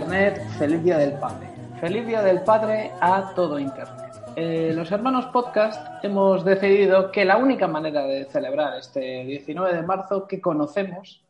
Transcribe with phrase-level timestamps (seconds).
[0.00, 1.46] Internet, feliz Día del Padre.
[1.78, 4.14] Feliz Día del Padre a todo Internet.
[4.34, 9.82] Eh, los hermanos podcast hemos decidido que la única manera de celebrar este 19 de
[9.82, 11.22] marzo que conocemos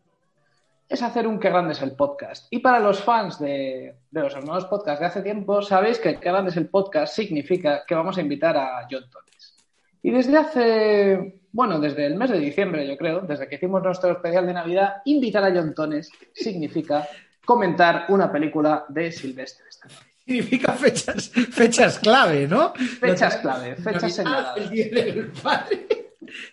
[0.89, 2.47] es hacer un Qué grande es el podcast.
[2.51, 6.51] Y para los fans de, los hermanos podcast de hace tiempo, sabéis que Qué grande
[6.51, 9.57] es el podcast significa que vamos a invitar a John Tones.
[10.01, 14.13] Y desde hace, bueno, desde el mes de diciembre, yo creo, desde que hicimos nuestro
[14.13, 17.09] especial de Navidad, invitar a John Tones significa
[17.55, 20.01] comentar una película de Sylvester Stallone.
[20.25, 22.73] Significa fechas, fechas clave, ¿no?
[22.75, 24.57] Fechas clave, fechas señaladas.
[24.57, 25.87] El día del padre.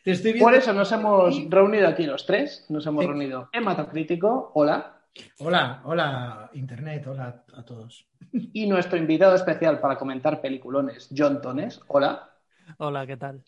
[0.04, 0.46] Te estoy viendo.
[0.46, 2.66] Por eso nos hemos reunido aquí los tres.
[2.70, 3.08] Nos hemos Sí.
[3.08, 4.94] reunido Hematocrítico, hola,
[5.40, 8.08] Hola, hola, Internet, hola a todos.
[8.32, 12.30] y nuestro invitado especial para comentar peliculones, John Tones, hola.
[12.78, 13.44] Hola, ¿qué tal?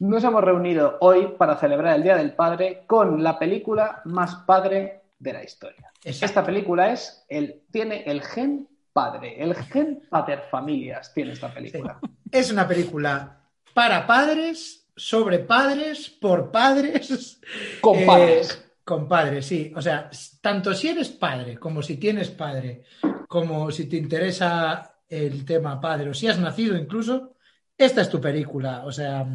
[0.00, 4.99] Nos hemos reunido hoy para celebrar el Día del Padre con la película más padre
[5.20, 5.92] de la historia.
[6.02, 6.26] Exacto.
[6.26, 12.00] Esta película es el, tiene el gen padre, el gen paterfamilias tiene esta película.
[12.32, 13.40] Es una película
[13.74, 17.40] para padres, sobre padres, por padres.
[17.80, 18.70] Con eh, padres.
[18.84, 19.72] con padres, sí.
[19.76, 22.84] O sea, tanto si eres padre, como si tienes padre,
[23.28, 27.36] como si te interesa el tema padre, o si has nacido incluso,
[27.76, 28.84] esta es tu película.
[28.84, 29.26] O sea,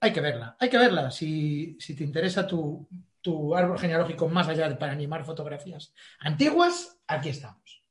[0.00, 1.10] hay que verla, hay que verla.
[1.10, 2.86] Si, si te interesa tu,
[3.26, 7.82] tu árbol genealógico más allá de para animar fotografías antiguas, aquí estamos.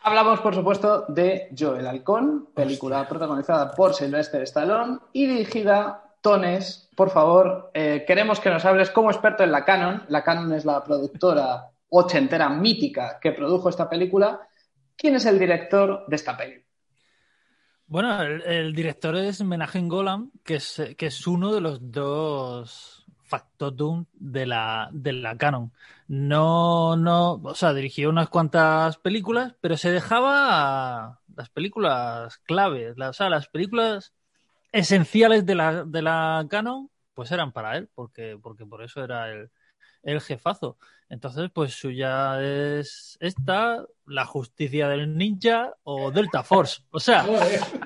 [0.00, 6.88] Hablamos, por supuesto, de Joe el Halcón, película protagonizada por Sylvester Stallone y dirigida Tones.
[6.94, 10.04] Por favor, eh, queremos que nos hables como experto en la Canon.
[10.06, 14.46] La Canon es la productora ochentera mítica que produjo esta película.
[14.94, 16.64] ¿Quién es el director de esta película?
[17.86, 23.03] Bueno, el, el director es Menahem Golan, que es, que es uno de los dos
[23.38, 25.72] factotum de la, de la Canon.
[26.06, 33.10] No, no, o sea, dirigió unas cuantas películas, pero se dejaba las películas claves, las,
[33.10, 34.12] o sea, las películas
[34.72, 39.30] esenciales de la, de la Canon, pues eran para él, porque, porque por eso era
[39.30, 39.50] el,
[40.04, 40.76] el jefazo.
[41.08, 46.82] Entonces, pues suya es esta, La Justicia del Ninja o Delta Force.
[46.90, 47.24] O sea,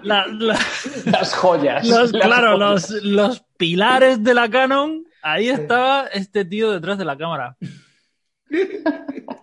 [0.03, 0.59] la- la-
[1.07, 1.87] Las joyas.
[1.87, 2.91] los, Las claro, joyas.
[2.91, 7.57] los, los pilares de la Canon, ahí estaba este tío detrás de la cámara.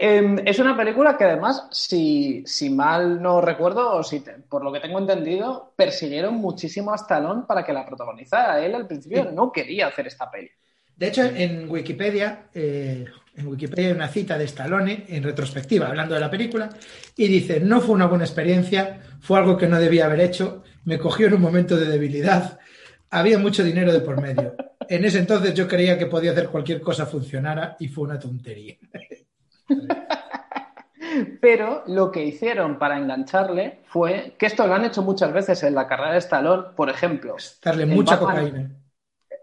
[0.00, 4.64] Eh, es una película que además, si, si mal no recuerdo, o si te- por
[4.64, 8.60] lo que tengo entendido, persiguieron muchísimo a Stallone para que la protagonizara.
[8.64, 9.30] Él al principio Sí.
[9.32, 10.50] no quería hacer esta peli.
[10.96, 13.04] De hecho, en Wikipedia, eh,
[13.36, 16.68] en Wikipedia hay una cita de Stallone en retrospectiva, hablando de la película,
[17.16, 20.98] y dice, no fue una buena experiencia, fue algo que no debía haber hecho, me
[20.98, 22.58] cogió en un momento de debilidad,
[23.10, 24.56] había mucho dinero de por medio.
[24.88, 28.76] En ese entonces yo creía que podía hacer cualquier cosa funcionara y fue una tontería.
[31.40, 35.74] Pero lo que hicieron para engancharle fue que esto lo han hecho muchas veces en
[35.74, 37.36] la carrera de Stallone, por ejemplo.
[37.62, 38.70] Darle mucha Batman- cocaína.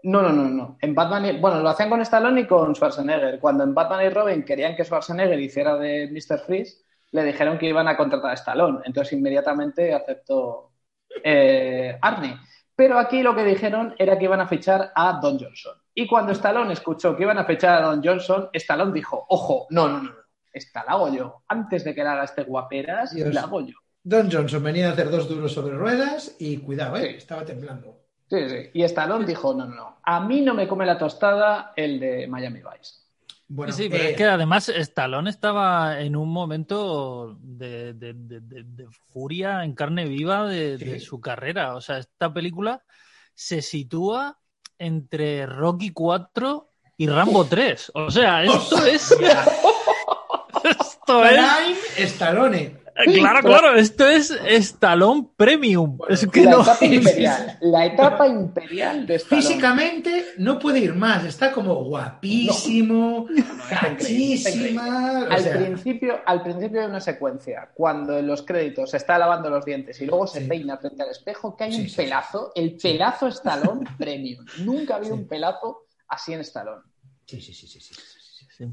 [0.04, 0.78] No, no, no, no.
[0.80, 3.40] En Batman, y- bueno, lo hacían con Stallone y con Schwarzenegger.
[3.40, 6.38] Cuando en Batman y Robin querían que Schwarzenegger hiciera de Mr.
[6.40, 8.80] Freeze, le dijeron que iban a contratar a Stallone.
[8.84, 10.70] Entonces inmediatamente aceptó
[11.24, 12.36] eh, Arnie.
[12.76, 15.72] Pero aquí lo que dijeron era que iban a fichar a Don Johnson.
[15.94, 19.88] Y cuando Stallone escuchó que iban a fichar a Don Johnson, Stallone dijo, ojo, no,
[19.88, 20.16] no, no, no.
[20.52, 21.42] Esta la hago yo.
[21.48, 23.32] Antes de que la haga este guaperas, Dios.
[23.34, 23.74] la hago yo.
[24.02, 27.16] Don Johnson venía a hacer dos duros sobre ruedas y cuidado, eh, Sí.
[27.16, 27.98] estaba temblando.
[28.28, 28.70] Sí, sí.
[28.74, 29.96] Y Stallone dijo, no, no, no.
[30.02, 33.05] A mí no me come la tostada el de Miami Vice.
[33.48, 38.40] Bueno, sí, pero eh, es que además Stallone estaba en un momento de, de- de-
[38.40, 41.76] de- de furia en carne viva de, su carrera.
[41.76, 42.82] O sea, esta película
[43.34, 44.38] se sitúa
[44.78, 47.92] entre Rocky 4 y Rambo 3.
[47.94, 49.14] O sea, esto es...
[50.64, 51.98] Esto es...
[51.98, 52.76] Stallone.
[53.04, 55.98] Claro, claro, esto es Stallone Premium.
[56.08, 56.62] Es que la no...
[56.62, 57.58] etapa imperial.
[57.60, 59.46] La etapa imperial de Stallone.
[59.46, 63.26] Físicamente no puede ir más, está como guapísimo,
[63.68, 65.26] cachísima.
[65.28, 69.18] o Al sea, principio, al principio hay una secuencia cuando en los créditos se está
[69.18, 70.46] lavando los dientes y luego se Sí.
[70.48, 74.44] peina frente al espejo que hay Sí, un sí, pelazo, el pelazo Stallone Premium.
[74.60, 75.20] Nunca ha habido Sí.
[75.22, 76.82] un pelazo así en Stallone.
[77.26, 78.00] sí, sí, sí, sí, sí, sí,
[78.30, 78.46] sí.
[78.56, 78.64] Sí.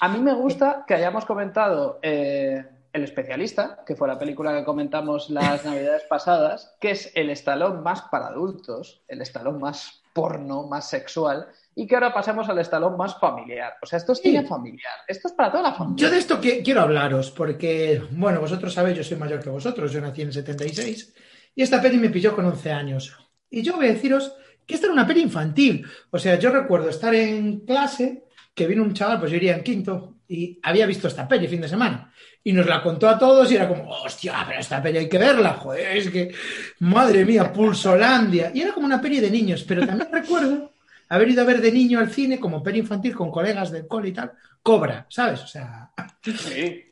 [0.00, 2.64] A mí me gusta que hayamos comentado eh,
[2.96, 7.82] El especialista, que fue la película que comentamos las navidades pasadas, que es el Stallone
[7.82, 12.96] más para adultos, el Stallone más porno, más sexual, y que ahora pasemos al Stallone
[12.96, 13.74] más familiar.
[13.82, 14.30] O sea, esto es Sí.
[14.30, 16.06] cine familiar, esto es para toda la familia.
[16.06, 20.00] Yo de esto quiero hablaros, porque, bueno, vosotros sabéis, yo soy mayor que vosotros, yo
[20.00, 21.14] nací en el 76,
[21.54, 23.14] y esta peli me pilló con 11 años.
[23.50, 24.34] Y yo voy a deciros
[24.64, 25.86] que esta era una peli infantil.
[26.10, 29.62] O sea, yo recuerdo estar en clase que vino un chaval, pues yo iría en
[29.62, 32.12] quinto, y había visto esta peli fin de semana.
[32.42, 35.18] Y nos la contó a todos y era como, hostia, pero esta peli hay que
[35.18, 36.32] verla, joder, es que,
[36.80, 38.50] madre mía, Pulsolandia.
[38.54, 40.72] Y era como una peli de niños, pero también recuerdo
[41.08, 44.08] haber ido a ver de niño al cine como peli infantil con colegas del cole
[44.08, 44.32] y tal,
[44.62, 45.42] Cobra, ¿sabes?
[45.42, 45.90] O sea...
[46.22, 46.82] Sí.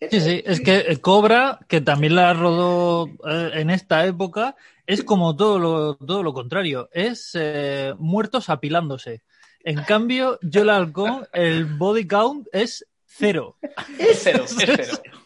[0.00, 4.54] Sí, sí, es que Cobra, que también la rodó eh, en esta época,
[4.86, 9.22] es como todo lo, todo lo contrario, es eh, muertos apilándose.
[9.68, 13.56] En cambio, yo la halcón, el body count es cero.
[13.98, 14.74] Es cero, es cero.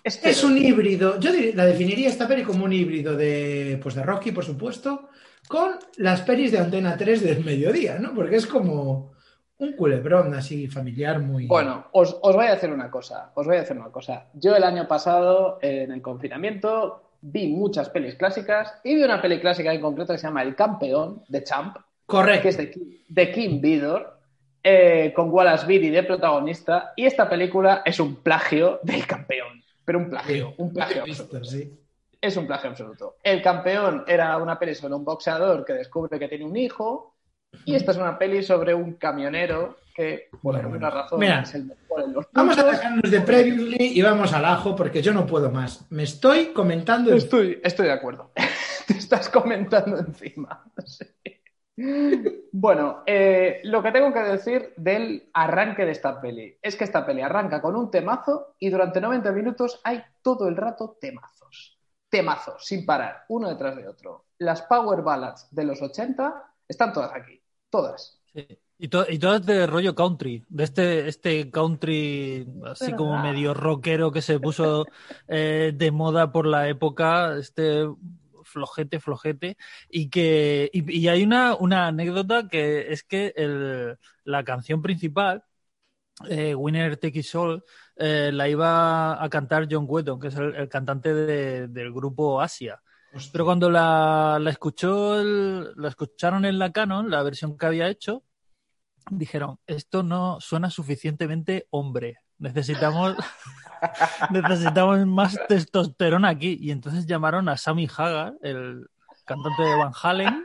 [0.03, 0.31] Es, cero.
[0.31, 1.21] Es un híbrido.
[1.21, 5.09] Yo la definiría esta peli como un híbrido de, pues de Rocky, por supuesto,
[5.47, 8.15] con las pelis de Antena 3 del mediodía, ¿no?
[8.15, 9.13] Porque es como
[9.59, 11.47] un culebrón así familiar muy.
[11.47, 14.27] Bueno, os, os voy a hacer una cosa, os voy a hacer una cosa.
[14.35, 19.39] Yo el año pasado, en el confinamiento, vi muchas pelis clásicas y vi una peli
[19.41, 22.43] clásica en concreto que se llama El Campeón, de Champ, correcto.
[22.43, 24.12] que es de, Kim- de Kim Vidor,
[24.63, 29.99] eh, con Wallace Beery de protagonista, y esta película es un plagio del Campeón, pero
[29.99, 31.45] un plagio, un plagio absoluto.
[31.45, 31.79] sí.
[32.21, 33.17] Es un plagio absoluto.
[33.23, 37.17] El Campeón era una peli sobre un boxeador que descubre que tiene un hijo,
[37.65, 41.55] y esta es una peli sobre un camionero que, por Bueno, alguna razón, Mira, es
[41.55, 42.79] el mejor en los Vamos a puntos.
[42.81, 45.85] dejarnos de Previously y vamos al ajo porque yo no puedo más.
[45.91, 47.13] Me estoy comentando.
[47.13, 48.31] Estoy, estoy de acuerdo.
[48.87, 50.65] Te estás comentando encima.
[50.87, 51.05] Sí.
[52.53, 57.05] Bueno, eh, lo que tengo que decir del arranque de esta peli es que esta
[57.07, 61.79] peli arranca con un temazo y durante 90 minutos hay todo el rato temazos.
[62.11, 64.27] Temazos, sin parar, uno detrás de otro.
[64.39, 67.41] Las power ballads de los 80 están todas aquí,
[67.71, 68.21] todas.
[68.35, 68.47] Sí.
[68.79, 72.99] Y, to- y todo es de rollo country, de este, este country así ¿Verdad?
[72.99, 74.87] como medio rockero que se puso
[75.29, 77.87] eh, de moda por la época, este
[78.53, 79.57] flojete, flojete,
[79.91, 85.43] y que y, y hay una, una anécdota que es que el- la canción principal,
[86.29, 87.65] eh, Winner Take It All,
[87.97, 92.41] eh, la iba a cantar John Wetton, que es el, el cantante de- del grupo
[92.41, 92.81] Asia.
[93.33, 97.89] Pero cuando la, la escuchó el- la escucharon en la Canon, la versión que había
[97.89, 98.23] hecho,
[99.11, 102.19] dijeron, esto no suena suficientemente hombre.
[102.43, 103.17] Necesitamos,
[104.31, 106.59] necesitamos más testosterona aquí.
[106.61, 108.89] Y entonces llamaron a Sammy Hagar, el
[109.25, 110.45] cantante de Van Halen,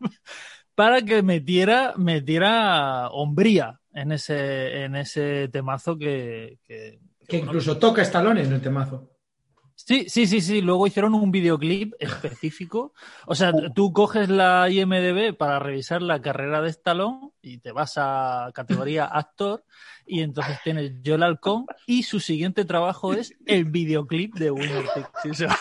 [0.74, 8.42] para que metiera, metiera hombría en ese, en ese temazo que, que- incluso toca Stallone
[8.42, 9.10] en el temazo.
[9.74, 10.60] Sí, sí, sí, sí.
[10.60, 12.94] Luego hicieron un videoclip específico.
[13.26, 17.94] O sea, tú coges la IMDB para revisar la carrera de Stallone y te vas
[17.96, 19.64] a categoría actor
[20.08, 25.28] y entonces tienes Joel Halcón y su siguiente trabajo es el videoclip de Winner Takes
[25.28, 25.56] It All.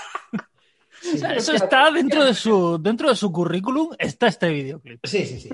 [1.14, 5.06] O sea, eso está dentro de su dentro de su currículum está este videoclip.
[5.06, 5.50] Sí, sí, sí.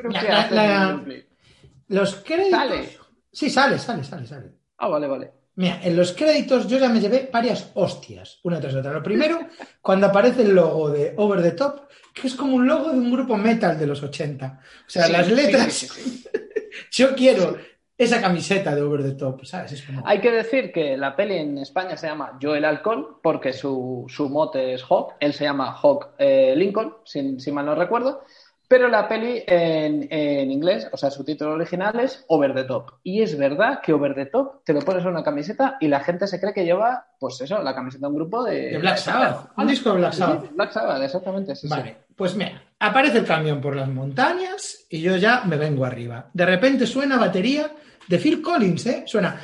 [1.89, 2.59] Los créditos.
[2.59, 2.97] ¿Sale?
[3.31, 4.51] Sí, sale, sale, sale, sale.
[4.77, 5.31] Ah, vale, vale.
[5.55, 8.91] Mira, en los créditos yo ya me llevé varias hostias, una tras otra.
[8.93, 9.39] Lo primero,
[9.81, 13.11] cuando aparece el logo de Over the Top, que es como un logo de un
[13.11, 14.59] grupo metal de los 80.
[14.87, 15.73] O sea, Sí, las letras.
[15.73, 16.23] sí, sí, sí.
[16.91, 17.57] Yo quiero
[17.97, 19.71] esa camiseta de Over the Top, ¿sabes?
[19.73, 20.01] Es como.
[20.05, 24.29] Hay que decir que la peli en España se llama Joel Halcón porque su, su
[24.29, 25.13] mote es Hawk.
[25.19, 28.23] Él se llama Hawk eh, Lincoln, si, si mal no recuerdo.
[28.65, 32.93] Pero la peli en, en inglés, o sea, su título original es Over the Top.
[33.03, 35.99] Y es verdad que Over the Top te lo pones en una camiseta y la
[35.99, 38.71] gente se cree que lleva, pues eso, la camiseta de un grupo de.
[38.71, 39.51] De Black Sabbath.
[39.57, 40.51] Un disco de Black Sí, Sabbath.
[40.55, 41.55] Black Sabbath, exactamente.
[41.55, 41.69] sí, sí.
[41.69, 46.29] Vale, pues mira, aparece el camión por las montañas y yo ya me vengo arriba.
[46.33, 47.69] De repente suena batería
[48.07, 49.03] de Phil Collins, ¿eh?
[49.07, 49.39] Suena.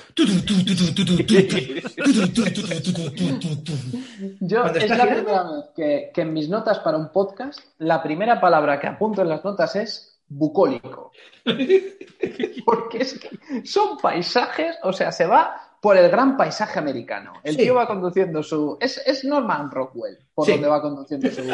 [4.42, 8.40] Yo, es la primera vez que, que en mis notas para un podcast, la primera
[8.42, 11.12] palabra que apunto en las notas es bucólico.
[12.66, 17.34] Porque es que son paisajes, o sea, se va por el gran paisaje americano.
[17.44, 17.64] El Sí.
[17.64, 18.78] tío va conduciendo su.
[18.82, 20.52] Es, es Norman Rockwell por Sí.
[20.54, 21.36] donde va conduciendo su.
[21.44, 21.50] su-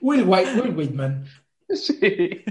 [0.00, 1.24] Will, White, Will Whitman.
[1.70, 2.44] Sí.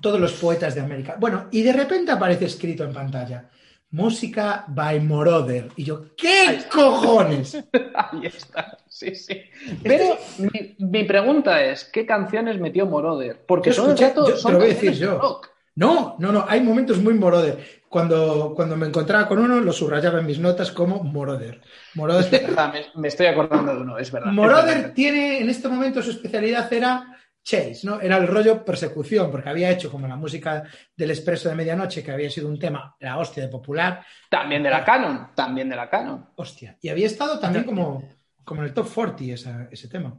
[0.00, 1.16] Todos los poetas de América.
[1.18, 3.48] Bueno, y de repente aparece escrito en pantalla.
[3.90, 5.68] Música by Moroder.
[5.76, 7.54] Y yo, ¿qué cojones?
[7.94, 8.78] Ahí está.
[8.88, 9.42] Sí, sí.
[9.82, 13.44] Pero mi, mi pregunta es: ¿qué canciones metió Moroder?
[13.46, 15.18] Porque Yo son escuché- rato- yo te son lo voy a decir de yo.
[15.18, 15.48] rock.
[15.74, 17.82] No, no, no, hay momentos muy Moroder.
[17.88, 21.60] Cuando, cuando me encontraba con uno, lo subrayaba en mis notas como Moroder.
[21.94, 24.30] Moroder, Ah, me, me estoy acordando de uno, es verdad.
[24.30, 24.92] es Moroder verdad.
[24.94, 28.00] tiene, en este momento su especialidad era chase, ¿no?
[28.00, 30.62] Era el rollo persecución, porque había hecho como la música
[30.96, 34.70] del Expreso de Medianoche, que había sido un tema, la hostia de popular, También de
[34.70, 36.26] la Canon, también de la Canon.
[36.36, 36.78] hostia.
[36.82, 38.08] Y había estado también como,
[38.44, 40.18] como en el top 40 esa- ese tema.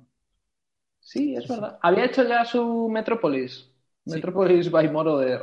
[1.00, 1.78] Sí, es verdad.
[1.82, 3.70] ¿Había hecho ya su Metrópolis?
[4.06, 5.42] Metropolis by Moroder.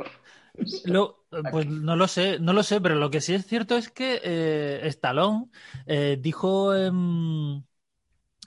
[0.83, 3.89] Lo, pues no lo sé, no lo sé, pero lo que sí es cierto es
[3.91, 5.49] que eh, Stallone
[5.85, 7.65] eh, dijo en,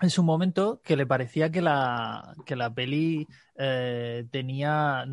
[0.00, 5.04] en su momento que le parecía que la, que la peli eh, tenía,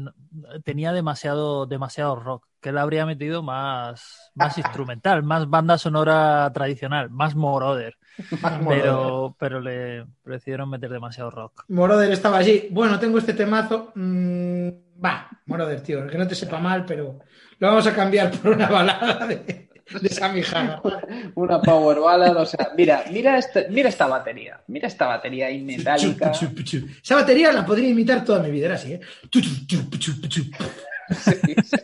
[0.64, 7.10] tenía demasiado, demasiado rock, que él habría metido más, más instrumental, más banda sonora tradicional,
[7.12, 7.98] más Moroder.
[8.68, 11.64] pero, pero le decidieron meter demasiado rock.
[11.70, 12.68] Moroder estaba allí.
[12.72, 13.92] Bueno, tengo este temazo.
[13.96, 14.70] Mm,
[15.04, 17.20] va, Moroder, tío, que no te sepa mal, pero
[17.60, 20.82] lo vamos a cambiar por una balada de, de Sammy Hagar.
[21.36, 25.62] Una power ballad, o sea, mira, mira, este, mira esta batería, mira esta batería ahí
[25.64, 26.32] metálica.
[26.32, 29.02] Esa batería la podría imitar toda mi vida, era así, ¿eh?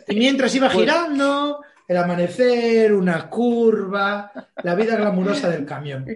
[0.08, 6.06] Y mientras iba girando, el amanecer, una curva, la vida glamurosa del camión.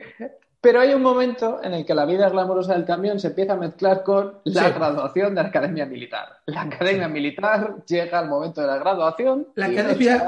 [0.61, 3.57] Pero hay un momento en el que la vida glamurosa del camión se empieza a
[3.57, 4.73] mezclar con la Sí.
[4.75, 6.39] graduación de la academia militar.
[6.47, 9.49] La academia militar llega al momento de la graduación.
[9.57, 10.25] La academia-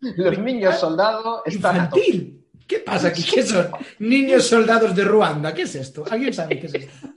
[0.00, 1.76] los niños soldados están.
[1.76, 2.46] Infantil.
[2.66, 3.22] ¿Qué pasa aquí?
[3.22, 3.70] ¿Qué son?
[4.00, 5.54] Niños soldados de Ruanda.
[5.54, 6.04] ¿Qué es esto?
[6.10, 7.08] ¿Alguien sabe qué es esto?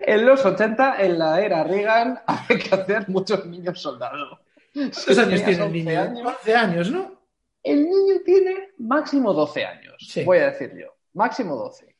[0.00, 4.38] En los 80, en la era Reagan, hay que hacer muchos niños soldados.
[4.72, 6.00] ¿Cuántos años tiene el 11 niño?
[6.00, 7.16] años, 11 años, ¿no?
[7.62, 10.22] el niño tiene máximo 12 años, Sí.
[10.22, 10.86] voy a decir yo.
[11.14, 11.96] Máximo 12.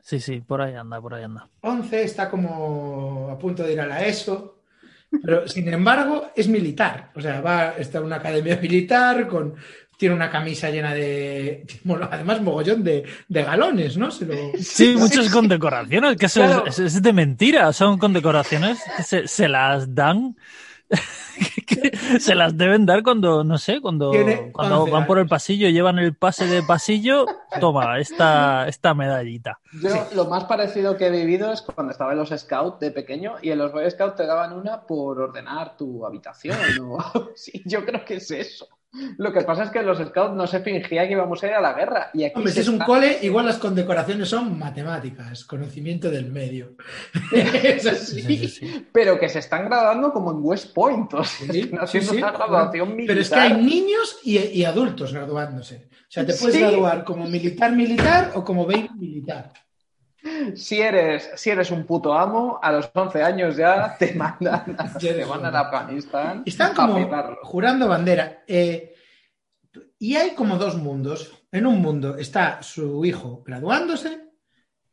[0.00, 1.48] Sí, sí, por ahí anda, por ahí anda.
[1.62, 4.55] 11 está como a punto de ir a la ESO,
[5.22, 7.10] pero sin embargo es militar.
[7.14, 9.54] O sea, va está en una academia militar con
[9.98, 14.10] tiene una camisa llena de bueno, además mogollón de, de galones, ¿no?
[14.10, 16.66] Se lo- Sí, muchos con decoraciones, que eso es- Claro.
[16.66, 20.36] es, es de mentira, son con decoraciones que se, se las dan,
[22.20, 24.12] se las deben dar cuando, no sé, cuando,
[24.52, 27.26] cuando 11 van por el pasillo, llevan el pase de pasillo,
[27.60, 29.58] toma, esta, esta medallita.
[29.82, 33.34] Yo lo más parecido que he vivido es cuando estaba en los Scouts de pequeño
[33.42, 36.56] y en los Boy Scouts te daban una por ordenar tu habitación.
[36.80, 37.62] o algo así.
[37.64, 38.68] yo creo que es eso.
[39.18, 41.60] Lo que pasa es que los Scouts no se fingía que íbamos a ir a
[41.60, 42.10] la guerra.
[42.14, 46.30] Y aquí Hombre, si es un está- cole, igual las condecoraciones son matemáticas, conocimiento del
[46.30, 46.74] medio.
[47.32, 48.22] es así.
[48.22, 48.86] Sí, sí, sí.
[48.92, 51.12] Pero que se están graduando como en West Point.
[51.14, 52.18] O sea, Sí, están sí, haciendo sí.
[52.18, 53.06] una graduación militar.
[53.08, 55.88] Pero es que hay niños y, y adultos graduándose.
[55.92, 56.60] O sea, te puedes Sí.
[56.60, 59.52] graduar como militar militar o como baby militar.
[60.54, 65.24] Si eres, si eres un puto amo, a los 11 años ya te mandan, te
[65.24, 67.08] mandan a Afganistán Están como
[67.42, 68.44] jurando bandera.
[68.46, 68.94] Eh,
[69.98, 71.32] y hay como dos mundos.
[71.52, 74.26] En un mundo está su hijo graduándose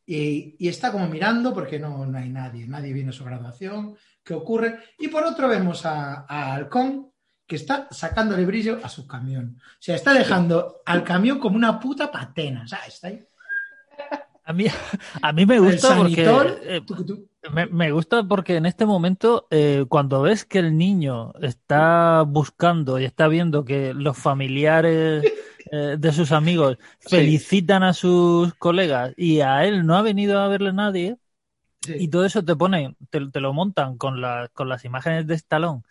[0.05, 3.95] y, y está como mirando porque no, no hay nadie, nadie viene a su graduación,
[4.23, 4.79] ¿qué ocurre?
[4.99, 7.11] Y por otro vemos a, a Halcón
[7.45, 9.57] que está sacándole brillo a su camión.
[9.59, 12.95] O sea, está dejando al camión como una puta patena, ¿sabes?
[12.95, 13.25] Está ahí.
[14.45, 14.65] A mí,
[15.21, 16.25] a mí me gusta porque,
[16.65, 16.81] eh.
[17.51, 22.99] Me, me gusta porque en este momento, eh, cuando ves que el niño está buscando
[22.99, 25.23] y está viendo que los familiares
[25.71, 27.17] eh, de sus amigos Sí.
[27.17, 31.17] felicitan a sus colegas y a él no ha venido a verle nadie,
[31.81, 31.95] Sí.
[31.99, 35.35] y todo eso te ponen, te, te lo montan con, la- con las imágenes de
[35.35, 35.81] Stallone,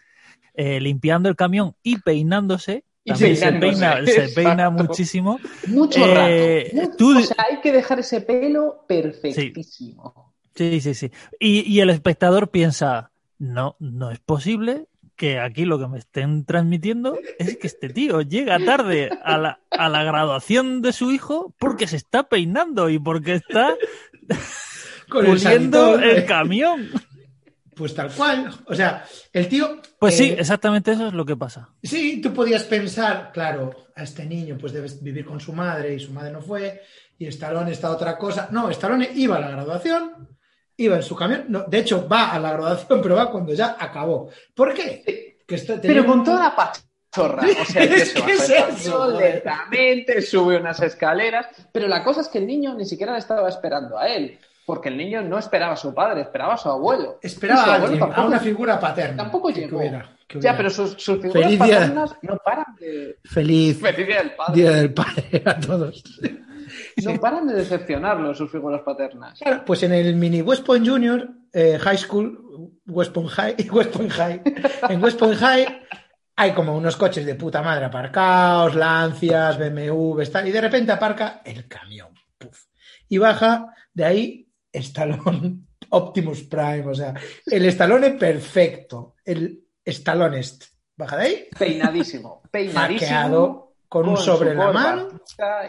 [0.54, 2.85] eh, limpiando el camión y peinándose.
[3.04, 5.40] Y También se peina, se peina muchísimo.
[5.66, 6.76] Mucho Eh, rato.
[6.82, 10.35] Mucho- tú- O sea, hay que dejar ese pelo perfectísimo.
[10.54, 11.11] Sí, sí, sí.
[11.40, 16.44] Y, y el espectador piensa, no, no es posible que aquí lo que me estén
[16.44, 21.54] transmitiendo es que este tío llega tarde a la, a la graduación de su hijo
[21.59, 23.75] porque se está peinando y porque está
[25.09, 26.88] Con el puliendo el eh, camión.
[27.82, 28.48] Pues tal cual.
[28.66, 29.80] O sea, el tío.
[29.98, 31.68] Pues sí, eh, exactamente eso es lo que pasa.
[31.82, 35.98] Sí, tú podías pensar, claro, a este niño pues debe vivir con su madre y
[35.98, 36.80] su madre no fue,
[37.18, 38.46] y Stallone está otra cosa.
[38.52, 40.28] No, Stallone iba a la graduación,
[40.76, 43.76] iba en su camión, no, de hecho va a la graduación, pero va cuando ya
[43.76, 44.30] acabó.
[44.54, 45.42] ¿Por qué?
[45.44, 47.42] Que esto tenía Pero con un- toda la pachorra.
[47.60, 51.46] O sea, Es que es eso, lentamente, sube unas escaleras.
[51.72, 54.38] Pero la cosa es que el niño ni siquiera le estaba esperando a él.
[54.64, 57.19] Porque el niño no esperaba a su padre, esperaba a su abuelo.
[57.21, 59.16] Su Esperaba a abuelo a una figura paterna.
[59.25, 59.78] Tampoco que llegó.
[59.78, 61.78] hubiera- que Ya, pero sus, sus figuras Feliz día.
[61.81, 63.19] paternas no paran de.
[63.25, 64.54] Feliz Feliz día del padre.
[64.61, 66.02] Día del Padre a todos.
[67.04, 69.38] No paran de decepcionarlo sus figuras paternas.
[69.40, 73.90] Claro, pues en el mini West Point Junior eh, High School, West Point High, West
[73.90, 74.42] Point High,
[74.88, 75.83] en West Point High
[76.35, 81.42] hay como unos coches de puta madre aparcados, lancias, BMW, tal, y de repente aparca
[81.45, 82.09] el camión.
[82.38, 82.59] puf,
[83.09, 84.41] y baja de ahí
[84.72, 85.58] Stallone
[85.90, 87.14] Optimus Prime, o sea,
[87.46, 90.64] el Stallone perfecto, el Stallone est.
[90.96, 92.42] Baja de ahí, Peinadísimo.
[92.50, 93.10] Peinadísimo.
[93.10, 95.08] hackeado, con un sobre en la mano.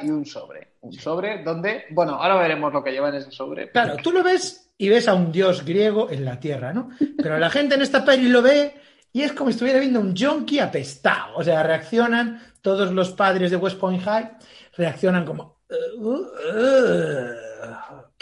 [0.01, 0.75] Y un sobre.
[0.81, 1.85] Un sobre donde.
[1.91, 3.71] Bueno, ahora veremos lo que lleva en ese sobre.
[3.71, 6.89] Claro, tú lo ves y ves a un dios griego en la tierra, ¿no?
[7.17, 8.75] Pero la gente en esta peli lo ve
[9.11, 11.35] y es como si estuviera viendo un junkie apestado.
[11.35, 14.31] O sea, reaccionan todos los padres de West Point High,
[14.75, 15.59] reaccionan como...
[15.97, 17.33] "Uh, uh,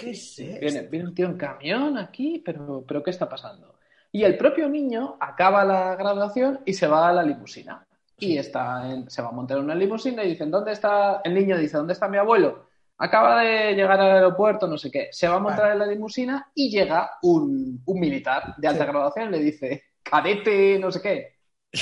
[0.01, 0.59] ¿Qué es esto?".
[0.59, 3.75] Viene, viene un tío en camión aquí, pero, pero ¿qué está pasando?
[4.11, 7.85] Y el propio niño acaba la graduación y se va a la limusina.
[8.17, 11.21] Y está en- se va a montar en una limusina y dicen, ¿dónde está?
[11.23, 12.67] El niño dice, ¿dónde está mi abuelo?
[12.97, 15.07] Acaba de llegar al aeropuerto, no sé qué.
[15.11, 15.73] Se va a montar Vale.
[15.73, 18.91] en la limusina y llega un, un militar de alta Sí.
[18.91, 21.35] graduación y le dice, cadete, no sé qué,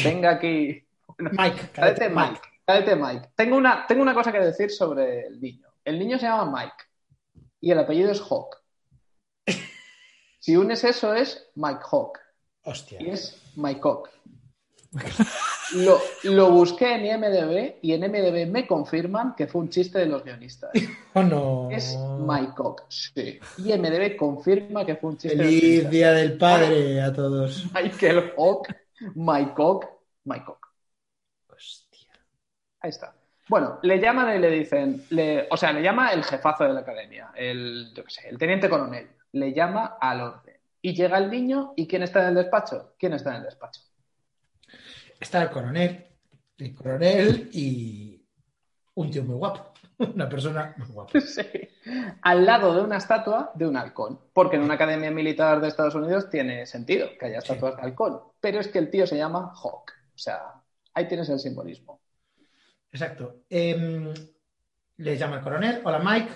[0.03, 0.81] venga aquí.
[1.17, 2.39] Mike, Cadete Mike.
[2.65, 3.29] Cadete Mike.
[3.35, 5.67] Tengo una, tengo una cosa que decir sobre el niño.
[5.83, 6.83] El niño se llama Mike
[7.61, 8.57] y el apellido es Hawk.
[10.41, 12.17] Si unes eso es Mike Hawk
[12.63, 13.01] Hostia.
[13.01, 14.09] y es Mike Hawk.
[15.75, 20.05] Lo, lo busqué en IMDB y en IMDB me confirman que fue un chiste de
[20.07, 20.71] los guionistas.
[21.13, 21.69] Oh, no.
[21.71, 23.39] Es Mike Hawk, sí.
[23.57, 25.91] IMDB confirma que fue un chiste de los Feliz guionistas.
[25.91, 27.65] Día del Padre a todos.
[27.73, 28.67] Michael Hawk,
[29.15, 29.85] Mike Hawk,
[30.23, 30.67] Mike Hawk.
[31.49, 32.13] Hostia.
[32.81, 33.13] Ahí está.
[33.49, 36.81] Bueno, le llaman y le dicen, le- o sea, le llama el jefazo de la
[36.81, 39.09] academia, el, yo qué sé, el teniente coronel.
[39.33, 40.55] Le llama al orden.
[40.81, 42.93] Y llega el niño, ¿y quién está en el despacho?
[42.97, 43.81] ¿Quién está en el despacho?
[45.19, 46.05] Está el coronel,
[46.57, 48.25] el coronel y
[48.95, 49.73] un tío muy guapo.
[49.99, 51.19] Una persona muy guapa.
[51.19, 51.41] Sí.
[52.21, 54.19] Al lado de una estatua de un halcón.
[54.33, 58.21] Porque en una academia militar de Estados Unidos tiene sentido que haya estatuas de halcón.
[58.39, 59.91] Pero es que el tío se llama Hawk.
[60.13, 60.53] O sea,
[60.93, 61.99] ahí tienes el simbolismo.
[62.91, 63.43] Exacto.
[63.50, 64.13] Em,
[64.98, 65.81] le llama el coronel.
[65.84, 66.31] Hola, Mike.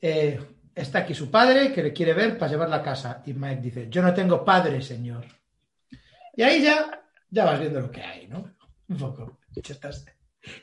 [0.00, 0.40] Eh,
[0.74, 3.22] está aquí su padre que le quiere ver para llevarla a casa.
[3.26, 5.24] Y Mike dice, yo no tengo padre, señor.
[6.36, 8.56] Y ahí ya, ya vas viendo lo que hay, ¿no?
[8.88, 9.40] Un poco.
[9.54, 10.04] Ya estás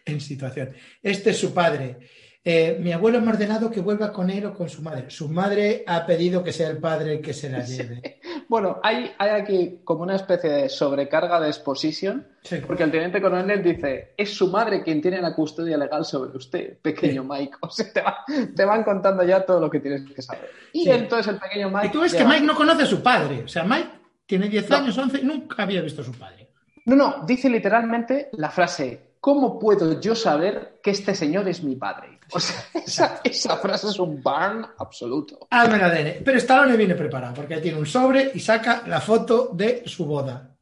[0.05, 0.73] en situación.
[1.01, 1.97] Este es su padre.
[2.43, 5.09] Eh, mi abuelo me ha ordenado que vuelva con él o con su madre.
[5.09, 8.19] Su madre ha pedido que sea el padre el que se la lleve.
[8.51, 12.57] Bueno, hay, hay aquí como una especie de sobrecarga de exposición Sí.
[12.67, 16.79] Porque el teniente coronel dice, es su madre quien tiene la custodia legal sobre usted,
[16.81, 17.53] pequeño Mike.
[17.61, 20.49] O sea, te, va- te van contando ya todo lo que tienes que saber.
[20.73, 20.89] Y Sí.
[20.89, 21.87] entonces el pequeño Mike...
[21.87, 23.43] Y tú ves que Mike no conoce a su padre.
[23.43, 23.89] O sea, Mike
[24.25, 24.75] tiene 10 No.
[24.77, 26.49] años, 11, y nunca había visto a su padre.
[26.87, 31.75] No, no, dice literalmente la frase, ¿cómo puedo yo saber que este señor es mi
[31.77, 32.19] padre?
[32.33, 35.47] O sea, esa, esa frase es un burn absoluto.
[35.49, 36.23] Hazme el ADN.
[36.25, 40.53] Pero Stallone viene preparado porque tiene un sobre y saca la foto de su boda.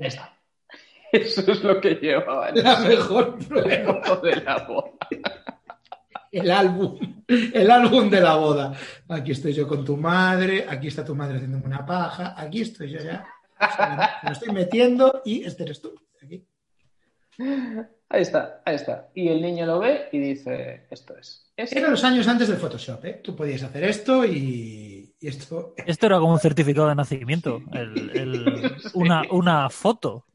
[0.00, 0.30] Esa.
[1.12, 4.02] Eso es lo que llevaba en La mejor prueba.
[4.02, 4.90] foto de la boda.
[6.32, 6.98] El álbum.
[7.28, 8.72] El álbum de la boda.
[9.08, 10.66] Aquí estoy yo con tu madre.
[10.68, 12.34] Aquí está tu madre haciéndome una paja.
[12.36, 13.24] Aquí estoy yo ya.
[13.60, 15.94] O sea, Me estoy metiendo y este eres tú.
[18.08, 19.08] Ahí está, ahí está.
[19.14, 21.50] Y el niño lo ve y dice, esto es.
[21.56, 23.20] Esto Eran los años antes del Photoshop, ¿eh?
[23.22, 25.74] Tú podías hacer esto y, y esto.
[25.86, 27.60] Esto era como un certificado de nacimiento.
[27.72, 30.26] el- el- una, una foto.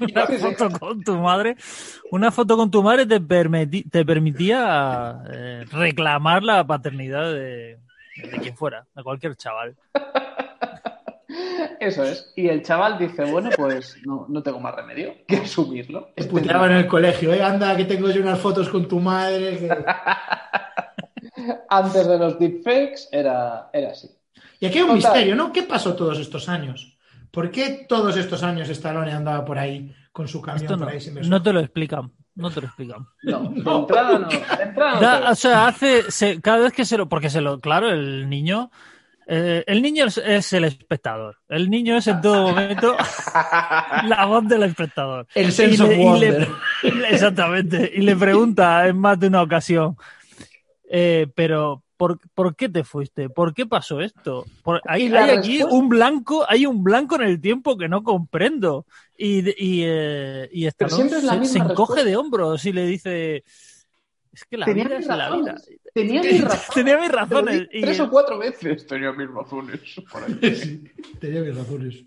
[0.00, 1.56] Una foto con tu madre.
[2.10, 7.78] Una foto con tu madre te, permiti- te permitía eh, reclamar la paternidad de,
[8.16, 9.74] de quien fuera, de cualquier chaval.
[11.80, 12.32] Eso es.
[12.36, 16.10] Y el chaval dice, bueno, pues no, no tengo más remedio que asumirlo.
[16.14, 17.42] Te Este puteaban en el colegio, ¿eh?
[17.42, 19.58] Anda, que tengo yo unas fotos con tu madre.
[19.58, 19.84] que-
[21.68, 24.10] Antes de los deepfakes era, era así.
[24.60, 25.12] Y aquí hay un Total.
[25.12, 25.52] misterio, ¿no?
[25.52, 26.96] ¿Qué pasó todos estos años?
[27.30, 30.92] ¿Por qué todos estos años Stallone andaba por ahí con su camión Esto no, por
[30.92, 32.12] ahí sin no te lo explican.
[32.34, 33.06] No te lo explican.
[33.22, 34.28] No, de entrada no.
[34.28, 37.40] De entrada no Da- o sea, hace se- cada vez que se lo, porque se
[37.40, 38.70] lo, claro, el niño,
[39.34, 41.38] eh, el niño es, es el espectador.
[41.48, 42.94] El niño es en todo momento
[44.06, 45.26] la voz del espectador.
[45.34, 46.48] El sense of le- y wonder.
[46.82, 47.90] le- exactamente.
[47.94, 49.96] Y le pregunta en más de una ocasión,
[50.90, 53.30] eh, pero ¿por, por qué te fuiste?
[53.30, 54.44] ¿Por qué pasó esto?
[54.62, 58.84] Por- hay aquí un blanco, hay un blanco en el tiempo que no comprendo.
[59.16, 63.44] Y, y, eh, y Stallone siempre es la se, encoge de hombros y le dice,
[64.32, 65.54] es que la Tenía vida es la vida.
[65.92, 66.70] Tenía mis razones.
[66.74, 67.68] Tenía mis razones.
[67.72, 69.80] Y tres o cuatro veces tenía mis razones.
[70.10, 70.54] Por ahí.
[70.54, 70.84] Sí,
[71.20, 72.04] tenía mis razones.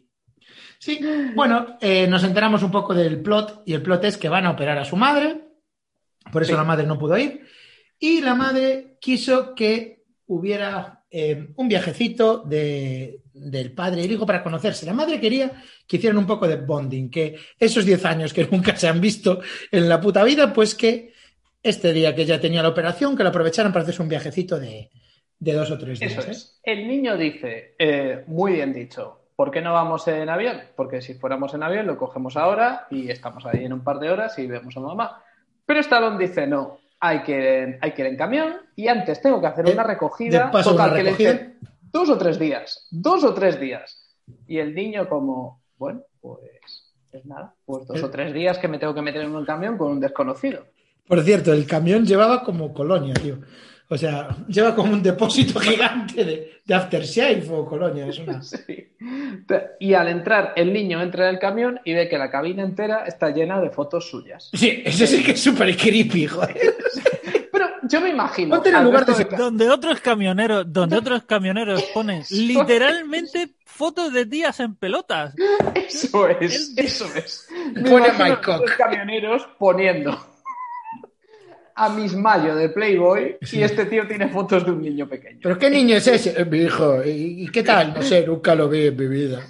[0.80, 1.00] Sí,
[1.34, 4.52] bueno, eh, nos enteramos un poco del plot y el plot es que van a
[4.52, 5.42] operar a su madre,
[6.32, 6.58] por eso Sí.
[6.58, 7.42] la madre no pudo ir,
[7.98, 14.26] y la madre quiso que hubiera eh, un viajecito de- del padre y el hijo
[14.26, 14.86] para conocerse.
[14.86, 18.76] La madre quería que hicieran un poco de bonding, que esos 10 años que nunca
[18.76, 19.40] se han visto
[19.72, 21.14] en la puta vida, pues que
[21.66, 24.92] este día que ya tenía la operación, que lo aprovecharan para hacerse un viajecito de,
[25.40, 26.12] de dos o tres días.
[26.12, 26.32] Eso ¿eh?
[26.32, 26.60] es.
[26.64, 30.62] El niño dice, eh, muy bien dicho, ¿por qué no vamos en avión?
[30.76, 34.12] Porque si fuéramos en avión lo cogemos ahora y estamos ahí en un par de
[34.12, 35.24] horas y vemos a mamá.
[35.66, 39.48] Pero Stallone dice, no, hay que, hay que ir en camión y antes tengo que
[39.48, 40.52] hacer una recogida.
[40.54, 44.16] de Total, una que le dicen, dos o tres días, dos o tres días.
[44.46, 48.78] Y el niño como, bueno, pues, pues nada, pues dos o tres días que me
[48.78, 50.68] tengo que meter en un camión con un desconocido.
[51.08, 53.38] Por cierto, el camión llevaba como colonia, tío.
[53.88, 58.08] O sea, lleva como un depósito gigante de, de aftershave o colonia.
[58.08, 58.42] Es una...
[58.66, 58.92] Sí.
[59.80, 63.06] Y al entrar, el niño entra en el camión y ve que la cabina entera
[63.06, 64.50] está llena de fotos suyas.
[64.54, 66.58] Sí, ese sí que es súper creepy, joder.
[67.52, 68.56] Pero yo me imagino.
[68.56, 73.56] Ponte en el lugar resto de ese- Donde otros camioneros, donde otros camioneros ponen literalmente
[73.66, 75.36] fotos de tías en pelotas.
[75.76, 77.48] Eso es, eso es.
[77.76, 78.62] Me Pone my cock.
[78.62, 80.18] los camioneros poniendo
[81.76, 85.40] a Miss Mayo de Playboy y este tío tiene fotos de un niño pequeño.
[85.44, 86.40] ¿Pero qué niño es ese?
[86.40, 87.04] Eh, mi hijo.
[87.04, 87.94] ¿Y y qué tal?
[87.94, 89.42] No sé, nunca lo vi en mi vida.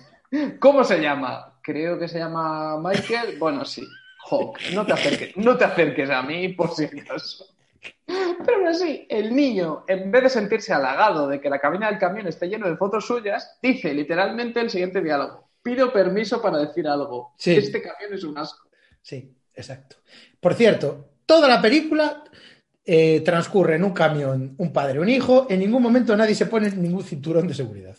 [0.59, 1.59] ¿Cómo se llama?
[1.61, 3.37] Creo que se llama Michael.
[3.37, 3.87] Bueno, sí.
[4.29, 4.57] Hawk.
[4.73, 7.45] No te acerques, no te acerques a mí por si acaso.
[8.05, 11.99] Pero aún así, el niño, en vez de sentirse halagado de que la cabina del
[11.99, 15.47] camión esté lleno de fotos suyas, dice literalmente el siguiente diálogo.
[15.61, 17.33] Pido permiso para decir algo.
[17.37, 17.55] Sí.
[17.55, 18.67] Este camión es un asco.
[19.01, 19.97] Sí, exacto.
[20.39, 22.23] Por cierto, toda la película
[22.83, 25.47] eh, transcurre en un camión, un padre, un hijo.
[25.49, 27.95] En ningún momento nadie se pone ningún cinturón de seguridad.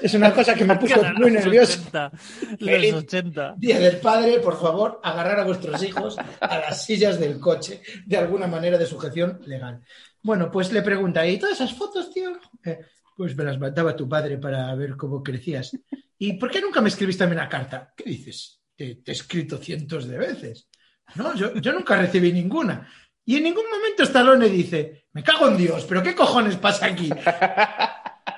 [0.00, 1.78] Es una cosa que me puso Cara, muy nervioso.
[1.80, 2.10] 80,
[2.58, 2.92] Feliz.
[2.92, 3.54] los 80.
[3.56, 8.16] Día del padre, por favor, agarrar a vuestros hijos a las sillas del coche de
[8.16, 9.80] alguna manera de sujeción legal.
[10.20, 12.32] Bueno, pues le pregunta, ¿y todas esas fotos, tío?
[12.64, 12.80] Eh,
[13.16, 15.70] pues me las mandaba tu padre para ver cómo crecías.
[16.18, 17.92] ¿Y por qué nunca me escribiste a mí una carta?
[17.96, 18.60] ¿Qué dices?
[18.74, 20.68] Te, te he escrito cientos de veces.
[21.14, 22.88] No, yo, yo nunca recibí ninguna.
[23.24, 27.10] Y en ningún momento Stallone dice, me cago en Dios, pero ¿qué cojones pasa aquí?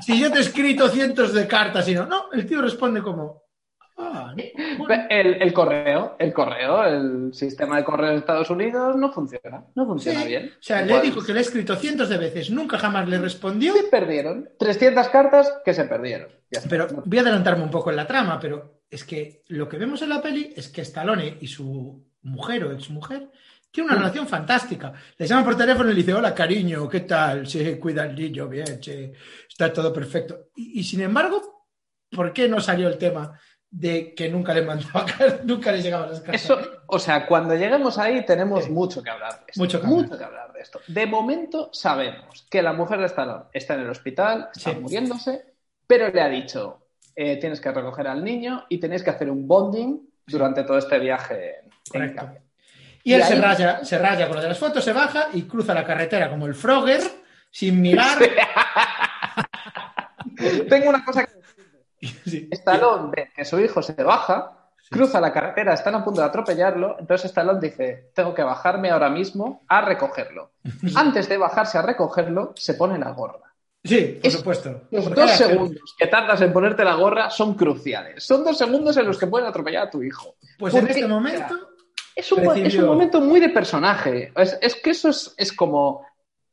[0.01, 3.45] Si yo te he escrito cientos de cartas y no, no, el tío responde como,
[3.97, 4.35] ah,
[4.77, 5.07] bueno".
[5.09, 9.65] El, el correo, el correo, el sistema de correo de Estados Unidos no funciona.
[9.75, 10.53] No funciona Sí, bien.
[10.59, 13.73] O sea, le dijo que le he escrito cientos de veces, nunca jamás le respondió.
[13.75, 14.51] Se perdieron.
[14.59, 16.29] 300 cartas que se perdieron.
[16.51, 16.61] Ya.
[16.69, 20.03] Pero voy a adelantarme un poco en la trama, pero es que lo que vemos
[20.03, 23.31] en la peli es que Stallone y su mujer o exmujer
[23.71, 24.93] tienen una relación fantástica.
[25.19, 27.47] Le llama por teléfono y le dice, hola cariño, ¿qué tal?
[27.47, 29.11] Sí, cuida al niño, bien, sí,
[29.49, 30.49] está todo perfecto.
[30.55, 31.67] Y, y sin embargo,
[32.11, 35.05] ¿por qué no salió el tema de que nunca le mandaba
[35.45, 36.45] nunca le llegaban las cartas?
[36.45, 38.71] Eso, o sea, cuando lleguemos ahí tenemos Sí.
[38.71, 39.61] mucho que hablar de esto.
[39.61, 40.03] Mucho que hablar.
[40.05, 40.81] Mucho que hablar de esto.
[40.87, 44.77] De momento sabemos que la mujer de Stallone está en el hospital, está Sí.
[44.79, 45.45] muriéndose,
[45.89, 49.49] pero le ha dicho, eh, tienes que recoger al niño y tenéis que hacer un
[49.49, 51.64] bonding durante todo este viaje.
[51.91, 52.23] Correcto.
[52.25, 52.43] camión.
[53.03, 55.43] Y él Y se raya, se raya con lo de las fotos, se baja y
[55.43, 57.03] cruza la carretera como el Frogger,
[57.51, 58.19] sin mirar.
[60.69, 61.35] Tengo una cosa que
[62.27, 62.49] Sí.
[62.51, 66.97] Stallone ve que su hijo se baja, cruza la carretera, están a punto de atropellarlo,
[66.99, 70.53] entonces Stallone dice, tengo que bajarme ahora mismo a recogerlo.
[70.97, 73.55] Antes de bajarse a recogerlo, se pone la gorra.
[73.83, 74.83] Sí, por Es- supuesto.
[74.91, 78.23] Los dos segundos que tardas en ponerte la gorra son cruciales.
[78.25, 80.37] Son dos segundos en los que pueden atropellar a tu hijo.
[80.59, 81.71] Pues en este momento,
[82.15, 84.33] Es un, es un momento muy de personaje.
[84.37, 86.07] Es, es que eso es, es como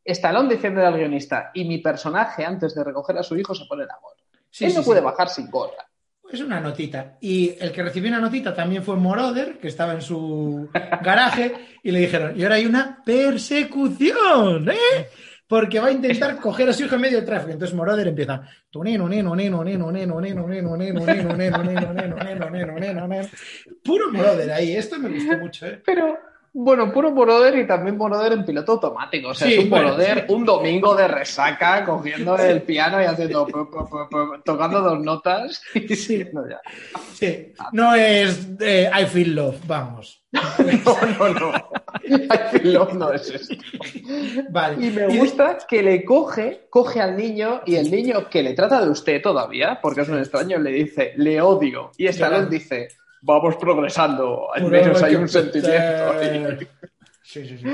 [0.04, 3.86] Stallone diciendo al guionista, y mi personaje antes de recoger a su hijo se pone
[3.86, 4.16] la gorra.
[4.50, 4.88] sí, Él sí, no sí.
[4.88, 5.86] puede bajar sin gorra.
[6.32, 7.18] es una notita.
[7.22, 10.70] Y el que recibió una notita también fue Moroder, que estaba en su
[11.02, 15.08] garaje, y le dijeron, y ahora hay una persecución, ¿eh?
[15.52, 17.52] porque va a intentar coger a su hijo en medio del tráfico.
[17.52, 18.48] Entonces Moroder empieza.
[23.84, 25.82] Puro Moroder ahí, esto me gustó mucho, ¿eh?
[25.86, 26.18] Pero
[26.54, 29.30] bueno, puro Moroder y también Moroder en piloto automático.
[29.30, 33.46] O sea, Sí, es un Moroder un domingo de resaca cogiendo el piano y haciendo,
[33.48, 35.96] pu, pu, pu, pu, tocando dos notas y Sí.
[35.96, 36.60] siguiendo ya.
[37.14, 40.18] Sí, no es eh, I feel love, vamos.
[40.86, 41.52] No, no, no.
[42.06, 43.56] I feel love no es esto.
[44.50, 44.86] Vale.
[44.86, 48.84] Y me gusta que le coge, coge al niño y el niño que le trata
[48.84, 51.92] de usted todavía, porque es un extraño, le dice, le odio.
[51.98, 52.50] Y Llorando.
[52.50, 52.88] dice,
[53.22, 56.60] vamos progresando, al menos hay que un sentimiento.
[57.24, 57.66] Sí, sí, sí.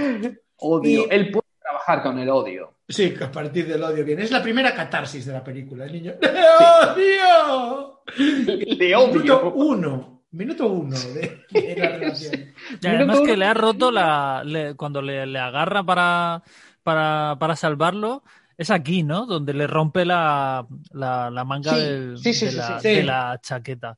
[0.58, 1.02] Odio.
[1.02, 2.74] Y- Él puede trabajar con el odio.
[2.90, 4.24] Sí, que a partir del odio viene.
[4.24, 5.86] Es la primera catarsis de la película.
[5.86, 6.14] El niño.
[6.22, 6.30] ¡Le
[6.94, 8.02] odio!
[8.18, 9.54] Le Minuto odio.
[9.54, 10.24] uno.
[10.32, 12.54] Minuto uno de, de la relación.
[12.82, 14.42] Y además Minuto que le ha roto la.
[14.46, 16.44] le- cuando le, le agarra para,
[16.84, 18.24] para, para salvarlo,
[18.58, 19.26] es aquí, ¿no?
[19.26, 22.88] Donde le rompe la, la, la manga Sí, del- sí, sí, de, sí, la, sí.
[22.90, 23.98] de la chaqueta.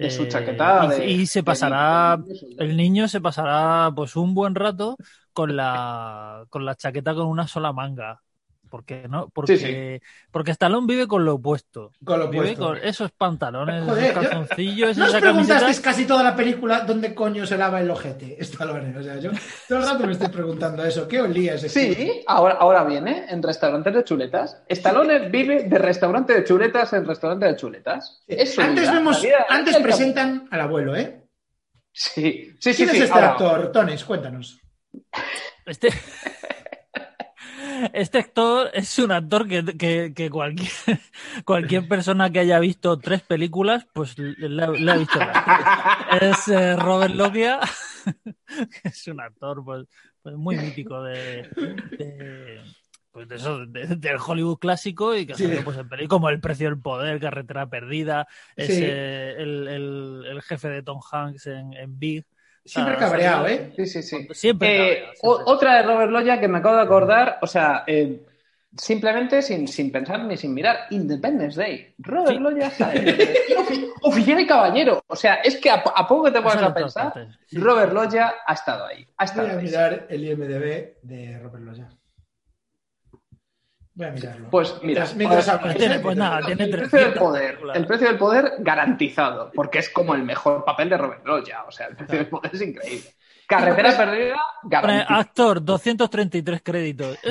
[0.00, 0.86] De su Eh, chaqueta.
[0.86, 2.16] y, de- y se pasará.
[2.18, 4.96] de- El niño se pasará pues un buen rato
[5.32, 8.22] con la, con la chaqueta con una sola manga.
[8.70, 11.92] Porque no, porque, Sí, porque Stallone vive con lo opuesto.
[12.04, 12.66] Con lo Vive opuesto.
[12.68, 15.90] con esos pantalones, Joder, esos yo- calzoncillos, ¿No os esa preguntasteis camiseta.
[15.90, 18.36] casi toda la película dónde coño se lava el ojete?
[18.40, 18.96] Stallone.
[18.96, 19.30] O sea, yo
[19.68, 21.06] todo el rato me estoy preguntando eso.
[21.08, 21.68] ¿Qué olía ese?
[21.68, 24.62] Sí, ahora, ahora viene en restaurantes de chuletas.
[24.68, 28.22] Stallone vive de restaurante de chuletas en restaurante de chuletas.
[28.26, 31.16] Es su Antes vida, vemos, vida antes presentan al abuelo, ¿eh?
[31.92, 32.76] Sí, sí, sí.
[32.76, 33.72] ¿Quién es sí, este ahora- actor?
[33.72, 34.60] Tones, cuéntanos.
[35.66, 35.88] Este,
[37.92, 40.70] este actor es un actor que, que- que cualquier,
[41.44, 44.62] cualquier persona que haya visto tres películas, pues le, le
[44.92, 45.18] ha visto.
[46.20, 47.60] Es eh, Robert Loggia,
[48.82, 49.86] que es un actor pues,
[50.22, 51.48] pues muy mítico de,
[51.98, 52.60] de,
[53.12, 55.44] pues de eso, de- del Hollywood clásico y que Sí.
[55.44, 58.84] salido pues, en películas como El precio del poder, Carretera perdida, es Sí.
[58.84, 62.26] el, el- el jefe de Tom Hanks en, en Big.
[62.64, 63.72] Siempre Ah, cabreado, ¿eh?
[63.76, 64.28] Sí, sí, sí.
[64.32, 65.52] Siempre Eh, cabreado, siempre.
[65.52, 68.20] otra de Robert Loya que me acabo de acordar, o sea, eh,
[68.76, 71.94] simplemente sin, sin pensar ni sin mirar, Independence Day.
[71.98, 72.38] Robert Sí.
[72.38, 73.34] Loya sale.
[73.56, 75.02] Ofi- Oficial y caballero.
[75.08, 77.28] O sea, es que a, a poco que te pones a pensar.
[77.52, 79.04] Robert Loya ha estado ahí.
[79.16, 79.64] Ha estado Voy a ahí.
[79.64, 81.88] mirar el IMDB de Robert Loya.
[83.94, 84.48] Voy a mirarlo.
[84.50, 87.58] Pues mira, Mientras- mientras pues, nada, tiene el precio del 300 poder.
[87.74, 91.64] El precio del poder garantizado, porque es como el mejor papel de Robert Loya.
[91.66, 93.10] O sea, el precio del poder es increíble.
[93.46, 95.20] Carretera perdida, garantizado.
[95.20, 97.18] actor, 233 créditos.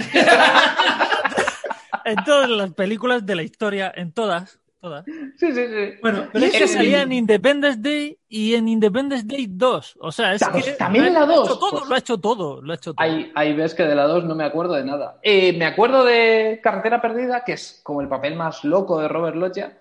[2.05, 5.05] En todas las películas de la historia, en todas, todas.
[5.05, 5.93] Sí, sí, sí.
[6.01, 9.97] Bueno, Pero es y que salía en Independence Day y en Independence Day 2.
[9.99, 11.89] O sea, es También- que también en lo la ha 2, hecho todo, pues.
[11.89, 13.03] lo ha hecho todo, lo ha hecho todo.
[13.03, 15.19] Ahí, ahí ves que de la 2 no me acuerdo de nada.
[15.23, 19.35] Eh, me acuerdo de Carretera Perdida, que es como el papel más loco de Robert
[19.35, 19.79] Loggia,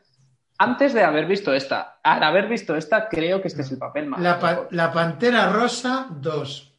[0.58, 2.00] antes de haber visto esta.
[2.02, 4.68] Al haber visto esta, creo que este es el papel más la, pa- loco.
[4.72, 6.74] la Pantera Rosa 2.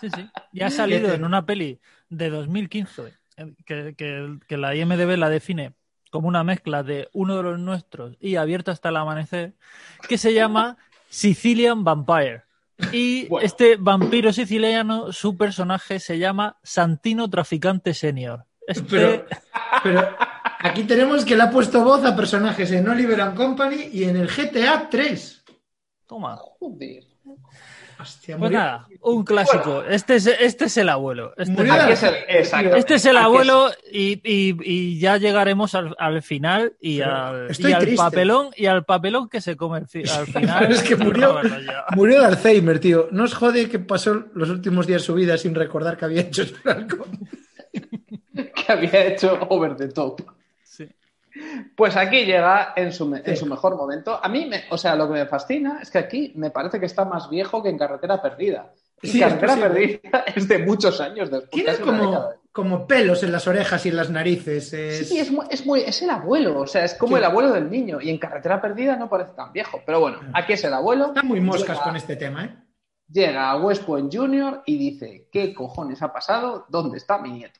[0.00, 0.30] Sí, sí.
[0.52, 5.28] Y ha salido en una peli de 2015 eh, que, que- que la IMDB la
[5.28, 5.72] define
[6.08, 9.54] como una mezcla de uno de los nuestros y abierto hasta el amanecer,
[10.08, 10.76] que se llama
[11.08, 12.42] Sicilian Vampire.
[12.92, 13.44] Y Bueno.
[13.44, 18.44] este vampiro siciliano, su personaje se llama Santino Traficante Senior.
[18.66, 19.24] Este- Pero,
[19.82, 20.08] pero
[20.60, 24.16] aquí tenemos que le ha puesto voz a personajes en Oliver and Company y en
[24.16, 25.44] el GTA 3.
[26.06, 26.36] Toma.
[26.36, 27.04] Joder.
[28.00, 29.82] Hostia, Pues murió- nada, un clásico.
[29.82, 31.32] Este, es, este es el abuelo.
[31.36, 31.52] Este,
[31.92, 32.02] es,
[32.52, 37.00] el, este es el Aquí abuelo y, y- y ya llegaremos al, al final y
[37.00, 40.70] al, y papelón y al papelón que se come al, fi- al final.
[40.70, 41.40] Es que murió,
[41.96, 43.08] murió de Alzheimer, tío.
[43.10, 46.20] No os jode que pasó los últimos días de su vida sin recordar que había
[46.22, 47.08] hecho el alcohol.
[47.72, 50.20] que había hecho Over the Top.
[51.76, 54.18] Pues aquí llega en su, en mejor momento.
[54.22, 56.86] A mí, me- o sea, lo que me fascina es que aquí me parece que
[56.86, 58.72] está más viejo que en Carretera Perdida.
[59.00, 59.56] Y Sí, Carretera.
[59.56, 60.00] Perdida
[60.34, 61.50] es de muchos años después.
[61.50, 64.72] Tiene como, como pelos en las orejas y en las narices.
[64.72, 67.18] es- Sí, es, muy, es, muy- es el abuelo, o sea, es como Sí.
[67.20, 68.00] el abuelo del niño.
[68.00, 69.80] Y en Carretera Perdida no parece tan viejo.
[69.86, 71.06] Pero bueno, aquí es el abuelo.
[71.08, 72.56] Están muy moscas Llega- con este tema, ¿eh?
[73.10, 74.62] Llega a West Point Jr.
[74.66, 76.66] y dice: ¿Qué cojones ha pasado?
[76.68, 77.58] ¿Dónde está mi nieto?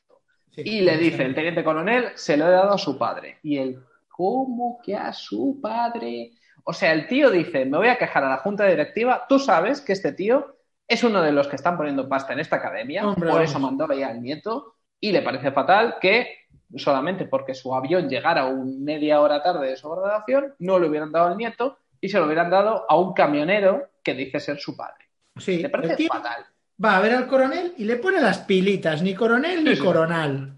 [0.51, 0.61] Sí.
[0.65, 3.37] Y le dice el teniente coronel, se lo he dado a su padre.
[3.43, 3.79] Y él,
[4.19, 6.31] ¿cómo que a su padre?
[6.65, 9.25] O sea, el tío dice, me voy a quejar a la junta directiva.
[9.29, 12.57] Tú sabes que este tío es uno de los que están poniendo pasta en esta
[12.57, 14.75] academia, Hombre, por eso mandó ahí al nieto.
[14.99, 16.27] Y le parece fatal que
[16.75, 21.13] solamente porque su avión llegara un media hora tarde de su graduación, no le hubieran
[21.13, 24.75] dado al nieto y se lo hubieran dado a un camionero que dice ser su
[24.75, 25.05] padre.
[25.37, 26.45] Sí, Le parece fatal.
[26.83, 29.83] va a ver al coronel y le pone las pilitas, ni coronel ni Sí, sí.
[29.85, 30.55] coronal.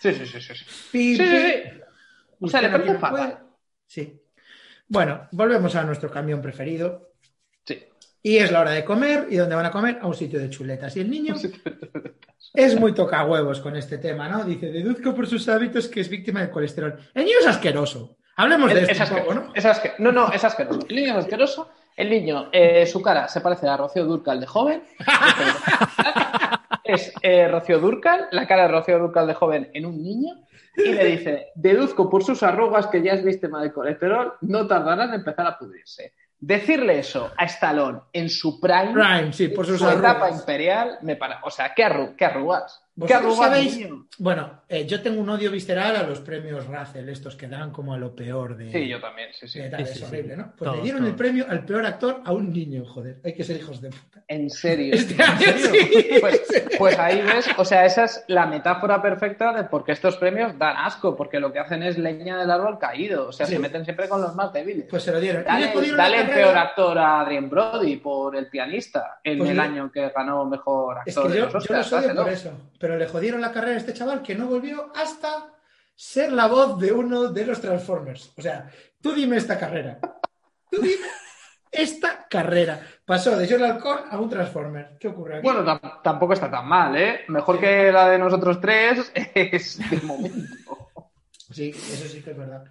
[0.00, 0.54] Sí, sí, sí, sí.
[1.16, 1.22] sí.
[2.40, 3.12] O sea, le parece no puede.
[3.12, 3.46] fatal.
[3.86, 4.20] Sí.
[4.88, 7.12] Bueno, volvemos a nuestro camión preferido.
[7.64, 7.84] Sí.
[8.22, 9.26] Y es la hora de comer.
[9.30, 9.98] ¿Y dónde van a comer?
[10.00, 10.96] A un sitio de chuletas.
[10.96, 11.34] Y el niño
[12.54, 14.44] es muy toca huevos con este tema, ¿no?
[14.44, 16.98] Dice, deduzco por sus hábitos que es víctima del colesterol.
[17.14, 18.16] El niño es asqueroso.
[18.36, 19.48] Hablemos de Es, esto es un poco, asqueroso.
[19.48, 19.54] ¿no?
[19.54, 20.80] Es No, no, es asqueroso.
[20.88, 21.70] El niño es asqueroso.
[21.96, 24.82] El niño, eh, su cara se parece a Rocío Durcal de joven.
[26.84, 30.34] es eh, Rocío Durcal, la cara de Rocío Durcal de joven en un niño.
[30.76, 35.04] Y le dice, deduzco por sus arrugas que ya es víctima de colesterol, no tardará
[35.04, 36.12] en empezar a pudrirse.
[36.38, 41.16] Decirle eso a Stallone en su prime, Prime, sí, por sus su etapa imperial, me
[41.16, 41.40] para.
[41.44, 42.85] O sea, ¿qué, arru- qué arrugas?
[42.96, 43.76] ¿Qué ¿Vosotros sabéis?
[43.78, 44.06] niño?
[44.18, 47.92] Bueno, eh, yo tengo un odio visceral a los premios Russell, estos que dan como
[47.92, 48.72] a lo peor de...
[48.72, 49.58] Sí, yo también, sí, sí.
[49.58, 50.40] de tal, Sí, es horrible, sí.
[50.40, 50.44] ¿no?
[50.56, 51.10] Pues Todos, le dieron todos.
[51.10, 53.20] el premio al peor actor a un niño, joder.
[53.22, 54.22] Hay que ser hijos de puta.
[54.28, 54.94] En serio.
[54.94, 56.08] Este año sí.
[56.20, 56.42] Pues,
[56.78, 60.58] pues ahí ves, o sea, esa es la metáfora perfecta de por qué estos premios
[60.58, 63.52] dan asco, porque lo que hacen es leña del árbol caído, o sea, Sí.
[63.52, 64.86] se meten siempre con los más débiles.
[64.88, 65.44] Pues se lo dieron.
[65.44, 69.62] Dale dale el peor actor a Adrien Brody por El pianista, en Pues el le-
[69.62, 71.90] año que ganó mejor Es actor de yo, los yo Oscars.
[71.90, 72.22] dáselo.
[72.22, 72.52] por eso.
[72.78, 75.52] pero le jodieron la carrera a este chaval que no volvió hasta
[75.96, 78.32] ser la voz de uno de los Transformers.
[78.36, 78.70] O sea,
[79.00, 79.98] tú dime esta carrera.
[80.70, 81.06] Tú dime
[81.72, 82.80] esta carrera.
[83.04, 84.96] Pasó de John Alcón a un Transformer.
[85.00, 85.42] ¿Qué ocurre aquí?
[85.42, 87.24] Bueno, tam- tampoco está tan mal, ¿eh?
[87.28, 90.40] Mejor que la de nosotros tres es de momento.
[91.52, 92.64] Sí, eso sí que es verdad.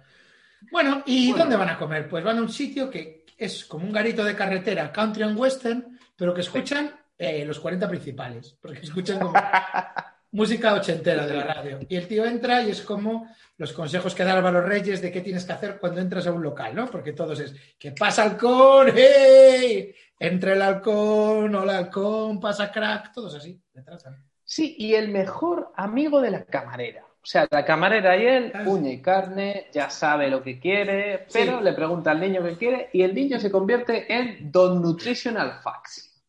[0.70, 1.44] Bueno, ¿y Bueno.
[1.44, 2.08] dónde van a comer?
[2.08, 5.98] Pues van a un sitio que es como un garito de carretera, country and western,
[6.16, 9.32] pero que escuchan eh, los 40 principales, porque escuchan como
[10.36, 11.78] música ochentera de la radio.
[11.88, 15.20] Y el tío entra y es como los consejos que da Álvaro Reyes de qué
[15.22, 16.86] tienes que hacer cuando entras a un local, ¿no?
[16.90, 18.88] Porque todos es, ¿qué pasa halcón?
[18.94, 19.94] ¡Hey!
[20.18, 24.22] Entre el halcón, hola halcón, pasa crack, todos así, le tratan.
[24.44, 27.02] Sí, y el mejor amigo de la camarera.
[27.04, 31.26] O sea, la camarera y él, Ah, uña y carne, ya sabe lo que quiere,
[31.32, 31.64] pero Sí.
[31.64, 36.22] le pregunta al niño qué quiere y el niño se convierte en Don Nutritional Facts.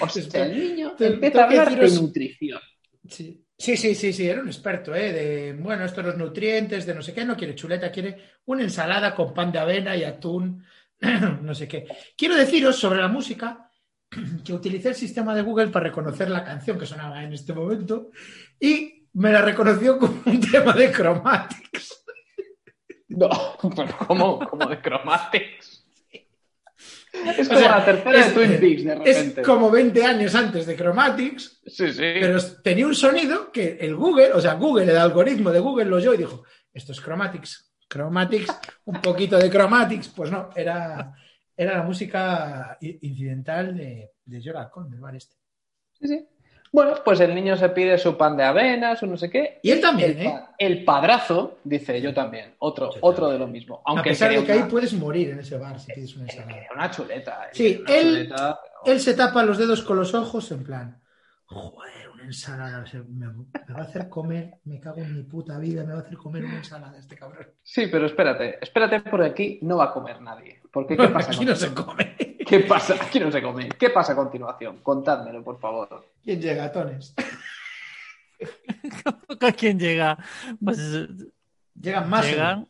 [0.00, 2.60] O sea, el niño te- empieza a que hablar de nutrición.
[3.08, 3.41] Sí.
[3.62, 5.12] Sí, sí, sí, sí, era un experto, ¿eh?
[5.12, 9.14] De, bueno, estos los nutrientes, de no sé qué, no quiere chuleta, quiere una ensalada
[9.14, 10.64] con pan de avena y atún,
[11.42, 11.86] no sé qué.
[12.16, 13.70] Quiero deciros sobre la música
[14.44, 18.10] que utilicé el sistema de Google para reconocer la canción que sonaba en este momento
[18.58, 22.04] y me la reconoció como un tema de Chromatics.
[23.10, 23.30] No,
[23.76, 25.71] pero ¿cómo, ¿Cómo de Chromatics?
[27.12, 29.42] Es O como sea, la tercera es- de Twin Peaks, de Es repente.
[29.42, 31.98] como 20 años antes de Chromatics, Sí, sí.
[31.98, 35.96] pero tenía un sonido que el Google, o sea, Google, el algoritmo de Google lo
[35.96, 37.70] oyó y dijo, esto es Chromatics.
[37.90, 38.50] Chromatics,
[38.86, 41.12] un poquito de Chromatics, pues no, era,
[41.54, 45.36] era la música incidental de, de Jorah del bar este.
[46.00, 46.26] Sí, sí.
[46.74, 49.60] Bueno, pues el niño se pide su pan de avena, su no sé qué.
[49.62, 50.40] Y él también, el, ¿eh?
[50.58, 53.32] el padrazo dice yo también, otro, Yo otro también.
[53.40, 53.82] de lo mismo.
[53.84, 56.62] A Aunque pesar de que ahí puedes morir en ese bar si pides una ensalada.
[56.74, 57.44] una chuleta.
[57.44, 60.64] eh, Sí, una él- chuleta, pero- Él se tapa los dedos con los ojos en
[60.64, 60.98] plan,
[61.44, 65.58] joder, una ensalada, o me, me va a hacer comer, me cago en mi puta
[65.58, 67.46] vida, me va a hacer comer una ensalada este cabrón.
[67.62, 70.62] Sí, pero espérate, espérate porque aquí no va a comer nadie.
[70.72, 71.32] Porque ¿qué pasa?
[71.32, 72.16] Aquí no se come.
[72.46, 72.94] ¿Qué pasa?
[73.00, 73.68] Aquí no se come.
[73.78, 74.78] ¿Qué pasa a continuación?
[74.82, 76.08] Contádmelo, por favor.
[76.22, 77.14] ¿Quién llega, Tones?
[79.40, 80.18] ¿A quién llega?
[80.62, 80.78] Pues
[81.80, 82.30] Llegan Muscle.
[82.30, 82.68] llegan.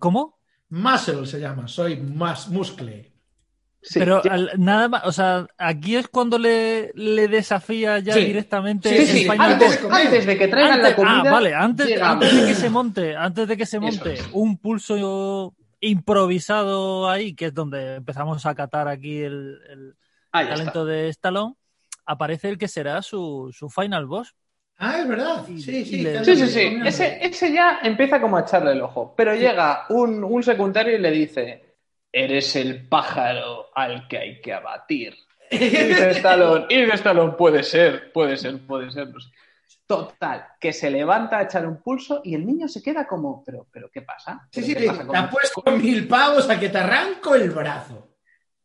[0.00, 0.38] ¿Cómo?
[0.70, 3.12] Muscle se llama, soy más muscle.
[3.80, 8.24] Sí, Pero al- nada más, o sea, aquí es cuando le, le desafía ya Sí.
[8.24, 11.22] directamente sí, el sí, antes, antes de que traigan Antes- la comida.
[11.24, 11.94] ah, vale, antes, de
[12.46, 14.28] que se monte, antes de que se monte es.
[14.32, 19.94] un pulso improvisado ahí, que es donde empezamos a catar aquí el, el
[20.32, 21.54] Ah, talento de Stallone,
[22.04, 24.34] aparece el que será su, su final boss.
[24.76, 25.48] Ah, es verdad.
[25.48, 26.02] Y- Sí, sí.
[26.02, 26.78] le- Sí, sí, sí.
[26.84, 29.14] Ese, ese ya empieza como a echarle el ojo.
[29.16, 31.76] Pero llega un, un secundario y le dice:
[32.12, 35.16] Eres el pájaro al que hay que abatir.
[35.50, 39.08] Y dice Stallone, y dice Stallone, puede ser, puede ser, puede ser.
[39.08, 39.28] no sé.
[39.88, 43.66] Total, que se levanta a echar un pulso y el niño se queda como, pero,
[43.72, 44.46] pero ¿qué pasa?
[44.52, 48.04] Sí, ¿Pero sí, pasa te apuesto mil pavos a que te arranco el brazo.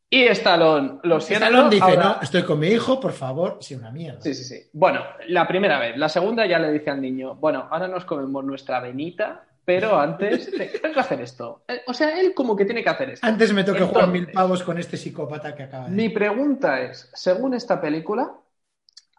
[0.09, 1.45] Y Stallone, lo siento.
[1.45, 3.57] Stallone dice, ahora- no, estoy con mi hijo, por favor.
[3.61, 4.21] Sí, una mierda.
[4.21, 4.69] Sí, sí, sí.
[4.73, 5.97] Bueno, la primera vez.
[5.97, 10.51] La segunda ya le dice al niño, bueno, ahora nos comemos nuestra venita, pero antes
[10.81, 11.63] tengo que hacer esto.
[11.69, 13.25] Eh, O sea, él como que tiene que hacer esto.
[13.25, 15.91] Antes me toca jugar mil pavos con este psicópata que acaba de...
[15.91, 18.33] Mi pregunta es, según esta película,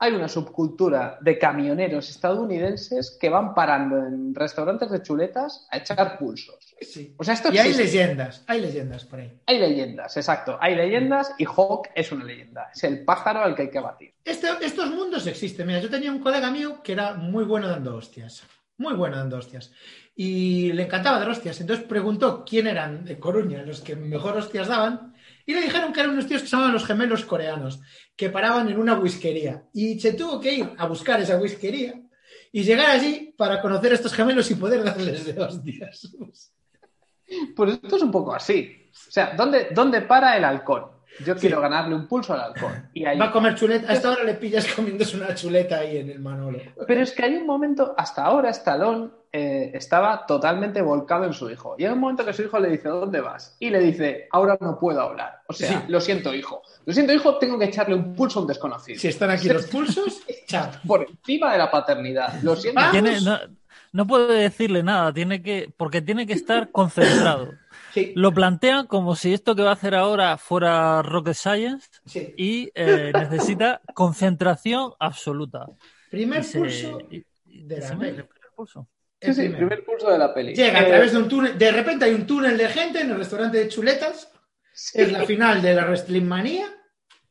[0.04, 6.18] hay una subcultura de camioneros estadounidenses que van parando en restaurantes de chuletas a echar
[6.18, 6.76] pulsos.
[6.80, 7.14] Sí.
[7.16, 9.32] O sea, esto Y hay leyendas, hay leyendas por ahí.
[9.46, 10.58] Hay leyendas, exacto.
[10.60, 12.70] Hay leyendas y Hawk es una leyenda.
[12.74, 14.14] Es el pájaro al que hay que batir.
[14.24, 15.66] Este- estos mundos existen.
[15.66, 18.42] Mira, yo tenía un colega mío que era muy bueno dando hostias.
[18.76, 19.72] Muy bueno dando hostias.
[20.14, 21.60] Y le encantaba dar hostias.
[21.60, 25.13] Entonces preguntó quién eran de Coruña los que mejor hostias daban.
[25.46, 27.80] Y le dijeron que eran unos tíos que se llamaban los gemelos coreanos,
[28.16, 29.64] que paraban en una whiskería.
[29.72, 32.00] Y se tuvo que ir a buscar esa whiskería
[32.52, 36.14] y llegar allí para conocer a estos gemelos y poder darles de hostias.
[37.56, 38.90] Pues esto es un poco así.
[38.90, 40.84] O sea, ¿dónde, dónde para el halcón?
[41.24, 42.90] Yo quiero ganarle un pulso al halcón.
[42.92, 43.18] Y ahí...
[43.18, 43.92] Va a comer chuleta.
[43.92, 46.58] Hasta ahora le pillas comiéndose una chuleta ahí en el Manolo.
[46.86, 51.50] Pero es que hay un momento, hasta ahora Stallone eh, estaba totalmente volcado en su
[51.50, 51.74] hijo.
[51.76, 53.56] Y hay un momento que su hijo le dice, ¿dónde vas?
[53.58, 55.40] Y le dice, ahora no puedo hablar.
[55.48, 55.86] O sea, Sí.
[55.88, 56.62] lo siento, hijo.
[56.86, 58.96] Lo siento, hijo, tengo que echarle un pulso a un desconocido.
[59.00, 60.20] Si están aquí los pulsos.
[60.86, 62.40] Por encima de la paternidad.
[62.44, 62.80] Lo siento.
[62.92, 63.36] Tiene, no,
[63.90, 67.48] no puede decirle nada, tiene que, porque tiene que estar concentrado.
[67.92, 72.34] Sí, Lo plantea como si esto que va a hacer ahora fuera Rocket Science sí.
[72.36, 75.66] y eh, necesita concentración absoluta.
[76.10, 78.86] Primer Y se- pulso y- y de la se el primer pulso.
[79.24, 79.68] Sí, El sí, primero.
[79.68, 80.54] primer pulso de la peli.
[80.54, 81.58] Llega a Eh, través de un túnel.
[81.58, 84.30] De repente hay un túnel de gente en el restaurante de chuletas.
[84.72, 85.00] sí.
[85.00, 86.66] Es la final de la Wrestling Manía.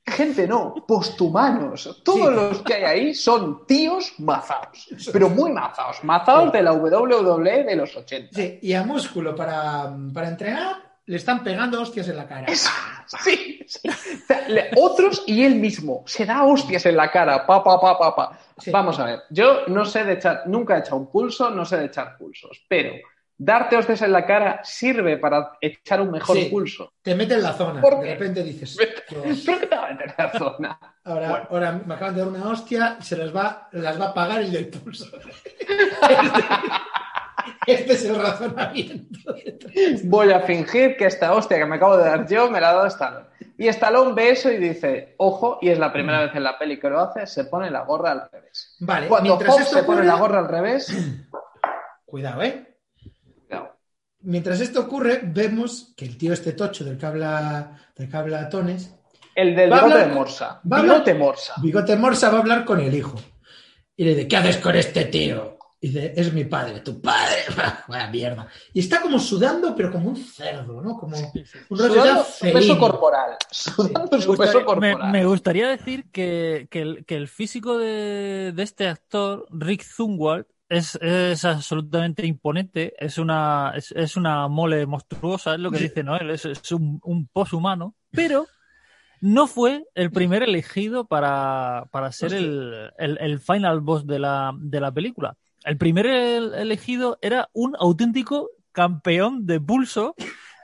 [0.06, 2.02] Gente no, posthumanos.
[2.04, 2.34] Todos Sí.
[2.36, 7.76] los que hay ahí son tíos mazaos, pero muy mazaos, mazaos de la WWE de
[7.78, 8.30] los 80.
[8.36, 12.48] Sí, y a músculo para, para entrenar le están pegando hostias en la cara.
[13.06, 13.90] Sí, sí.
[13.90, 17.80] O sea, le- otros y él mismo se da hostias en la cara, pa, pa,
[17.80, 18.40] pa, pa, pa.
[18.58, 18.72] Sí.
[18.72, 21.78] Vamos a ver, yo no sé de echar, nunca he echado un pulso, no sé
[21.78, 22.94] de echar pulsos, pero
[23.38, 26.46] darte hostias en la cara sirve para echar un mejor Sí.
[26.46, 26.94] pulso.
[27.02, 27.82] Te mete en la zona.
[27.82, 28.78] ¿Por De repente dices.
[29.10, 30.80] ¿Pero "Dios, qué te va a meter en la zona?
[31.04, 31.48] Ahora, Bueno.
[31.52, 34.52] ahora me acaban de dar una hostia, se las va, las va a pagar el
[34.52, 35.08] del pulso.
[37.68, 39.20] Este, es el razonamiento.
[40.04, 42.74] Voy a fingir que esta hostia que me acabo de dar yo me la ha
[42.74, 43.26] dado Stallone.
[43.58, 46.80] Y Stallone ve eso y dice, ojo, y es la primera vez en la peli
[46.80, 48.76] que lo hace, se pone la gorra al revés.
[48.80, 50.92] Vale, Cuando mientras Hobbs esto se pone la gorra al revés,
[52.06, 52.78] Cuidado, ¿eh?
[53.48, 53.76] cuidado.
[54.22, 58.50] Mientras esto ocurre, vemos que el tío este tocho del que habla, del que habla
[58.50, 58.94] Tones,
[59.36, 60.62] el del bigote hablar- de Morsa.
[60.72, 61.54] va a hablar- Bigote Morsa.
[61.62, 63.16] Bigote Morsa va a hablar con el hijo.
[63.96, 65.58] Y le dice, ¿qué haces con este tío?
[65.84, 67.42] Y dice, es mi padre, tu padre.
[67.90, 68.48] Vaya mierda.
[68.74, 70.98] Y está como sudando, pero como un cerdo, ¿no?
[70.98, 71.46] Como un
[71.78, 73.32] Sudando su peso corporal.
[73.52, 75.12] Sudando su Me peso gustaría- corporal.
[75.12, 79.84] Me, me gustaría decir que, que el, que el físico de, de este actor, Rick
[79.84, 85.80] Zungwald, es, es absolutamente imponente, es una, es, es una mole monstruosa, es lo que
[85.80, 85.84] Sí.
[85.90, 88.48] dice Noel, es, es un, un poshumano, pero
[89.20, 94.54] no fue el primer elegido para, para ser el, el- el final boss de la,
[94.58, 95.36] de la película.
[95.66, 100.16] El primer el- elegido era un auténtico campeón de pulso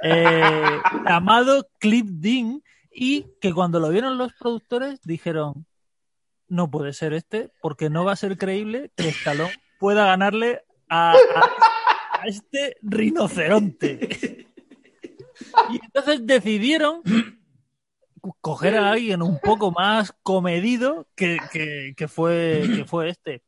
[0.03, 5.65] eh, llamado Cliff Dean y que cuando lo vieron los productores dijeron
[6.47, 11.11] no puede ser este porque no va a ser creíble que Stallone pueda ganarle a,
[11.13, 14.45] a- a este rinoceronte.
[15.69, 17.01] Y entonces decidieron
[18.19, 23.41] co- coger a alguien un poco más comedido que, que- que fue, que fue este.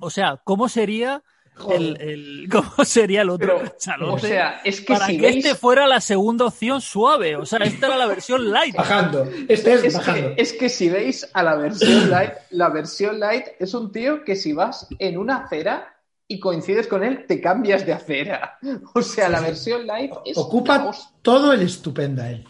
[0.00, 1.22] O sea, ¿cómo sería
[1.70, 4.12] el, cómo sería el otro Pero, cachalote?
[4.12, 5.36] o sea, es que para si que veis...
[5.44, 7.36] este fuera la segunda opción suave.
[7.36, 8.74] O sea, esta era la versión light.
[8.74, 9.28] Bajando.
[9.48, 10.34] Este es, Es bajando.
[10.34, 14.24] que, es que si veis a la versión light, la versión light es un tío
[14.24, 15.96] que si vas en una acera
[16.26, 18.58] y coincides con él, te cambias de acera.
[18.94, 20.90] O sea, la versión light es Ocupa
[21.22, 22.46] todo el estupenda él.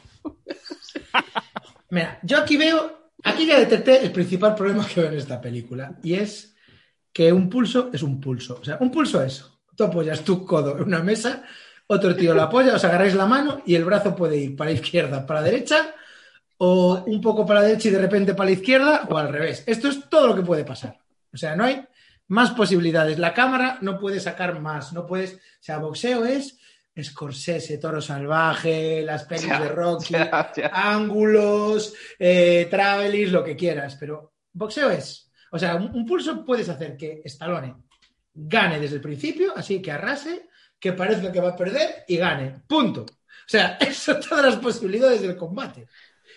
[1.90, 5.98] Mira, yo aquí veo, aquí ya detecté el principal problema que veo en esta película
[6.02, 6.49] y es
[7.12, 8.58] que un pulso es un pulso.
[8.60, 9.44] O sea, un pulso es,
[9.76, 11.42] tú apoyas tu codo en una mesa,
[11.86, 15.26] otro tío lo apoya, os agarráis la mano y el brazo puede ir para izquierda,
[15.26, 15.94] para derecha
[16.58, 19.64] o un poco para la derecha y de repente para la izquierda o al revés.
[19.66, 20.98] Esto es todo lo que puede pasar.
[21.32, 21.84] O sea, no hay
[22.28, 23.18] más posibilidades.
[23.18, 26.58] La cámara no puede sacar más, no puedes, o sea, boxeo es
[27.02, 30.70] Scorsese, Toro Salvaje, las pelis Ya, de Rocky, ya, ya.
[30.72, 36.68] ángulos, eh, travelis, lo que quieras, pero boxeo es, o sea, un, un pulso puedes
[36.68, 37.76] hacer que Stallone
[38.34, 40.48] gane desde el principio, así que arrase,
[40.78, 43.02] que parezca que va a perder y gane, punto.
[43.02, 43.06] O
[43.46, 45.86] sea, eso todas las posibilidades del combate.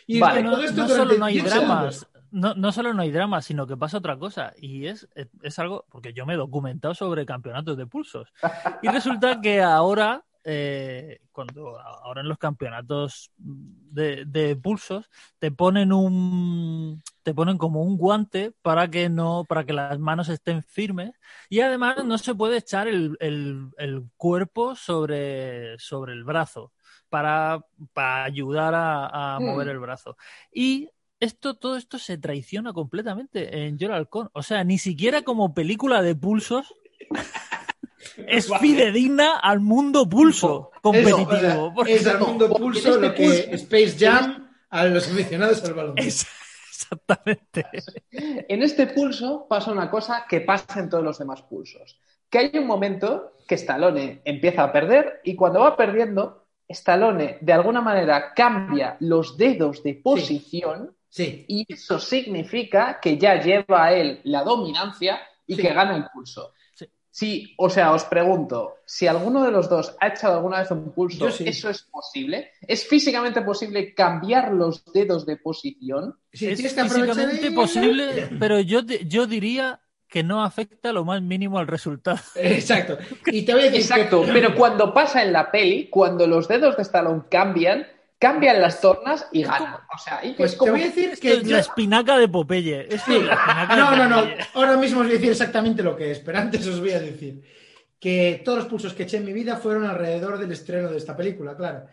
[0.05, 3.03] Y Vale, todo no, esto no solo no hay 10 dramas, no, no solo no
[3.03, 4.53] hay dramas, sino que pasa otra cosa.
[4.57, 5.07] Y es,
[5.43, 8.33] es algo, porque yo me he documentado sobre campeonatos de pulsos.
[8.81, 15.93] Y resulta que ahora, eh, cuando ahora en los campeonatos de, de pulsos, te ponen
[15.93, 21.11] un te ponen como un guante para que no, para que las manos estén firmes.
[21.49, 26.73] Y además no se puede echar el, el- el cuerpo sobre, sobre el brazo
[27.09, 29.45] para, para ayudar a, a Mm.
[29.45, 30.17] mover el brazo.
[30.51, 30.89] Y
[31.19, 34.29] esto, todo esto se traiciona completamente en Joel Halcón.
[34.33, 36.73] O sea, ni siquiera como película de pulsos
[38.27, 41.31] es fidedigna al mundo pulso competitivo.
[41.33, 43.25] Eso, o sea, Porque- es al mundo pulso este lo que
[43.55, 45.93] Space Jam a los aficionados al balón.
[45.97, 46.25] es-
[46.69, 47.65] exactamente.
[48.11, 51.99] En este pulso pasa una cosa que pasa en todos los demás pulsos.
[52.29, 57.53] Que hay un momento que Stallone empieza a perder y cuando va perdiendo, Stallone de
[57.53, 63.93] alguna manera cambia los dedos de posición Sí, y eso significa que ya lleva a
[63.93, 65.61] él la dominancia y Sí.
[65.61, 66.53] que gana el pulso.
[67.13, 67.53] Sí.
[67.59, 71.29] O sea, os pregunto, si alguno de los dos ha echado alguna vez un pulso,
[71.29, 71.43] sí.
[71.47, 72.49] ¿eso es posible?
[72.67, 76.17] ¿Es físicamente posible cambiar los dedos de posición?
[76.33, 81.67] sí, es físicamente posible, pero yo, yo diría que no afecta lo más mínimo al
[81.67, 82.17] resultado.
[82.35, 82.97] Exacto.
[83.27, 86.47] Y te voy a decir Exacto, que- pero cuando pasa en la peli, cuando los
[86.47, 87.85] dedos de Stallone cambian,
[88.23, 89.75] cambian las tornas y ganan.
[89.93, 90.67] O sea, ahí Pues es como...
[90.67, 92.87] te voy a decir Esto que es yo- la espinaca de Popeye.
[92.89, 93.17] Esto Sí.
[93.17, 94.31] es la espinaca de No, no, no.
[94.53, 96.99] Ahora mismo os voy a decir exactamente lo que es, pero antes os voy a
[97.01, 97.41] decir
[97.99, 101.15] que todos los pulsos que eché en mi vida fueron alrededor del estreno de esta
[101.15, 101.85] película, claro.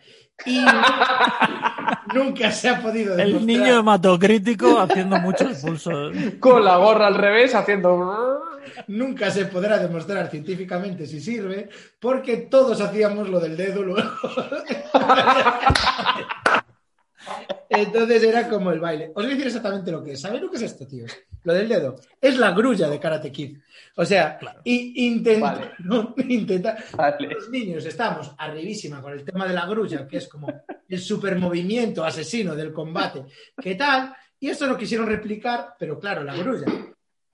[0.45, 0.59] Y
[2.13, 3.43] nunca se ha podido El demostrar.
[3.45, 6.13] niño hematocrítico haciendo muchos pulsos.
[6.39, 8.41] Con la gorra al revés, haciendo.
[8.87, 14.09] Nunca se podrá demostrar científicamente si sirve, porque todos hacíamos lo del dedo luego.
[17.73, 19.07] Entonces era como el baile.
[19.15, 20.21] Os voy a decir exactamente lo que es.
[20.21, 21.05] ¿Sabéis lo que es esto, tío?
[21.43, 21.95] Lo del dedo.
[22.19, 23.57] Es la grulla de Karate Kid.
[23.95, 24.59] O sea, Claro.
[24.65, 25.71] i- intenta, Vale.
[25.79, 27.27] no, intenta- Vale.
[27.29, 30.47] Los niños estamos arribísima con el tema de la grulla, que es como
[30.87, 33.23] el supermovimiento asesino del combate.
[33.61, 34.13] ¿Qué tal?
[34.39, 36.65] Y eso lo quisieron replicar, pero claro, la grulla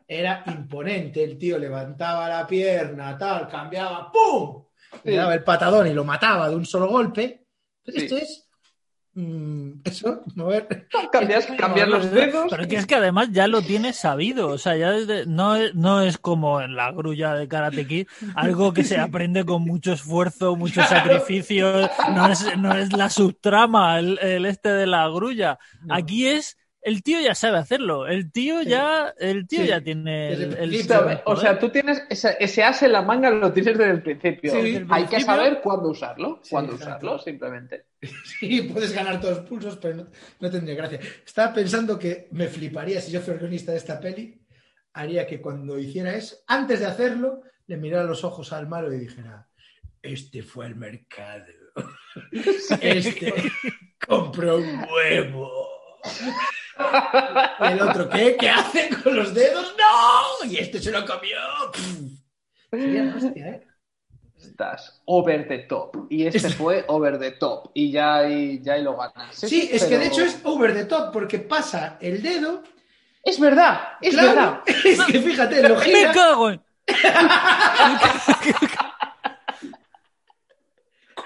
[0.08, 1.24] era imponente.
[1.24, 4.64] El tío levantaba la pierna, tal, cambiaba, ¡pum!
[5.04, 7.46] Le daba el patadón y lo mataba de un solo golpe.
[7.84, 8.06] Pero Sí.
[8.06, 8.47] esto es.
[9.18, 10.88] Mm, eso, mover.
[11.12, 12.48] Cambias, cambiar los dedos.
[12.50, 14.50] Pero que es que además ya lo tienes sabido.
[14.50, 18.08] O sea, ya desde- no, es, no es como en la grulla de Karate Kid,
[18.36, 21.90] algo que se aprende con mucho esfuerzo, mucho sacrificio.
[22.14, 25.58] No es, no es la subtrama, el, el este de la grulla.
[25.90, 26.58] Aquí es.
[26.88, 28.08] El tío ya sabe hacerlo.
[28.08, 28.70] El tío Sí.
[28.70, 29.68] ya, el tío Sí.
[29.68, 30.82] ya tiene el, el.
[31.26, 34.52] O sea, tú tienes ese, ese as en la manga, lo tienes desde el principio.
[34.54, 36.40] Sí, desde el Hay que saber cuándo usarlo.
[36.42, 37.08] Sí, cuándo exacto.
[37.08, 37.88] usarlo, simplemente.
[38.24, 40.08] Sí, puedes ganar todos los pulsos, pero no,
[40.40, 41.02] no tendría gracia.
[41.26, 44.40] Estaba pensando que me fliparía si yo fuera guionista de esta peli.
[44.94, 49.00] Haría que cuando hiciera eso, antes de hacerlo, le mirara los ojos al malo y
[49.00, 49.46] dijera:
[50.02, 51.52] Este fue el mercado.
[52.82, 53.34] Este
[54.08, 55.77] compró un huevo.
[57.60, 58.36] Y el otro, ¿qué?
[58.38, 59.76] ¿Qué hace con los dedos?
[59.78, 60.46] ¡No!
[60.50, 61.38] Y este se lo comió.
[62.70, 63.68] Sería hostia, ¿eh?
[64.40, 66.08] Estás over the top.
[66.10, 67.72] Y este fue over the top.
[67.74, 69.36] Y ya ahí, ya ahí lo ganas.
[69.36, 72.64] Sí, es que de hecho es over the top porque pasa el dedo.
[73.24, 74.62] Es verdad, es Claro, verdad.
[74.86, 76.12] Es que fíjate, lo ¡Me gira.
[76.14, 76.62] cago en!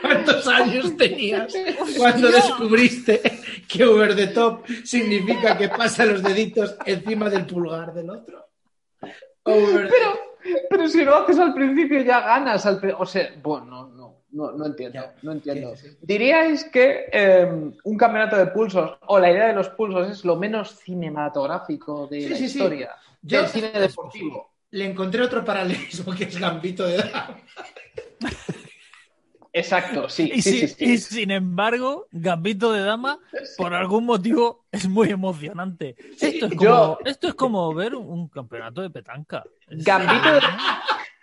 [0.02, 1.54] ¿Cuántos años tenías
[1.98, 3.22] cuando descubriste
[3.68, 8.48] que over the top significa que pasa los deditos encima del pulgar del otro?
[9.44, 10.20] Over Pero,
[10.70, 12.66] pero si lo haces al principio ya ganas.
[12.66, 14.94] Al o sea, bueno, no, no, no entiendo.
[15.02, 15.16] Ya.
[15.22, 15.76] No entiendo.
[15.76, 15.98] Sí, sí.
[16.02, 20.36] ¿Diríais que eh, un campeonato de pulsos o la idea de los pulsos es lo
[20.36, 22.58] menos cinematográfico de Sí, la sí, sí.
[22.58, 22.92] historia?
[23.22, 24.52] Yo- del cine deportivo.
[24.72, 27.38] Le encontré otro paralelismo que es Gambito de Dama.
[29.54, 30.86] Exacto, sí, Y, sí, si- sí, sí.
[30.94, 33.20] y sin embargo, Gambito de Dama,
[33.58, 35.96] por algún motivo, es muy emocionante.
[36.20, 39.44] Esto es como, yo- esto es como ver un, un campeonato de petanca.
[39.68, 40.42] Gambito de...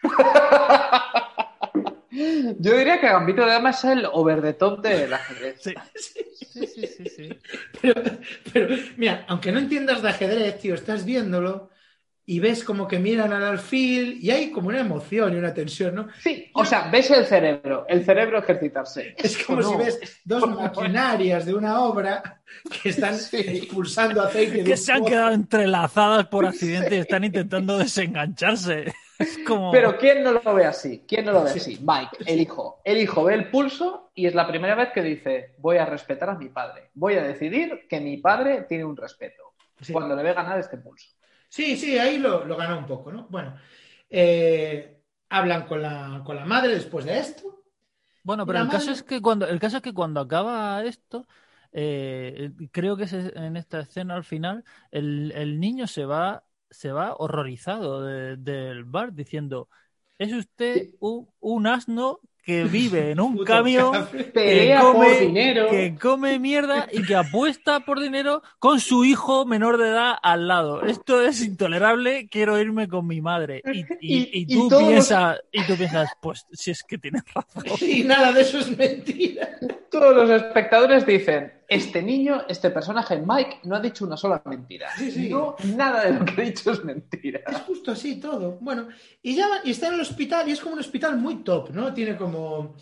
[2.11, 5.61] Yo diría que Gambito de Dama es el over the top del ajedrez.
[5.63, 5.75] Sí.
[6.59, 7.29] Sí, sí, sí, sí.
[7.81, 8.03] Pero,
[8.53, 11.71] pero, mira, aunque no entiendas de ajedrez, tío, estás viéndolo
[12.31, 15.95] y ves como que miran al alfil y hay como una emoción y una tensión,
[15.95, 16.09] ¿no?
[16.21, 19.15] Sí, o sea, ves el cerebro, el cerebro ejercitarse.
[19.17, 22.43] Es como No, si ves dos maquinarias de una obra
[22.83, 23.39] que están Sí.
[23.39, 25.11] expulsando aceite Que se han pozo.
[25.11, 28.93] quedado entrelazadas por accidente y están intentando desengancharse.
[29.19, 29.73] Es como.
[29.73, 31.03] Pero ¿quién no lo ve así?
[31.09, 31.59] ¿Quién no lo ve Sí.
[31.59, 31.79] así?
[31.85, 32.81] Mike, el hijo.
[32.85, 36.31] El hijo ve el pulso y es la primera vez que dice, voy a respetar
[36.31, 36.91] a mi padre.
[36.95, 39.43] Voy a decidir que mi padre tiene un respeto.
[39.81, 39.93] Sí.
[39.93, 41.09] Cuando le ve ganar este pulso.
[41.49, 43.27] Sí, sí, ahí lo, lo gana un poco, ¿no?
[43.31, 43.57] Bueno,
[44.11, 47.63] eh, hablan con la, con la madre después de esto.
[48.23, 51.27] Bueno, pero el caso es que cuando, el caso es que cuando acaba esto,
[51.73, 56.93] eh, creo que es en esta escena al final, el, el niño se va, se
[56.93, 59.69] va horrorizado de- del bar diciendo
[60.19, 64.09] es usted un, un asno que vive en un camión.
[64.33, 65.69] Pelea come- por dinero.
[65.69, 70.49] que come mierda y que apuesta por dinero con su hijo menor de edad al
[70.49, 70.83] lado.
[70.87, 73.61] Esto es intolerable, quiero irme con mi madre.
[73.71, 76.97] Y, y- Y- y y tú todos piensas, y tú piensas, pues si es que
[76.97, 77.65] tienes razón.
[77.87, 79.51] Y nada de eso es mentira.
[79.91, 84.89] Todos los espectadores dicen, este niño, este personaje, Mike, no ha dicho una sola mentira.
[84.97, 85.29] Sí, sí.
[85.29, 87.41] No, nada de lo que ha dicho es mentira.
[87.47, 88.57] Es justo así todo.
[88.63, 88.89] Bueno,
[89.23, 91.93] y ya y está en el hospital y es como un hospital muy top, ¿no?
[91.93, 92.75] Tiene como,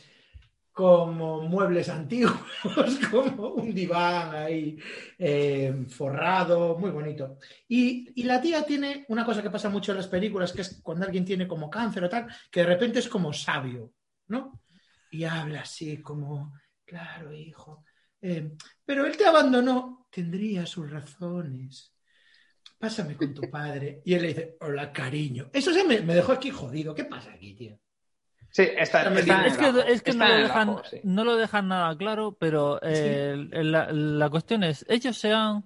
[0.70, 2.39] como muebles antiguos,
[3.11, 4.78] como un diván ahí
[5.18, 7.39] eh, forrado, muy bonito.
[7.66, 10.80] Y, y la tía tiene una cosa que pasa mucho en las películas, que es
[10.80, 13.93] cuando alguien tiene como cáncer o tal, que de repente es como sabio,
[14.28, 14.61] ¿no?
[15.11, 16.53] Y habla así como,
[16.84, 17.82] claro, hijo.
[18.31, 18.53] Eh,
[18.85, 21.97] pero él te abandonó, tendría sus razones
[22.79, 24.03] pásame con tu padre.
[24.05, 25.51] Y él le dice, hola, cariño.
[25.53, 26.95] Eso se me, me dejó aquí jodido.
[26.95, 27.79] ¿Qué pasa aquí, tío?
[28.51, 31.01] Sí, está, Está Es que, ajo, es que no, lo dejan, ajo, sí.
[31.03, 35.64] no lo dejan nada claro, pero eh, la, la cuestión es, ellos se han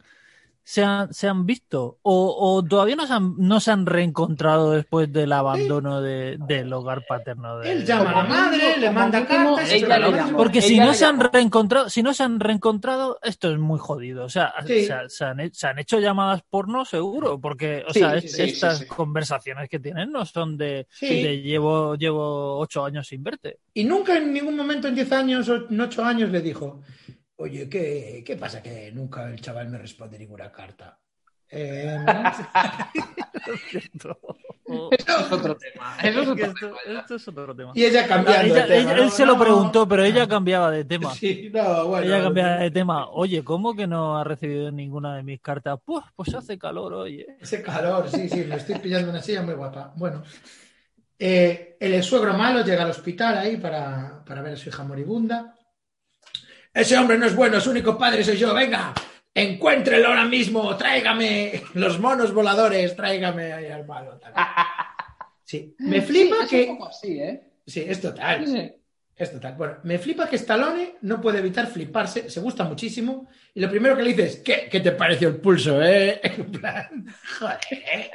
[0.63, 4.71] se han, se han visto o, o todavía no se, han, no se han reencontrado
[4.73, 7.59] después del abandono de, del hogar paterno.
[7.59, 7.73] De...
[7.73, 9.71] Él llama a la madre, le manda cartas.
[9.71, 10.37] ella le llamó.
[10.39, 14.25] Porque si no se han reencontrado, si no se han reencontrado, esto es muy jodido.
[14.25, 14.85] O sea, Sí.
[14.85, 18.43] se, se han, se han hecho llamadas porno seguro, porque, o Sí, sea, es- sí,
[18.43, 23.59] estas conversaciones que tienen no son de, de llevo, llevo ocho años sin verte.
[23.75, 26.81] Y nunca en ningún momento en 10 años o en 8 años le dijo,
[27.41, 30.99] oye, ¿qué, qué pasa que nunca el chaval me responde ninguna carta?
[31.53, 31.99] Eh,
[33.93, 34.17] Eso
[34.99, 35.97] es otro tema.
[36.03, 36.77] Eso es otro esto, tema.
[36.87, 37.01] ya.
[37.01, 37.73] esto es otro tema.
[37.75, 38.91] y ella cambiando Ella- de tema.
[38.93, 39.03] ella- ¿no?
[39.03, 39.41] él se lo No.
[39.43, 41.13] preguntó, pero ella cambiaba de tema.
[41.15, 42.07] Sí, no, bueno.
[42.07, 43.09] Ella cambiaba de tema.
[43.09, 45.79] Oye, ¿cómo que no ha recibido ninguna de mis cartas?
[45.85, 47.21] Pues, pues hace calor hoy.
[47.23, 47.37] ¿eh?
[47.41, 49.93] Ese calor, sí, sí, me estoy pillando una silla muy guapa.
[49.97, 50.23] Bueno,
[51.19, 55.55] eh, el suegro malo llega al hospital ahí para, para ver a su hija moribunda.
[56.73, 58.55] Ese hombre no es bueno, su único padre soy yo.
[58.55, 58.95] Venga,
[59.35, 64.19] encuéntrelo ahora mismo, tráigame los monos voladores, tráigame ahí al malo.
[65.45, 66.71] Sí, me flipa Sí, es que.
[66.71, 67.43] un poco así, ¿eh?
[67.67, 68.47] Sí, es total.
[68.47, 68.73] Sí.
[69.17, 69.55] Es total.
[69.57, 73.27] Bueno, me flipa que Stallone no puede evitar fliparse, se gusta muchísimo.
[73.53, 76.21] Y lo primero que le dice es: ¿Qué, qué te pareció el pulso, eh?
[76.23, 77.05] En plan,
[77.41, 78.11] joder.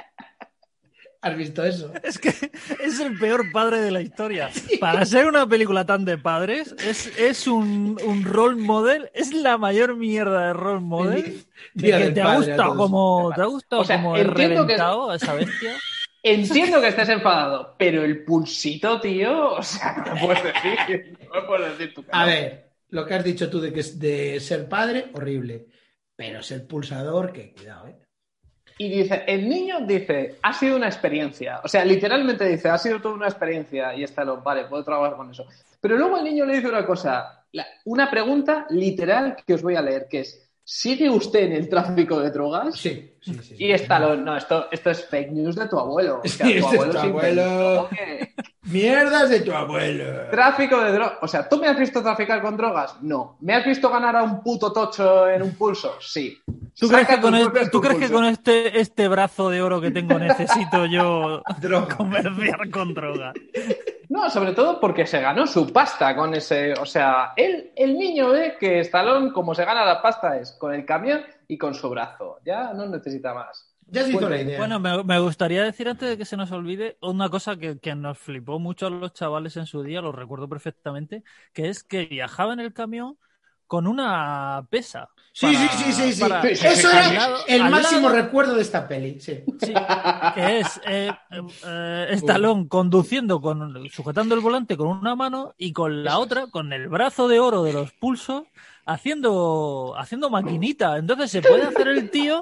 [1.26, 1.92] ¿Has visto eso?
[2.04, 4.50] Es que es el peor padre de la historia.
[4.80, 9.58] Para ser una película tan de padres, es, es un, un role model, es la
[9.58, 11.44] mayor mierda de role model.
[11.74, 14.74] De que te ha gustado como, te ha gustado O sea, como he entiendo que-
[14.74, 15.74] reventado a esa bestia.
[16.22, 21.78] Entiendo que estés enfadado, pero el pulsito, tío, o sea, no puedes decir, no puedes
[21.78, 22.22] decir tu cara.
[22.22, 25.68] A ver, lo que has dicho tú de que es de ser padre, horrible.
[26.16, 27.96] Pero ser pulsador, que cuidado, ¿eh?
[28.78, 31.62] Y dice, el niño dice, ha sido una experiencia.
[31.64, 35.16] O sea, literalmente dice, ha sido toda una experiencia y está lo, vale, puedo trabajar
[35.16, 35.46] con eso.
[35.80, 37.46] Pero luego el niño le dice una cosa,
[37.86, 42.20] una pregunta literal que os voy a leer, que es, ¿sigue usted en el tráfico
[42.20, 42.76] de drogas?
[42.76, 43.40] Sí, sí, sí.
[43.44, 43.56] sí.
[43.60, 46.22] Y está lo, no, esto, esto es fake news de tu abuelo.
[46.26, 50.28] O sea, Sí, tu este es abuelo tu que- Mierdas de tu abuelo.
[50.32, 51.14] Tráfico de drogas.
[51.22, 52.96] O sea, ¿tú me has visto traficar con drogas?
[53.04, 53.38] No.
[53.42, 55.98] ¿Me has visto ganar a un puto tocho en un pulso?
[56.02, 56.40] Sí.
[56.78, 59.92] ¿Tú crees que con, este, ¿tú crees que con este, este brazo de oro que
[59.92, 61.44] tengo necesito yo
[61.98, 63.34] comerciar con droga?
[64.10, 66.74] No, sobre todo porque se ganó su pasta con ese.
[66.74, 70.74] O sea, él, el niño ve que Stallone, como se gana la pasta, es con
[70.74, 72.40] el camión y con su brazo.
[72.46, 73.72] Ya no necesita más.
[73.88, 74.58] Ya se hizo la idea.
[74.58, 77.94] Bueno, me, me gustaría decir antes de que se nos olvide una cosa que, que
[77.96, 82.06] nos flipó mucho a los chavales en su día, lo recuerdo perfectamente, que es que
[82.06, 83.18] viajaba en el camión
[83.68, 85.10] con una pesa.
[85.36, 86.22] Sí, para- sí, sí, sí, sí.
[86.22, 89.44] para- Eso era lado- el máximo lado- recuerdo de esta peli, sí.
[89.60, 89.74] Sí,
[90.34, 91.12] que es eh,
[91.68, 96.88] eh, conduciendo, con, sujetando el volante con una mano y con la otra, con el
[96.88, 98.44] brazo de oro de los pulsos,
[98.86, 100.98] haciendo, haciendo maquinita.
[100.98, 102.42] Entonces se puede hacer el tío,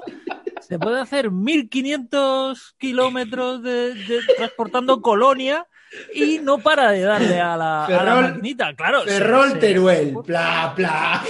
[0.60, 5.66] se puede hacer 1500 kilómetros de, de- transportando colonia
[6.14, 8.74] y no para de darle a la, a la Ferrol- maquinita.
[8.74, 11.22] Claro, se- Ferrol se- Teruel, bla, bla.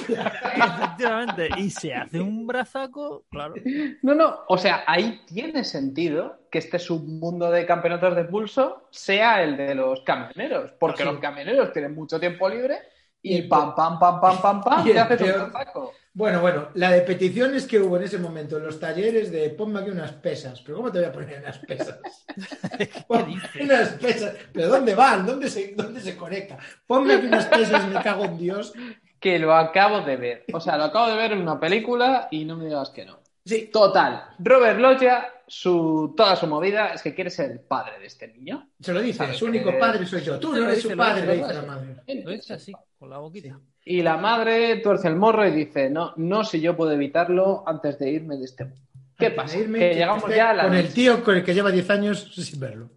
[0.57, 1.49] Efectivamente.
[1.59, 3.55] Y se hace un brazaco, claro.
[4.03, 4.41] No, no.
[4.49, 9.75] O sea, ahí tiene sentido que este submundo de campeonatos de pulso sea el de
[9.75, 10.73] los camioneros.
[10.79, 11.09] Porque Sí.
[11.09, 12.79] los camioneros tienen mucho tiempo libre
[13.27, 15.93] Y pam, pam, pam, pam, pam, pam, y te haces un brazaco.
[16.17, 19.81] Bueno, bueno, la de peticiones que hubo en ese momento en los talleres de ponme
[19.81, 20.61] aquí unas pesas.
[20.62, 21.99] ¿Pero cómo te voy a poner unas pesas?
[23.09, 24.37] Ponme unas pesas.
[24.53, 25.27] ¿Pero dónde van?
[25.27, 26.57] ¿Dónde se, dónde se conecta?
[26.87, 28.73] Ponme aquí unas pesas, me cago en Dios.
[29.19, 30.45] Que lo acabo de ver.
[30.53, 33.19] O sea, lo acabo de ver en una película y no me digas que no.
[33.45, 34.37] Sí, Total.
[34.39, 38.71] Robert Loggia, su, toda su movida es que quiere ser el padre de este niño.
[38.79, 40.39] se lo dice, su único padre soy yo.
[40.39, 41.97] Tú no eres su padre, le dice la madre.
[42.23, 43.59] Lo dice así, con la boquita.
[43.85, 47.99] Y la madre tuerce el morro y dice, no, no si yo puedo evitarlo antes
[47.99, 48.80] de irme de este mundo.
[49.18, 49.59] ¿Qué Antes pasa?
[49.59, 50.87] irme, que que llegamos ya a la Con noche.
[50.87, 52.91] el tío con el que lleva 10 años sin verlo.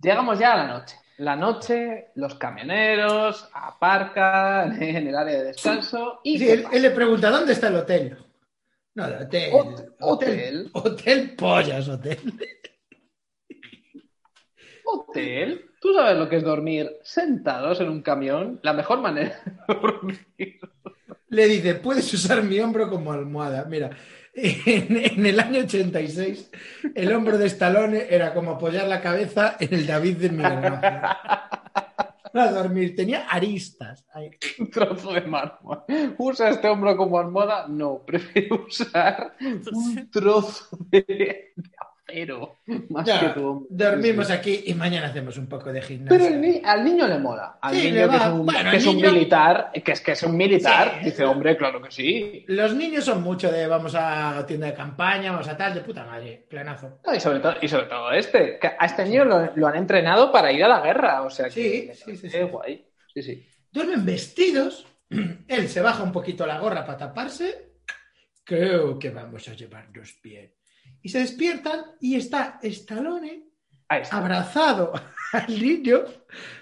[0.00, 0.96] Llegamos ya a la noche.
[1.18, 6.90] La noche, los camioneros aparcan en el área de descanso y Sí, ¿qué él, le
[6.90, 8.16] pregunta, ¿dónde está el hotel?
[8.96, 9.50] No, el hotel.
[9.52, 10.70] Hot- hotel.
[10.72, 12.18] Hotel pollas, hotel.
[14.84, 15.70] hotel.
[15.84, 18.58] ¿Tú sabes lo que es dormir sentados en un camión?
[18.62, 20.58] La mejor manera de dormir.
[21.28, 23.66] Le dice, puedes usar mi hombro como almohada.
[23.66, 23.90] Mira,
[24.32, 26.50] en, en el año 86,
[26.94, 31.00] el hombro de Stallone era como apoyar la cabeza en el David de Miguel Ángel.
[32.32, 34.06] Para dormir, tenía aristas.
[34.14, 34.30] Ahí.
[34.58, 35.84] Un trozo de mármol.
[36.16, 37.68] ¿Usa este hombro como almohada?
[37.68, 39.36] No, prefiero usar
[39.70, 41.52] un trozo de, de
[42.14, 42.58] cero.
[42.90, 43.66] Más Ya, que tú.
[43.68, 46.16] dormimos aquí y mañana hacemos un poco de gimnasia.
[46.18, 47.58] Pero el ni- al niño le mola.
[47.60, 50.22] Al Sí, niño que es un, Bueno, que es un militar, que es que es
[50.22, 51.04] un militar, Sí.
[51.06, 52.44] dice, hombre, claro que sí.
[52.48, 56.04] Los niños son mucho de vamos a tienda de campaña, vamos a tal, de puta
[56.04, 57.00] madre, planazo.
[57.06, 59.76] No, y, sobre todo, y sobre todo este, que a este niño lo, lo han
[59.76, 62.38] entrenado para ir a la guerra, o sea que Sí, me sí, sí, sí.
[62.42, 62.86] guay.
[63.12, 63.46] Sí, sí.
[63.72, 64.86] Duermen vestidos,
[65.48, 67.72] él se baja un poquito la gorra para taparse,
[68.44, 70.52] creo que vamos a llevarnos bien.
[71.04, 73.44] Y se despiertan y está Stallone
[73.88, 74.16] está.
[74.16, 74.92] abrazado
[75.32, 76.00] al niño,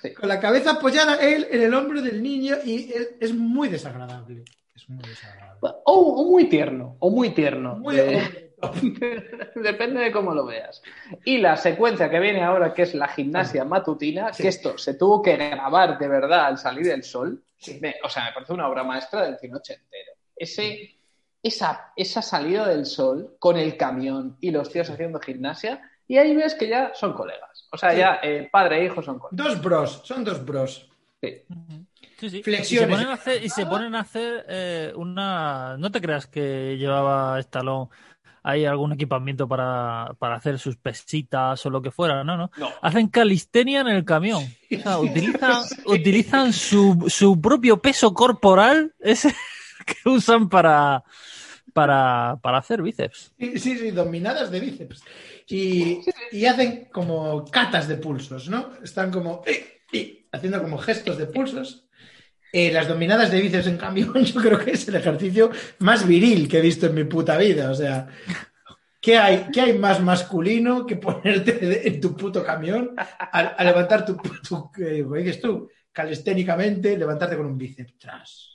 [0.03, 0.13] Sí.
[0.13, 4.45] con la cabeza apoyada él en el hombro del niño y es muy desagradable.
[4.75, 5.61] Es muy desagradable.
[5.63, 7.77] O, o muy tierno, o muy tierno.
[7.77, 7.97] Muy
[9.55, 10.83] Depende de cómo lo veas.
[11.25, 14.43] Y la secuencia que viene ahora, que es la gimnasia matutina, Sí.
[14.43, 17.43] que esto se tuvo que grabar de verdad al salir el sol,
[17.81, 20.13] me- o sea, me parece una obra maestra del cine ochentero.
[20.37, 20.97] Ese,
[21.43, 26.35] esa, esa salida del sol con el camión y los tíos haciendo gimnasia, y ahí
[26.37, 27.69] ves que ya son colegas.
[27.73, 27.99] O sea, Sí.
[27.99, 29.47] ya eh, padre e hijo son colegas.
[29.49, 30.89] Dos bros, son dos bros.
[31.21, 31.43] Sí.
[32.19, 32.43] Sí, sí.
[32.43, 32.71] Flexiones.
[32.71, 35.77] Y se ponen a hacer, y se ponen a hacer eh, una.
[35.79, 37.89] No te creas que llevaba Stallone
[38.45, 42.51] ahí algún equipamiento para, para hacer sus pesitas o lo que fuera, no, no.
[42.57, 42.71] No.
[42.83, 44.43] Hacen calistenia en el camión.
[44.45, 49.35] O sea, utilizan, utilizan su, su propio peso corporal ese
[49.87, 51.05] que usan para,
[51.73, 53.33] para, para hacer bíceps.
[53.39, 55.03] Sí, sí, dominadas de bíceps.
[55.49, 56.01] Y,
[56.31, 58.71] y hacen como catas de pulsos, ¿no?
[58.83, 61.89] Están como eh, eh, haciendo como gestos de pulsos.
[62.53, 66.49] Eh, las dominadas de bíceps, en cambio, yo creo que es el ejercicio más viril
[66.49, 67.71] que he visto en mi puta vida.
[67.71, 68.09] O sea,
[69.01, 74.05] ¿qué hay, qué hay más masculino que ponerte en tu puto camión a, a levantar
[74.05, 75.69] tu, tu eh, ¿cómo dices tú?
[75.91, 77.99] Calisténicamente, levantarte con un bíceps.
[77.99, 78.52] Tras,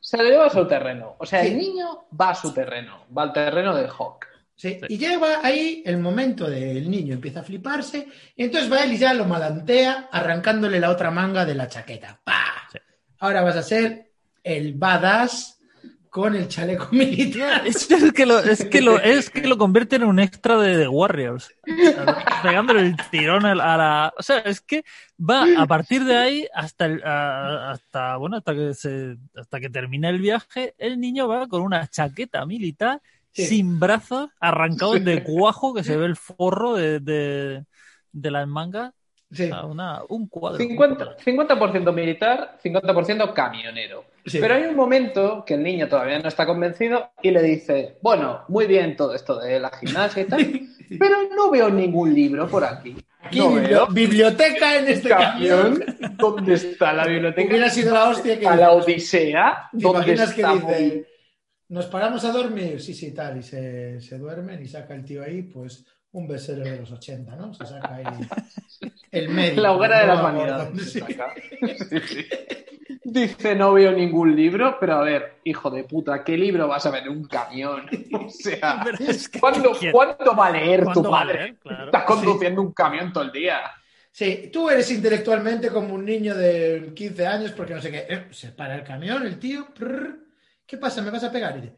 [0.00, 1.16] Se lo lleva a su terreno.
[1.18, 1.48] O sea, Sí.
[1.48, 4.26] el niño va a su terreno, va al terreno del Hawk.
[4.54, 8.06] Sí, Y llega ahí el momento del niño, empieza a fliparse,
[8.36, 12.20] y entonces va él y ya lo malantea arrancándole la otra manga de la chaqueta.
[12.22, 12.68] ¡Pah!
[12.70, 12.78] Sí.
[13.20, 14.10] Ahora vas a ser
[14.44, 15.59] el badass
[16.10, 17.62] con el chaleco militar.
[17.66, 20.88] Es que lo, es que lo, es que lo convierte en un extra de The
[20.88, 21.54] Warriors.
[22.42, 24.84] Pegándole el tirón a la, O sea, es que
[25.18, 29.70] va a partir de ahí hasta el, a- hasta bueno hasta que se hasta que
[29.70, 33.00] termine el viaje, el niño va con una chaqueta militar
[33.32, 33.46] Sí.
[33.46, 37.64] sin brazos, arrancados de cuajo, que se ve el forro de, de,
[38.10, 38.92] de las mangas.
[39.32, 40.58] Sí, O sea, una, un cuadro.
[40.58, 44.04] 50%, 50% militar, 50% camionero.
[44.26, 44.38] Sí.
[44.40, 48.44] Pero hay un momento que el niño todavía no está convencido y le dice, bueno,
[48.48, 50.60] muy bien todo esto de la gimnasia y tal,
[50.98, 52.96] pero no veo ningún libro por aquí.
[53.22, 55.78] Aquí no veo biblioteca en este camión.
[55.78, 56.16] camión.
[56.16, 57.48] ¿Dónde está la biblioteca?
[57.50, 59.68] Hubiera sido la hostia que A la Odisea.
[59.70, 61.06] ¿Te ¿Dónde imaginas que dice,
[61.68, 62.80] nos paramos a dormir?
[62.80, 66.64] Sí, sí, tal, y se, se duermen y saca el tío ahí, pues, un bestseller
[66.72, 67.54] de los 80, ¿no?
[67.54, 68.04] Se saca ahí
[69.12, 69.62] el medio.
[69.62, 70.92] La hoguera de las vanidades.
[70.92, 71.00] Sí.
[73.04, 76.90] Dice, no veo ningún libro, pero a ver, hijo de puta, ¿qué libro vas a
[76.90, 77.86] ver en un camión?
[78.12, 79.92] O sea, es que- ¿cuándo, ¿quién?
[79.92, 81.38] ¿cuánto va a leer tu ¿Cuándo va a padre?
[81.42, 81.56] leer?
[81.58, 81.84] Claro.
[81.86, 83.60] Estás conduciendo un camión todo el día.
[84.12, 88.06] Sí, tú eres intelectualmente como un niño de 15 años porque no sé qué.
[88.08, 89.68] Eh, se para el camión, el tío.
[90.66, 91.00] ¿Qué pasa?
[91.02, 91.56] ¿Me vas a pegar?
[91.56, 91.76] Y dice,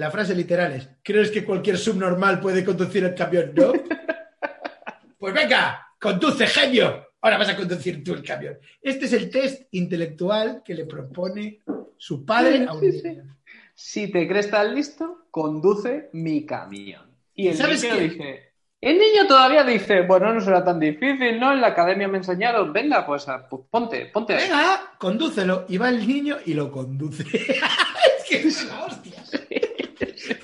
[0.00, 3.52] la frase literal es: ¿Crees que cualquier subnormal puede conducir el camión?
[3.54, 3.72] No.
[5.18, 7.06] pues venga, conduce, genio.
[7.22, 8.58] Ahora vas a conducir tú el camión.
[8.80, 11.60] Este es el test intelectual que le propone
[11.98, 13.08] su padre a un Sí, sí.
[13.08, 13.36] niño.
[13.74, 17.02] Si te crees tan listo, conduce mi camión.
[17.34, 18.00] Y el ¿Sabes niño qué?
[18.08, 18.50] dice...
[18.82, 21.52] El niño todavía dice, bueno, no será tan difícil, ¿no?
[21.52, 24.44] En la academia me enseñaron, venga, pues, pues ponte, ponte ahí.
[24.48, 25.66] Venga, condúcelo.
[25.68, 27.22] Y va el niño y lo conduce.
[27.34, 28.66] es que es.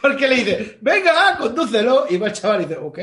[0.07, 2.07] Porque le dice, venga, condúcelo.
[2.09, 2.99] Y va el chaval y dice, ok.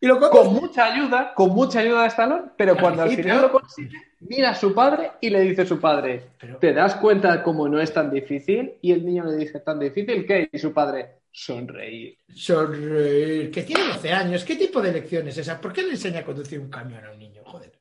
[0.00, 0.44] Y lo conduce.
[0.44, 4.50] Con mucha ayuda, con mucha ayuda de Stallone, pero cuando al final lo consigue, mira
[4.50, 7.92] a su padre y le dice a su padre, ¿te das cuenta cómo no es
[7.92, 8.78] tan difícil?
[8.80, 10.48] Y el niño le dice, ¿tan difícil qué?
[10.52, 12.16] Y su padre, sonreír.
[12.32, 13.50] Sonreír.
[13.50, 14.44] Que tiene 12 años.
[14.44, 15.60] ¿Qué tipo de lección es esa?
[15.60, 17.42] ¿Por qué le enseña a conducir un camión a un niño?
[17.44, 17.72] Joder.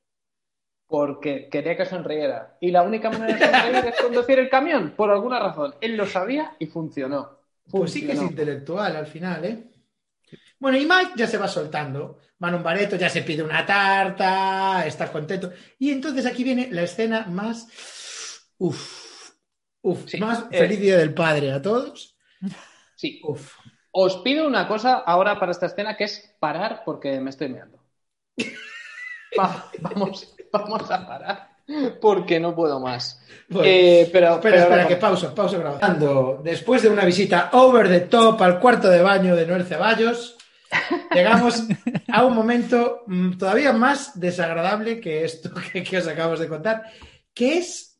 [0.87, 2.57] Porque quería que sonriera.
[2.59, 5.75] Y la única manera de sonreír es conducir el camión, por alguna razón.
[5.79, 7.38] Él lo sabía y funcionó.
[7.69, 9.69] Pues sí que es intelectual al final, ¿eh?
[10.59, 12.19] Bueno, y Mike ya se va soltando.
[12.39, 15.51] Un bareto, ya se pide una tarta, está contento.
[15.77, 17.67] Y entonces aquí viene la escena más.
[18.57, 19.31] Uf.
[19.81, 20.05] Uf.
[20.07, 20.57] Sí, más eh.
[20.57, 22.17] feliz día del padre a todos.
[22.95, 23.21] Sí.
[23.23, 23.55] Uf.
[23.91, 27.83] Os pido una cosa ahora para esta escena que es parar porque me estoy meando.
[29.39, 31.48] Va- vamos, vamos a parar
[32.01, 33.21] porque no puedo más.
[33.51, 36.39] Bueno, Eh, pero, espera, pero espera, ahora que pausa, pausa grabando.
[36.43, 40.37] Después de una visita over the top al cuarto de baño de Noel Ceballos,
[41.15, 41.63] llegamos
[42.09, 46.83] a un momento mm, todavía más desagradable que esto que, que os acabamos de contar,
[47.33, 47.99] que es...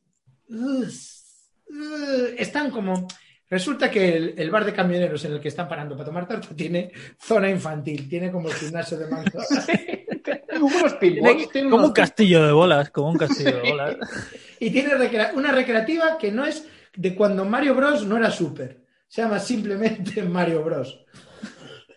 [0.50, 3.08] uh, uh, están como...
[3.50, 6.50] Resulta que el, el bar de camioneros en el que están parando para tomar tarta
[6.56, 9.40] tiene zona infantil, tiene como el gimnasio de manzo.
[10.62, 13.96] Unos pinballs, como unos un castillo de bolas, como un castillo de bolas.
[14.62, 14.92] Y tiene
[15.36, 18.82] una recreativa que no es de cuando Mario Bros no era super.
[19.08, 21.00] Se llama simplemente Mario Bros.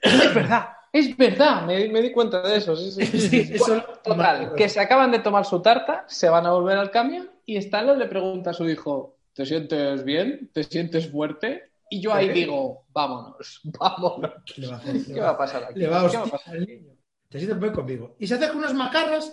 [0.00, 2.76] Es verdad, es verdad, me, me di cuenta de eso.
[2.76, 3.28] Sí, sí, sí.
[3.28, 3.82] Sí, es solo
[4.16, 7.30] Mario Total, que se acaban de tomar su tarta, se van a volver al camión
[7.44, 10.48] y Stallone le pregunta a su hijo, ¿te sientes bien?
[10.52, 11.70] ¿Te sientes fuerte?
[11.90, 12.32] Y yo ahí Sí.
[12.32, 14.30] digo, vámonos, vámonos.
[14.46, 14.94] ¿Qué le va a hacer?
[14.94, 15.78] Le ¿Qué va a pasar aquí?
[15.80, 16.54] Le va a ¿Qué va a pasar?
[16.54, 16.92] al niño.
[17.38, 18.16] Sientes muy conmigo.
[18.18, 19.32] Y se acerca unos macarras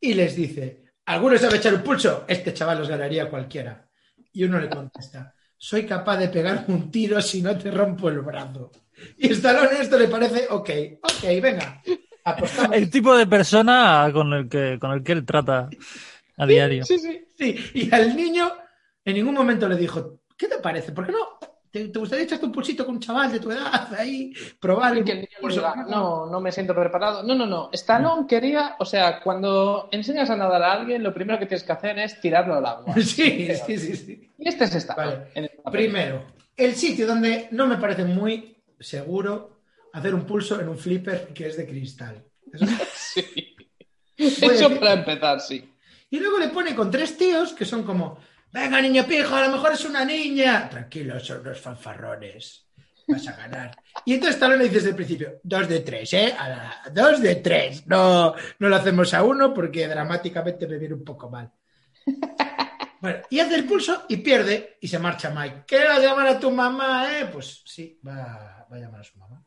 [0.00, 2.24] y les dice, ¿alguno sabe echar un pulso?
[2.28, 3.88] Este chaval los ganaría cualquiera.
[4.32, 8.20] Y uno le contesta, soy capaz de pegar un tiro si no te rompo el
[8.20, 8.70] brazo.
[9.16, 10.70] Y Stallone esto le parece, ok,
[11.02, 11.82] ok, venga,
[12.24, 12.76] apostamos.
[12.76, 15.68] El tipo de persona con el que, con el que él trata
[16.36, 16.84] a diario.
[16.84, 17.24] Sí, sí.
[17.38, 18.50] Sí, y al niño
[19.04, 20.90] en ningún momento le dijo, ¿qué te parece?
[20.90, 21.38] ¿Por qué no?
[21.70, 24.32] ¿Te, te gustaría echarte un pulsito con un chaval de tu edad ahí?
[24.60, 25.62] Probar el que pulso?
[25.88, 27.22] no, no me siento preparado.
[27.22, 27.70] No, no, no.
[27.72, 31.72] Stallone quería, o sea, cuando enseñas a nadar a alguien, lo primero que tienes que
[31.72, 32.94] hacer es tirarlo al agua.
[33.00, 34.30] Sí, sí, sí, sí.
[34.38, 35.24] Y este es Stallone.
[35.34, 35.50] Vale.
[35.70, 36.24] Primero,
[36.56, 39.60] el sitio donde no me parece muy seguro
[39.92, 42.24] hacer un pulso en un flipper que es de cristal.
[42.52, 43.56] Eso- Sí.
[44.16, 45.72] Eso para empezar, sí.
[46.10, 48.18] Y luego le pone con tres tíos que son como,
[48.52, 50.68] venga niño pijo, a lo mejor es una niña.
[50.68, 52.64] Tranquilo, son unos fanfarrones.
[53.06, 53.70] Vas a ganar.
[54.04, 56.34] Y entonces Talón le dice desde el principio, dos de tres, ¿eh?
[56.38, 57.86] A la- dos de tres.
[57.86, 61.50] No, no lo hacemos a uno porque dramáticamente me viene un poco mal.
[63.00, 65.62] Bueno, y hace el pulso y pierde y se marcha Mike.
[65.68, 67.26] ¿Qué vas a llamar a tu mamá, eh?
[67.32, 69.40] Pues sí, va, va a llamar a su mamá.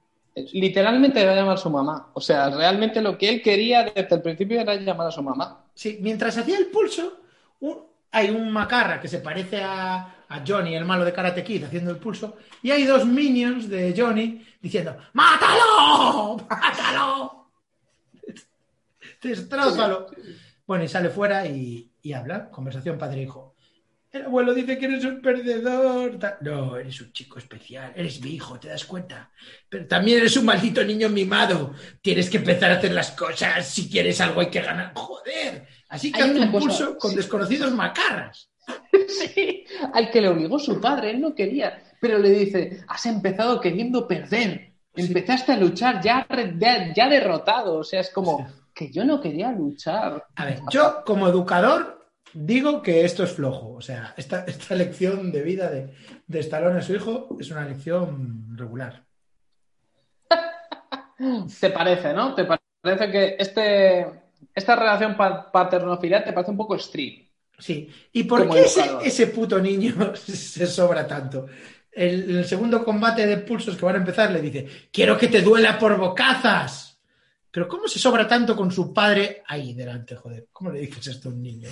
[0.53, 2.11] Literalmente va a llamar a su mamá.
[2.13, 5.65] O sea, realmente lo que él quería desde el principio era llamar a su mamá.
[5.75, 7.23] Sí, mientras hacía el pulso,
[7.59, 10.15] un- hay un macarra que se parece a,
[10.47, 14.45] Johnny, el malo de Karate Kid, haciendo el pulso, y hay dos minions de Johnny
[14.61, 16.37] diciendo ¡Mátalo!
[16.49, 17.51] ¡Mátalo!
[19.21, 20.07] Destrózalo.
[20.65, 23.55] Bueno, y sale fuera y, habla, conversación padre-hijo.
[24.09, 26.17] El abuelo dice que eres un perdedor.
[26.41, 27.93] No, eres un chico especial.
[27.95, 29.31] Eres mi hijo, ¿te das cuenta?
[29.69, 31.73] Pero también eres un maldito niño mimado.
[32.01, 33.65] Tienes que empezar a hacer las cosas.
[33.67, 34.93] Si quieres algo hay que ganar.
[34.95, 35.67] Joder.
[35.91, 37.17] Así que hace un cosa, pulso con sí.
[37.17, 38.49] desconocidos macarras.
[39.07, 41.83] Sí, al que le obligó su padre, él no quería.
[41.99, 44.71] Pero le dice, has empezado queriendo perder.
[44.95, 46.25] Empezaste a luchar ya
[47.09, 47.75] derrotado.
[47.75, 50.25] O sea, es como que yo no quería luchar.
[50.35, 53.73] A ver, yo como educador digo que esto es flojo.
[53.73, 55.93] O sea, esta, esta lección de vida de,
[56.25, 59.03] de Stallone a su hijo es una lección regular.
[61.59, 62.33] ¿Te parece, no?
[62.33, 64.20] ¿Te parece que este,
[64.53, 67.27] esta relación pa- paterno-filial te parece un poco stream?
[67.57, 67.89] Sí.
[68.13, 68.65] ¿Y por qué
[69.03, 71.45] ese, puto niño se sobra tanto?
[71.91, 75.41] El, el segundo combate de pulsos que van a empezar le dice, quiero que te
[75.41, 76.99] duela por bocazas.
[77.51, 80.47] Pero ¿cómo se sobra tanto con su padre ahí delante, joder?
[80.53, 81.69] ¿Cómo le dices esto a un niño?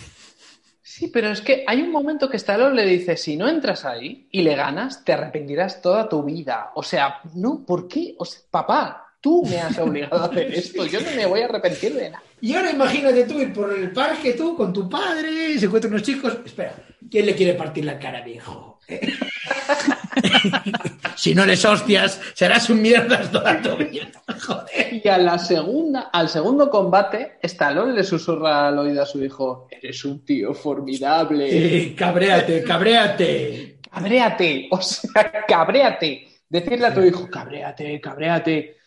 [0.81, 4.27] Sí, pero es que hay un momento que Stallone le dice, si no entras ahí
[4.31, 6.71] y le ganas, te arrepentirás toda tu vida.
[6.75, 8.15] O sea, no, ¿por qué?
[8.17, 11.45] O sea, papá, tú me has obligado a hacer esto, yo no me voy a
[11.45, 12.23] arrepentir de nada.
[12.41, 15.93] Y ahora imagínate tú ir por el parque, tú, con tu padre, y se encuentran
[15.93, 16.37] unos chicos.
[16.45, 16.73] Espera,
[17.09, 18.79] ¿quién le quiere partir la cara, viejo?
[21.15, 24.09] si no les hostias, serás un mierdas toda tu vida.
[24.41, 25.01] Joder.
[25.03, 29.67] Y a la segunda, al segundo combate, Stallone le susurra al oído a su hijo,
[29.69, 31.49] eres un tío formidable.
[31.51, 33.79] Eh, cabréate, cabréate.
[33.91, 36.27] Cabréate, o sea, cabréate.
[36.47, 38.78] Decirle a tu hijo, cabréate, cabréate.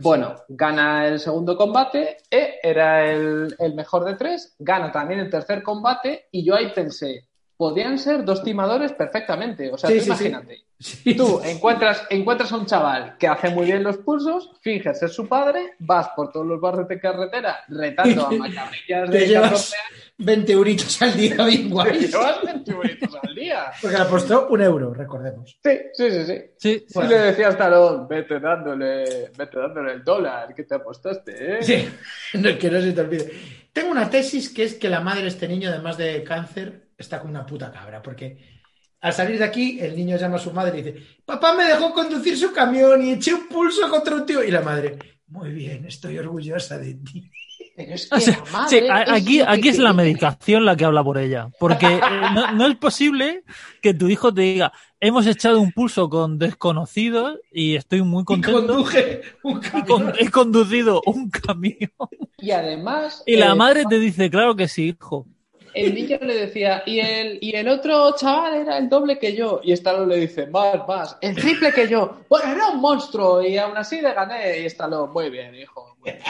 [0.00, 5.30] Bueno, gana el segundo combate, eh, era el, el mejor de tres, gana también el
[5.30, 9.70] tercer combate y yo ahí pensé, podrían ser dos timadores perfectamente.
[9.72, 13.50] O sea, Sí, tú sí, imagínate, Sí, tú encuentras, encuentras a un chaval que hace
[13.50, 17.64] muy bien los pulsos, finges ser su padre, vas por todos los barrios de carretera
[17.66, 19.76] retando a macarrillas de llevas 14
[20.18, 22.00] 20 euritos al día bien guay.
[22.00, 23.70] llevas 20 euritos al día.
[23.80, 25.58] Porque le apostó un euro, recordemos.
[25.62, 26.42] Sí, sí, sí, sí.
[26.56, 31.58] Sí, Sí le decía a Stallone, vete dándole, vete dándole el dólar que te apostaste,
[31.58, 31.62] ¿eh?
[31.62, 31.88] Sí,
[32.38, 33.32] no, que no se te olvide.
[33.72, 37.20] Tengo una tesis que es que la madre de este niño, además de cáncer, está
[37.20, 38.58] como una puta cabra, porque
[39.00, 41.92] al salir de aquí, el niño llama a su madre y dice, papá me dejó
[41.92, 44.42] conducir su camión y eché un pulso contra un tío.
[44.42, 44.98] Y la madre,
[45.28, 47.30] muy bien, estoy orgullosa de ti.
[47.78, 50.74] Pero es que O sea, madre sí, es aquí, que aquí es la medicación la
[50.76, 51.48] que habla por ella.
[51.60, 52.00] Porque eh,
[52.34, 53.44] no, no es posible
[53.80, 58.24] que tu hijo te diga, hemos echado un pulso con desconocidos y estoy muy Y
[58.24, 58.66] contento.
[58.66, 61.92] conduje un y con- he conducido un camión.
[62.38, 63.22] Y además.
[63.26, 65.26] Y la eh, madre te dice, claro que sí, hijo.
[65.74, 69.60] El niño le decía, y el, y el otro chaval era el doble que yo.
[69.62, 72.22] Y Stallone le dice, más, más, el triple que yo.
[72.28, 74.62] Bueno, era un monstruo y aún así le gané.
[74.62, 75.94] Y Stallone, muy bien, hijo.
[76.00, 76.22] muy bien".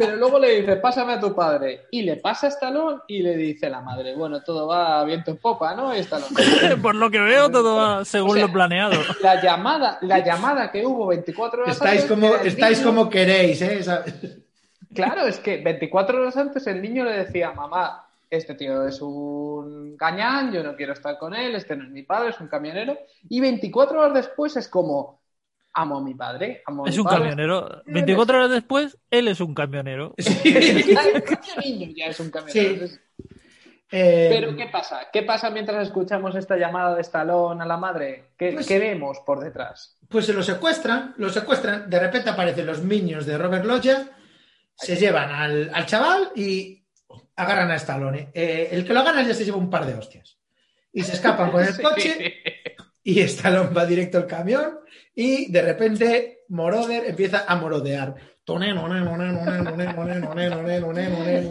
[0.00, 1.82] Pero luego le dice, pásame a tu padre.
[1.90, 5.36] Y le pasa a Stallone y le dice la madre, bueno, todo va viento en
[5.36, 5.94] popa, ¿no?
[5.94, 6.76] Y Stallone.
[6.82, 8.98] Por lo que veo, todo va según O sea, lo planeado.
[9.20, 13.60] La llamada, la llamada que hubo 24 horas Estáis antes, como, estáis niño- como queréis,
[13.60, 13.80] ¿eh?
[14.94, 19.96] Claro, es que 24 horas antes el niño le decía, mamá, este tío es un
[19.96, 22.98] gañán, yo no quiero estar con él, este no es mi padre, es un camionero.
[23.28, 25.19] Y 24 horas después es como,
[25.72, 27.18] amo a mi padre, amo a Es mi un padre.
[27.20, 27.82] camionero.
[27.86, 30.14] 24 horas después, él es un camionero.
[30.18, 32.86] Ya, el propio niño ya es un camionero.
[32.88, 32.94] Sí.
[33.92, 35.08] Eh, Pero ¿qué pasa?
[35.12, 38.30] ¿Qué pasa mientras escuchamos esta llamada de Stallone a la madre?
[38.38, 39.96] ¿Qué, Pues- qué vemos por detrás?
[40.08, 44.08] Pues se lo secuestran, lo secuestran, de repente aparecen los minions de Robert Loggia,
[44.76, 46.84] se llevan al, al chaval y
[47.36, 48.30] agarran a Stallone.
[48.32, 50.36] Eh, el que lo agarra ya se lleva un par de hostias.
[50.92, 51.82] Y se escapan con el Sí.
[51.82, 52.42] coche
[53.02, 54.78] y Stallone va directo al camión
[55.14, 58.14] y de repente Moroder empieza a morodear.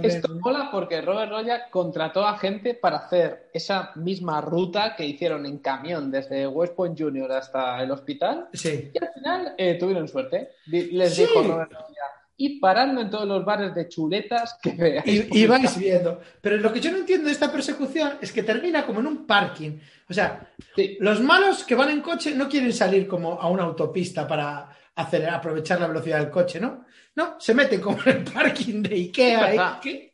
[0.04, 5.46] Esto mola porque Robert Roya contrató a gente para hacer esa misma ruta que hicieron
[5.46, 8.92] en camión desde West Point Junior hasta el hospital Sí.
[8.94, 10.50] y al final eh, tuvieron suerte.
[10.66, 11.22] Les Sí.
[11.22, 12.04] dijo Robert Roya,
[12.42, 15.28] y parando en todos los bares de chuletas que veáis.
[15.30, 16.22] Y, y vais viendo.
[16.42, 19.28] Pero lo que yo no entiendo de esta persecución es que termina como en un
[19.28, 19.78] parking.
[20.10, 20.98] O sea, Sí.
[21.02, 25.28] los malos que van en coche no quieren salir como a una autopista para hacer,
[25.30, 26.86] aprovechar la velocidad del coche, ¿no?
[27.16, 29.54] No, se meten como en el parking de Ikea.
[29.84, 30.14] ¿eh?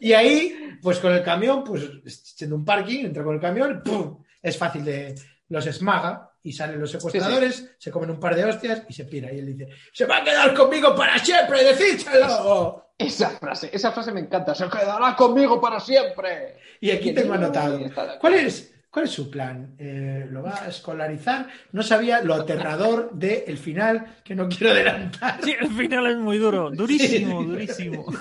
[0.00, 1.88] Y ahí, pues con el camión, pues
[2.34, 4.18] siendo un parking, entra con el camión, ¡pum!
[4.42, 5.14] Es fácil de.
[5.48, 9.32] Los esmaga y salen los secuestradores, se comen un par de hostias y se pira.
[9.32, 11.64] Y él dice: ¡Se va a quedar conmigo para siempre!
[11.64, 12.92] ¡Decídselo!
[12.96, 14.54] Esa frase, esa frase me encanta.
[14.54, 16.56] Se quedará conmigo para siempre.
[16.80, 17.78] Y aquí tengo anotado.
[17.78, 17.92] de.
[18.20, 19.74] ¿Cuál es, ¿Cuál es su plan?
[19.76, 21.48] Eh, ¿Lo va a escolarizar?
[21.72, 25.40] No sabía lo aterrador del final, que no quiero adelantar.
[25.42, 26.70] Sí, el final es muy duro.
[26.70, 28.06] Durísimo, durísimo.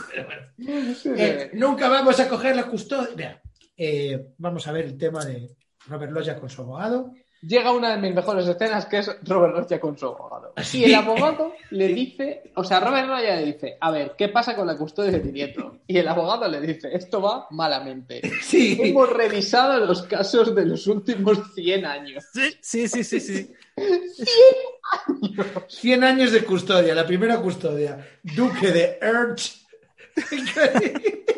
[0.58, 3.10] Eh, nunca vamos a coger la custodia.
[3.16, 3.42] Vea,
[3.78, 5.50] eh, vamos a ver el tema de
[5.88, 7.14] Robert Loggia con su abogado.
[7.48, 10.54] Llega una de mis mejores escenas que es Robert Roya con su abogado.
[10.74, 14.56] Y el abogado le dice, o sea, Robert Roya le dice, a ver, ¿qué pasa
[14.56, 15.80] con la custodia de nieto?
[15.86, 18.22] Y el abogado le dice, esto va malamente.
[18.42, 22.24] Sí, Hemos revisado los casos de los últimos 100 años.
[22.34, 23.54] Sí, sí, sí, sí, sí.
[25.68, 28.08] 100 años de custodia, la primera custodia.
[28.24, 29.66] Duque de Erch.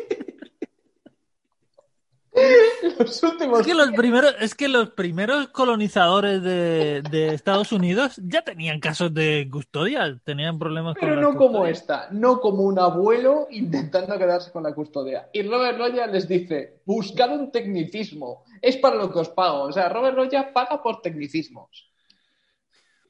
[2.98, 8.20] Los últimos Es que los primeros, es que los primeros colonizadores de, de Estados Unidos
[8.24, 12.62] ya tenían casos de custodia, tenían problemas con Pero la no como esta, no como
[12.62, 15.28] un abuelo intentando quedarse con la custodia.
[15.32, 19.62] Y Robert Roya les dice, buscad un tecnicismo, es para lo que os pago.
[19.62, 21.88] O sea, Robert Roya paga por tecnicismos.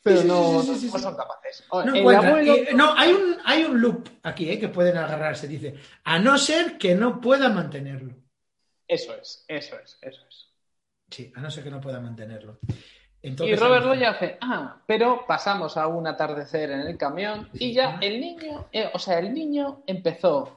[0.03, 1.65] Pero Sí, sí, no, sí, sí, sí, no son capaces.
[1.71, 2.55] Abuelo...
[2.75, 5.49] No, hay un, hay un loop aquí eh, que pueden agarrarse.
[5.49, 5.75] Dice,
[6.05, 8.15] a no ser que no pueda mantenerlo.
[8.89, 10.49] Eso es, eso es, eso es.
[11.11, 12.59] Sí, a no ser que no pueda mantenerlo.
[13.21, 16.81] Y Entonces, Robert a lo mejor- Roya hace, ah, pero pasamos a un atardecer en
[16.81, 20.55] el camión y ya el niño, eh, o sea, el niño empezó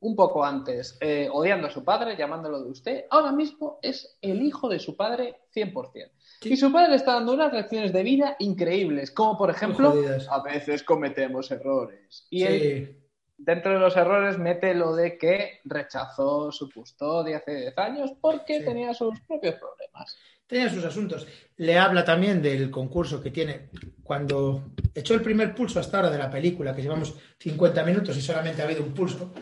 [0.00, 4.42] un poco antes eh, odiando a su padre, llamándolo de usted, ahora mismo es el
[4.42, 6.10] hijo de su padre 100%.
[6.40, 6.52] Sí.
[6.52, 9.94] Y su padre le está dando unas lecciones de vida increíbles, como por ejemplo,
[10.30, 12.26] a veces cometemos errores.
[12.30, 12.46] Y Sí.
[12.46, 13.03] él,
[13.36, 18.58] dentro de los errores, mete lo de que rechazó su custodia hace 10 años porque
[18.60, 18.64] Sí.
[18.64, 20.16] tenía sus propios problemas.
[20.46, 21.26] tenía sus asuntos.
[21.56, 23.70] Le habla también del concurso que tiene.
[24.02, 28.20] Cuando echó el primer pulso hasta ahora de la película, que llevamos 50 minutos y
[28.22, 29.32] solamente ha habido un pulso.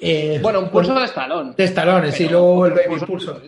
[0.00, 1.54] eh, Bueno, un pulso de estalón.
[1.56, 3.40] de estalones, y luego el baby pulso.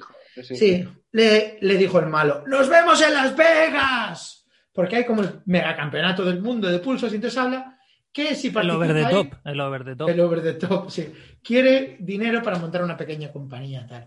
[0.42, 4.46] Sí, le, le dijo el malo, ¡nos vemos en Las Vegas!
[4.72, 7.73] Porque hay como el megacampeonato del mundo de pulsos y entonces habla
[8.14, 10.08] que si El over the top, el over the top.
[10.08, 11.12] el over the top, sí.
[11.42, 14.06] Quiere dinero para montar una pequeña compañía, tal.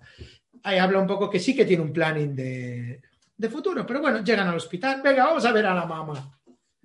[0.63, 3.01] Ahí habla un poco que sí que tiene un planning de,
[3.35, 6.39] de futuro, pero bueno, llegan al hospital, venga, vamos a ver a la mamá.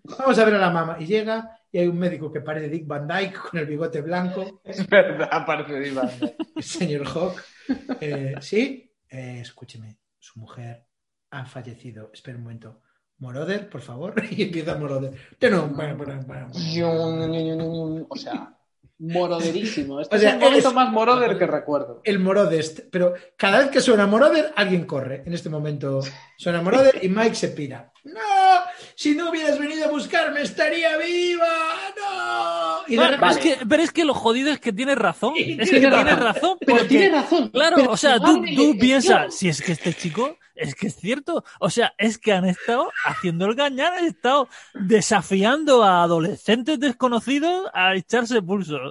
[0.04, 0.96] Vamos a ver a la mamá.
[0.98, 4.60] Y llega y hay un médico que parece Dick Van Dyke con el bigote blanco,
[4.64, 6.10] Es verdad, parece Iván.
[6.56, 7.40] el señor Hawk.
[8.00, 10.84] Eh, sí, eh, escúcheme, su mujer
[11.30, 12.10] ha fallecido.
[12.12, 12.81] Espera un momento.
[13.22, 14.14] Moroder, por favor.
[14.30, 15.12] Y empieza Moroder.
[18.08, 18.58] O sea,
[19.02, 20.00] Moroderísimo.
[20.00, 22.00] Este O sea, es el momento más moroder que recuerdo.
[22.04, 22.80] El Morodest.
[22.90, 25.24] Pero cada vez que suena Moroder, alguien corre.
[25.26, 26.00] En este momento
[26.36, 27.90] suena Moroder y Mike se pira.
[28.04, 28.20] ¡No!
[28.94, 31.46] Si no hubieras venido a buscarme, estaría viva.
[31.96, 32.82] ¡No!
[32.86, 35.34] Y Claro, es que- pero es que lo jodido es que tienes razón.
[35.36, 36.24] Sí, Es que tiene tienes razón.
[36.34, 36.58] razón.
[36.64, 37.48] Pero tiene razón.
[37.50, 40.96] Claro, Pero o sea, tú, tú piensas, si es que este chico, es que es
[40.96, 46.78] cierto, o sea, es que han estado haciendo el gañar, han estado desafiando a adolescentes
[46.78, 48.40] desconocidos a echarse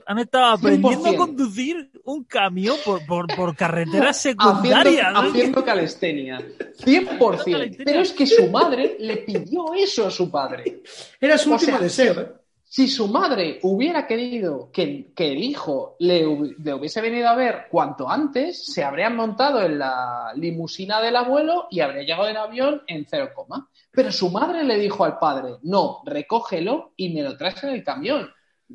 [0.06, 1.18] han estado aprendiendo a 100%.
[1.18, 5.14] conducir un camión por, por, por carreteras Haciendo, secundarias.
[5.14, 5.20] ¿no?
[5.20, 6.40] haciendo calistenia.
[6.40, 7.18] 100%.
[7.18, 7.86] calistenia.
[7.86, 10.82] Pero es que su madre le pidió eso a su padre.
[11.20, 12.22] Era su o último sea, deseo.
[12.22, 12.32] ¿eh?
[12.64, 18.10] Si su madre hubiera querido que, que el hijo le hubiese venido a ver cuanto
[18.10, 23.06] antes, se habrían montado en la limusina del abuelo y habría llegado en avión en
[23.10, 23.68] cero coma.
[23.92, 27.84] Pero su madre le dijo al padre, no, recógelo y me lo traes en el
[27.84, 28.32] camión.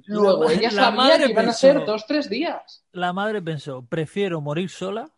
[0.06, 2.84] Luego La- ella la sabía madre que iban a pensó- ser dos, tres días.
[2.92, 5.10] La madre pensó, prefiero morir sola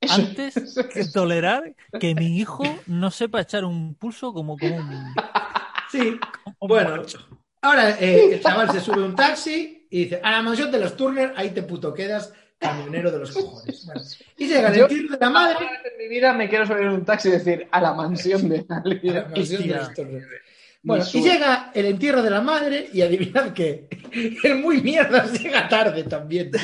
[0.00, 0.54] Eso- antes
[0.92, 5.14] que tolerar que mi hijo no sepa echar un pulso como, como un...
[5.90, 6.18] Sí.
[6.44, 7.18] como Bueno, macho.
[7.62, 10.78] ahora eh, el chaval se sube a un taxi y dice, a la mansión de
[10.78, 13.84] los Turner, ahí te puto quedas, camionero de los cojones.
[13.86, 14.00] Bueno,
[14.36, 17.04] y llega el entierro de la madre en mi vida me quiero subir en un
[17.04, 20.22] taxi y decir a la mansión de a la mansión de los Turner.
[20.82, 23.88] Bueno, y llega el entierro de la madre y adivinad qué,
[24.44, 26.60] el muy mierdas llega tarde también, tío.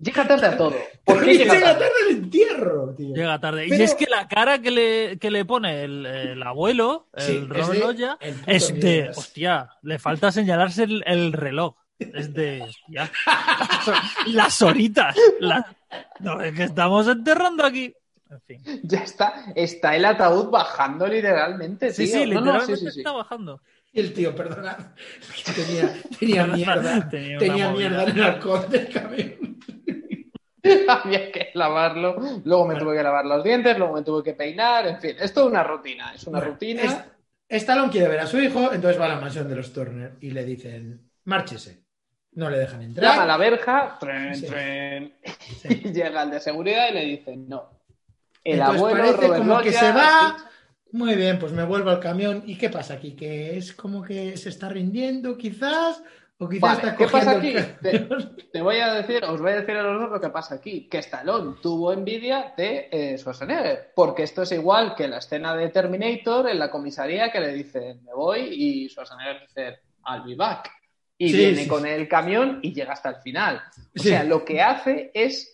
[0.00, 0.74] Llega tarde a todo.
[1.04, 1.80] ¿Por qué llega, llega tarde?
[1.80, 3.14] tarde el entierro, tío.
[3.14, 3.66] Llega tarde.
[3.68, 7.22] Pero- Y es que la cara que le, que le pone el, el abuelo, el
[7.22, 9.18] Sí, es Robert de- Loya, el puto es de, mierdas.
[9.18, 11.76] hostia, le falta señalarse el, el reloj.
[11.98, 13.10] Es de, hostia,
[14.26, 15.14] las horitas.
[15.40, 15.76] la-
[16.20, 17.94] no, es que estamos enterrando aquí.
[18.36, 18.62] En fin.
[18.84, 22.14] Ya está, está el ataúd bajando literalmente, Sí, tío.
[22.22, 23.00] sí, No, no, literalmente sí, sí, sí.
[23.00, 23.60] está bajando.
[23.92, 24.94] Y el tío, perdona,
[25.54, 29.56] tenía, tenía mierda, Tenía tenía, mierda en el alcohol del camión.
[30.88, 34.86] Había que lavarlo, luego me tuve que lavar los dientes, luego me tuve que peinar,
[34.86, 36.82] en fin, es toda una rutina, es una Bueno, rutina.
[36.82, 36.96] es-
[37.48, 40.30] Stallone quiere ver a su hijo, entonces va a la mansión de los Turner y
[40.32, 41.84] le dicen, márchese.
[42.32, 43.12] No le dejan entrar.
[43.12, 44.46] Llama a la verja, tren, Sí.
[44.46, 45.14] tren,
[45.62, 45.82] Sí.
[45.84, 47.75] y llega el de seguridad y le dicen no.
[48.46, 50.36] El Entonces abuelo parece Robert como que se va.
[50.92, 52.44] Muy bien, pues me vuelvo al camión.
[52.46, 53.16] ¿Y qué pasa aquí?
[53.16, 56.00] ¿Que es como que se está rindiendo quizás?
[56.38, 57.54] ¿O quizás Vale, está ¿qué pasa aquí?
[58.52, 60.86] Te voy a decir, os voy a decir a los dos lo que pasa aquí,
[60.88, 65.70] que Stallone tuvo envidia de eh, Schwarzenegger, porque esto es igual que la escena de
[65.70, 70.70] Terminator en la comisaría que le dicen me voy y Schwarzenegger dice I'll be back
[71.18, 71.88] y Sí, viene sí, con sí.
[71.88, 73.62] el camión y llega hasta el final.
[73.98, 75.52] O sea, lo que hace es,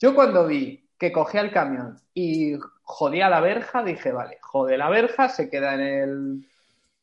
[0.00, 4.88] yo cuando vi que cogía el camión y jodía la verja, dije, vale, jode la
[4.88, 6.46] verja, se queda en el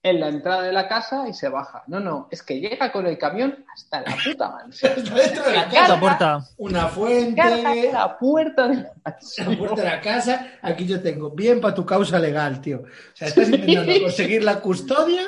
[0.03, 1.83] en la entrada de la casa y se baja.
[1.87, 4.93] No, no, es que llega con el camión hasta la puta mansión.
[5.15, 5.99] Dentro de la casa.
[5.99, 6.39] puerta.
[6.57, 7.35] Una fuente.
[7.35, 8.93] Carga la puerta de la
[9.37, 12.79] La puerta de la casa, aquí yo tengo bien para tu causa legal, tío.
[12.79, 15.27] O sea, estás intentando conseguir la custodia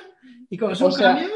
[0.50, 1.32] y con sea, camión.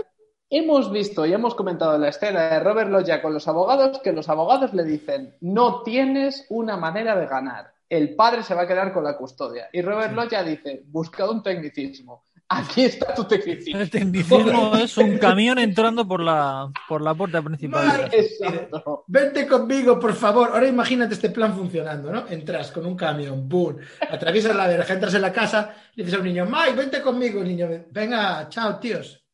[0.49, 4.13] Hemos visto y hemos comentado en la escena de Robert Loya con los abogados que
[4.13, 7.73] los abogados le dicen no tienes una manera de ganar.
[7.89, 9.67] El padre se va a quedar con la custodia.
[9.73, 12.23] Y Robert Loya dice, busca un tecnicismo.
[12.49, 13.79] Aquí está tu tecnicismo.
[13.79, 18.09] El tecnicismo es un camión entrando por la, por la puerta principal.
[18.13, 19.03] Exacto.
[19.07, 20.51] Vente conmigo, por favor.
[20.53, 22.25] Ahora imagínate este plan funcionando, ¿no?
[22.29, 23.77] Entras con un camión, boom,
[24.09, 27.41] atraviesas la verja, entras en la casa, le dices a un niño, Mike, vente conmigo.
[27.41, 29.26] El niño, venga, chao, tíos.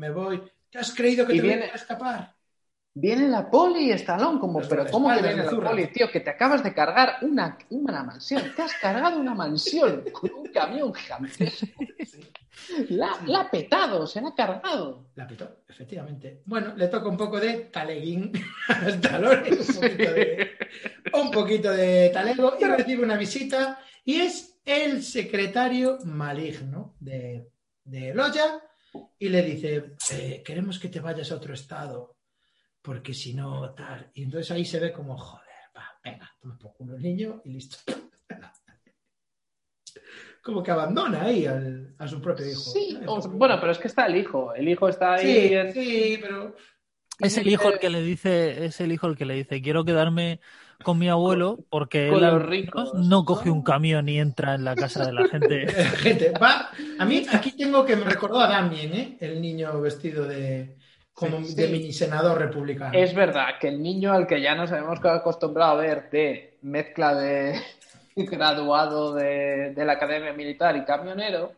[0.00, 0.42] Me voy.
[0.70, 2.34] ¿Te has creído que Y te voy viene- a escapar?
[2.94, 5.70] Viene la poli, Estalón, como, Los pero ¿cómo que viene la Zurra.
[5.70, 6.10] poli, tío?
[6.10, 8.42] Que te acabas de cargar una, una mansión.
[8.56, 11.84] Te has cargado una mansión con un camión gigantesco.
[12.88, 15.06] La, la ha petado, se la ha cargado.
[15.16, 16.42] La pitó, efectivamente.
[16.46, 18.32] Bueno, le toca un poco de taleguín
[18.68, 20.50] a Stallone, un poquito de,
[21.12, 27.48] un poquito de talego y recibe una visita y es el secretario maligno de,
[27.84, 28.60] de Loya
[29.18, 32.16] y le dice, eh, queremos que te vayas a otro estado
[32.82, 34.10] porque si no, tal.
[34.14, 35.46] Y entonces ahí se ve como, joder,
[35.76, 37.76] va, venga, toma por culo el niño y listo.
[40.42, 42.60] Como que abandona ahí al- a su propio hijo.
[42.60, 43.12] Sí, ¿no?
[43.14, 44.54] o- bueno, pero es que está el hijo.
[44.54, 45.50] El hijo está ahí.
[45.72, 45.72] Sí,
[46.14, 46.56] sí, pero
[47.18, 49.84] Es el hijo el que le dice, es el hijo el que le dice, quiero
[49.84, 50.40] quedarme
[50.82, 53.24] con mi abuelo porque con él los al ricos, no ¿no?
[53.24, 55.66] coge un camión y entra en la casa de la gente.
[55.98, 59.16] gente va a mí aquí tengo que me recordó a Damien ¿eh?
[59.20, 60.76] el niño vestido de
[61.12, 61.72] como Sí, de sí.
[61.72, 65.76] mini senador republicano Es verdad que el niño al que ya nos hemos acostumbrado a
[65.82, 67.60] ver de mezcla de
[68.16, 71.52] graduado de, de la academia militar y camionero,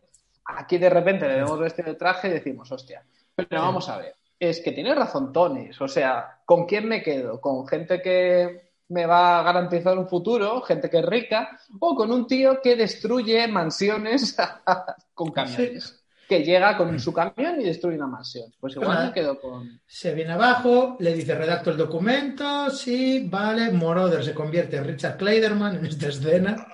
[0.45, 3.03] aquí de repente le vemos vestido de traje y decimos, hostia,
[3.35, 4.15] pero vamos a ver.
[4.39, 5.69] es que tiene razón Tony.
[5.79, 7.39] O sea, ¿con quién me quedo?
[7.41, 12.11] ¿Con gente que me va a garantizar un futuro, gente que es rica, o con
[12.11, 14.37] un tío que destruye mansiones
[15.13, 15.99] con camiones?
[16.29, 18.53] Que llega con su camión y destruye una mansión.
[18.59, 19.81] Pues igual Pues me quedo con.
[19.85, 25.17] Se viene abajo, le dice redacto el documento, sí, vale, Moroder se convierte en Richard
[25.17, 26.67] Kleiderman en esta escena.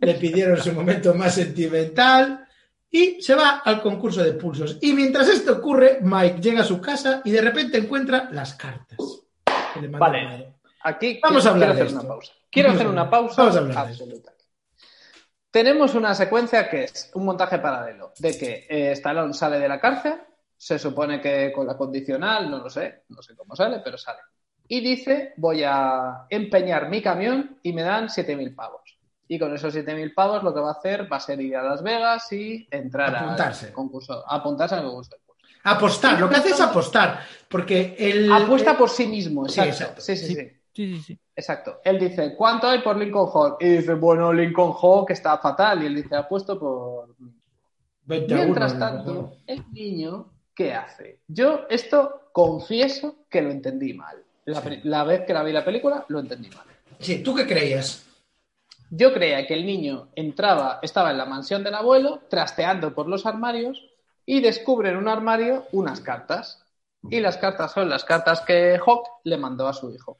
[0.00, 2.46] Le pidieron su momento más sentimental
[2.90, 4.78] y se va al concurso de pulsos.
[4.80, 8.98] Y mientras esto ocurre, Mike llega a su casa y de repente encuentra las cartas.
[9.74, 10.53] que le mandó Vale.
[10.84, 12.32] Aquí Vamos quiero, a hablar quiero hacer una pausa.
[12.50, 14.32] Quiero Vamos hacer una pausa vamos a absoluta.
[15.50, 19.80] Tenemos una secuencia que es un montaje paralelo de que eh, Stallone sale de la
[19.80, 20.14] cárcel,
[20.56, 24.18] se supone que con la condicional, no lo sé, no sé cómo sale, pero sale.
[24.66, 28.98] Y dice, voy a empeñar mi camión y me dan 7.000 pavos.
[29.28, 31.62] Y con esos 7.000 pavos lo que va a hacer va a ser ir a
[31.62, 33.66] Las Vegas y entrar Apuntarse.
[33.66, 35.16] al concurso, apuntarse al concurso.
[35.62, 38.30] Apostar, lo que hace es apostar, porque el...
[38.30, 39.82] Apuesta por sí mismo, Sí, exacto.
[39.84, 40.00] exacto.
[40.02, 40.52] Sí, sí, sí.
[40.74, 41.18] Sí, sí, sí.
[41.36, 41.80] Exacto.
[41.84, 43.56] Él dice, ¿cuánto hay por Lincoln Hall?
[43.60, 45.82] Y dice, bueno, Lincoln Hall que está fatal.
[45.82, 47.14] Y él dice, apuesto por...
[48.06, 51.20] 20 a uno, Mientras tanto, el niño, ¿qué hace?
[51.26, 54.22] Yo esto confieso que lo entendí mal.
[54.44, 54.80] La, Sí.
[54.82, 56.66] la vez que la vi la película, lo entendí mal.
[56.98, 58.04] Sí, ¿tú qué creías?
[58.90, 63.24] Yo creía que el niño entraba, estaba en la mansión del abuelo, trasteando por los
[63.26, 63.82] armarios
[64.26, 66.60] y descubre en un armario unas cartas.
[67.10, 70.18] Y las cartas son las cartas que Hawk le mandó a su hijo.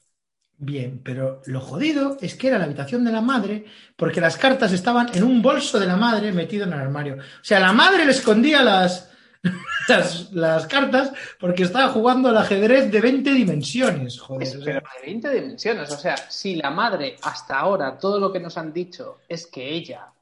[0.56, 3.64] Bien, pero lo jodido es que era la habitación de la madre,
[3.96, 7.16] porque las cartas estaban en un bolso de la madre metido en el armario.
[7.16, 9.10] O sea, la madre le escondía las,
[9.88, 14.18] las, las cartas porque estaba jugando al ajedrez de 20 dimensiones.
[14.20, 15.90] Joder, Es- o sea, pero de 20 dimensiones.
[15.90, 19.68] O sea, si la madre hasta ahora todo lo que nos han dicho es que
[19.70, 20.12] ella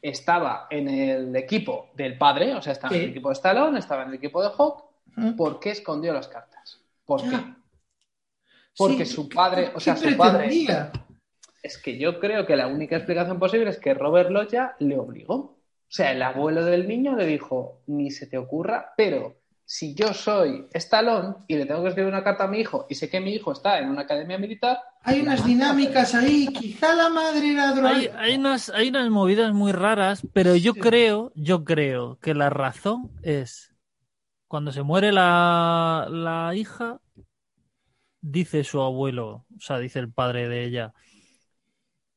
[0.00, 4.02] estaba en el equipo del padre, o sea, estaba en el equipo de Stallone, estaba
[4.02, 4.84] en el equipo de Hawk.
[5.36, 6.80] ¿por qué escondió las cartas?
[7.04, 7.52] ¿Por qué?
[8.76, 10.48] Porque Sí, su ¿qué- padre, o sea, su padre.
[11.62, 15.34] Es que yo creo que la única explicación posible es que Robert Loya le obligó.
[15.36, 20.12] O sea, el abuelo del niño le dijo, ni se te ocurra, pero si yo
[20.12, 23.20] soy Stallone y le tengo que escribir una carta a mi hijo y sé que
[23.20, 26.46] mi hijo está en una academia militar, Hay unas dinámicas ahí.
[26.48, 27.74] Quizá la madre era Hay,
[28.06, 28.20] droga.
[28.20, 30.80] hay unas, hay unas movidas muy raras, pero yo Sí.
[30.80, 33.74] creo, yo creo que la razón es
[34.48, 37.00] cuando se muere la, la hija,
[38.22, 40.94] dice su abuelo, o sea, dice el padre de ella,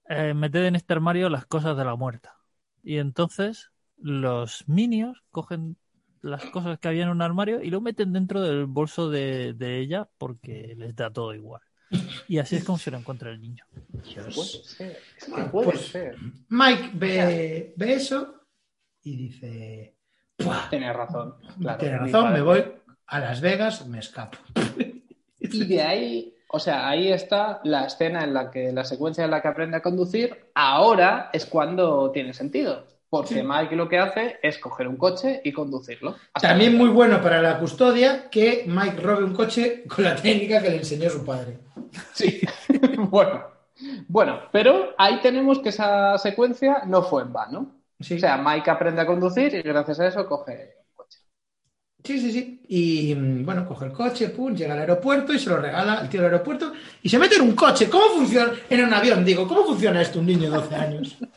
[0.07, 2.37] eh, meted en este armario las cosas de la muerta.
[2.83, 5.77] Y entonces los minions cogen
[6.21, 9.79] las cosas que había en un armario y lo meten dentro del bolso de, de
[9.79, 11.61] ella porque les da todo igual.
[12.27, 13.63] Y así es como se lo encuentra el niño.
[13.91, 14.75] puede Dios.
[14.75, 16.15] ser, es que puede Pues- ser.
[16.49, 18.41] Mike ve, ve eso
[19.03, 19.95] y dice:
[20.39, 21.35] "Buah, Tiene razón.
[21.59, 22.63] Claro, Tiene mi razón, me voy
[23.05, 24.37] a Las Vegas, me escapo.
[25.61, 29.31] Y de ahí, o sea, ahí está la escena en la que, la secuencia en
[29.31, 32.85] la que aprende a conducir, ahora es cuando tiene sentido.
[33.09, 33.43] Porque Sí.
[33.43, 36.15] Mike lo que hace es coger un coche y conducirlo.
[36.41, 40.69] También muy bueno para la custodia que Mike robe un coche con la técnica que
[40.69, 41.59] le enseñó su padre.
[42.13, 42.41] Sí.
[42.97, 43.45] bueno.
[44.07, 47.71] Bueno, pero ahí tenemos que esa secuencia no fue en vano.
[47.99, 50.73] Sí, O sea, Mike aprende a conducir y gracias a eso coge.
[52.05, 52.61] Sí, sí, sí.
[52.67, 56.09] Y mm, bueno, coge el coche, pum, llega al aeropuerto y se lo regala al
[56.09, 56.71] tío del aeropuerto
[57.01, 57.89] y se mete en un coche.
[57.89, 58.53] ¿Cómo funciona?
[58.69, 61.17] En un avión, digo, ¿cómo funciona esto un niño de 12 años?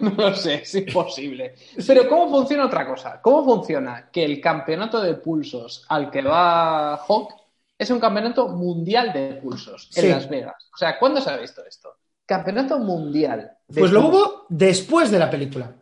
[0.00, 1.54] No lo sé, es imposible.
[1.86, 3.20] Pero ¿cómo funciona otra cosa?
[3.22, 7.34] ¿Cómo funciona que el campeonato de pulsos al que va Hawk
[7.78, 10.08] es un campeonato mundial de pulsos en Sí.
[10.08, 10.56] Las Vegas?
[10.74, 11.90] O sea, ¿cuándo se ha visto esto?
[12.26, 13.52] Campeonato mundial.
[13.68, 15.72] de Pues lo hubo después de la película.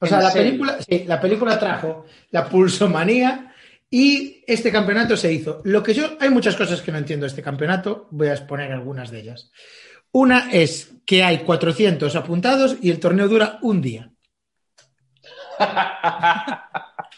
[0.00, 0.50] O sea, ¿En la serio?
[0.52, 3.54] película, sí, la película trajo la pulsomanía
[3.90, 5.60] y este campeonato se hizo.
[5.64, 8.72] Lo que yo, hay muchas cosas que no entiendo de este campeonato, voy a exponer
[8.72, 9.50] algunas de ellas.
[10.12, 14.10] Una es que hay 400 apuntados y el torneo dura un día.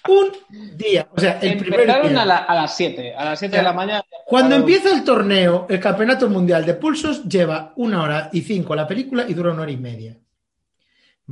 [0.09, 1.07] Un día.
[1.15, 2.23] O sea, el primer Empezaron día.
[2.23, 4.03] a, la- a las 7, a las 7 de la mañana.
[4.27, 8.87] Cuando empieza el torneo, el campeonato mundial de pulsos lleva una hora y cinco la
[8.89, 10.17] película y dura una hora y media.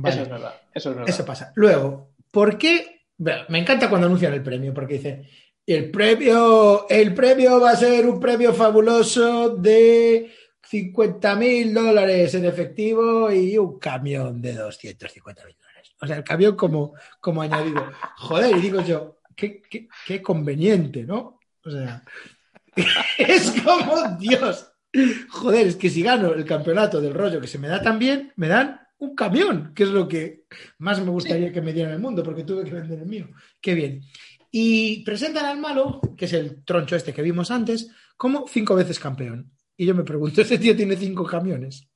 [0.01, 0.15] Vale.
[0.15, 1.09] Eso es verdad, eso es verdad.
[1.13, 1.51] Eso pasa.
[1.55, 3.01] Luego, ¿por qué?
[3.17, 5.27] Bueno, Me encanta cuando anuncian el premio, porque dice,
[5.65, 10.31] el premio, el premio va a ser un premio fabuloso de
[10.63, 15.93] 50 mil dólares en efectivo y un camión de 250 mil dólares.
[16.01, 17.85] O sea, el camión como, como añadido.
[18.17, 21.39] Joder, y digo yo, qué, qué- qué conveniente, ¿no?
[21.63, 22.03] O sea,
[23.17, 24.67] es como Dios.
[25.29, 28.33] Joder, es que si gano el campeonato del rollo que se me da tan bien,
[28.35, 30.43] me dan un camión, que es lo que
[30.77, 33.27] más me gustaría que me dieran el mundo, porque tuve que vender el mío.
[33.59, 34.01] Qué bien.
[34.51, 38.99] Y presentan al malo, que es el troncho este que vimos antes, como cinco veces
[38.99, 39.51] campeón.
[39.75, 41.87] Y yo me pregunto, ¿este tío tiene cinco camiones?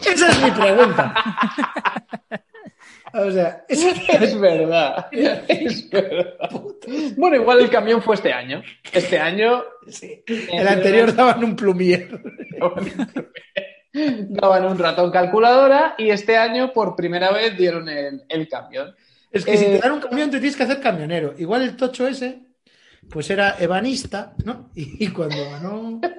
[0.00, 1.14] Esa es mi pregunta.
[3.14, 3.80] O sea, Es
[4.40, 5.06] verdad.
[5.10, 6.50] Es verdad.
[7.16, 8.62] Bueno, igual el camión fue este año.
[8.92, 12.20] Este año sí, el anterior daban un plumier.
[12.60, 13.28] daban un
[13.92, 18.94] ratón calculadora y este año por primera vez dieron el, el camión.
[19.30, 21.34] Es que si Eh, te dan un camión te tienes que hacer camionero.
[21.38, 22.42] Igual el tocho ese,
[23.10, 24.70] pues era ebanista, ¿no?
[24.74, 26.00] Y, y cuando ganó...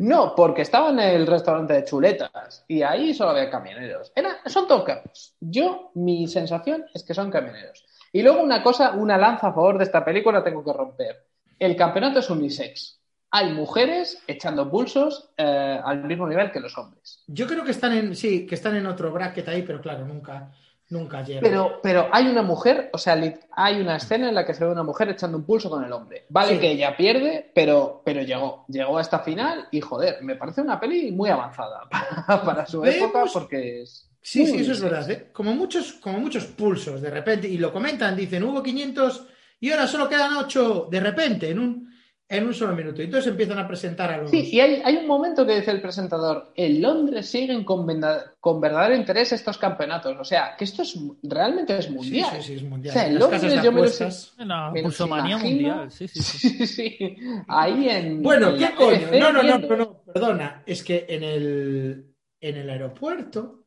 [0.00, 4.10] No, porque estaba en el restaurante de chuletas y ahí solo había camioneros.
[4.16, 5.36] Era, son todos camioneros.
[5.40, 7.84] Yo, mi sensación es que son camioneros.
[8.10, 11.26] Y luego una cosa, una lanza a favor de esta película tengo que romper.
[11.58, 12.97] El campeonato es unisex.
[13.30, 17.22] Hay mujeres echando pulsos eh, al mismo nivel que los hombres.
[17.26, 20.50] Yo creo que están en, sí, que están en otro bracket ahí, pero claro, nunca,
[20.88, 21.42] nunca llegan.
[21.42, 23.20] Pero, pero hay una mujer, o sea,
[23.52, 25.92] hay una escena en la que se ve una mujer echando un pulso con el
[25.92, 26.24] hombre.
[26.30, 26.58] Vale Sí.
[26.58, 28.64] que ella pierde, pero, pero llegó.
[28.68, 31.82] Llegó a esta final y, joder, me parece una peli muy avanzada
[32.26, 34.04] para, para su Vemos- época porque es...
[34.22, 35.10] Sí, sí, eso es verdad.
[35.10, 35.28] ¿eh?
[35.32, 39.26] Como, muchos, como muchos pulsos de repente, y lo comentan, dicen, hubo 500
[39.60, 41.94] y ahora solo quedan 8 de repente en un,
[42.30, 43.00] en un solo minuto.
[43.00, 44.30] Y entonces empiezan a presentar a los...
[44.30, 48.34] Sí, y hay, hay un momento que dice el presentador, en Londres siguen con, venda-
[48.40, 50.14] con verdadero interés estos campeonatos.
[50.20, 52.28] O sea, que esto es realmente es mundial.
[52.36, 52.90] sí, sí, es mundial.
[52.94, 54.34] O sea, en Las casas Londres de yo me lo los
[54.82, 55.68] pulsomanía imagino.
[55.68, 55.90] mundial.
[55.90, 56.48] Sí, sí, sí.
[56.50, 56.66] Sí,
[56.98, 57.16] sí.
[57.48, 58.22] Ahí en...
[58.22, 58.98] Bueno, en ¿qué coño?
[59.18, 60.62] No, no, no, no, no, perdona.
[60.66, 63.64] Es que en el, en el aeropuerto,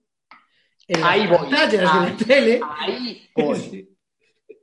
[0.88, 1.38] en Ahí voy.
[1.38, 2.62] pantallas de la tele...
[2.80, 3.88] Ahí voy.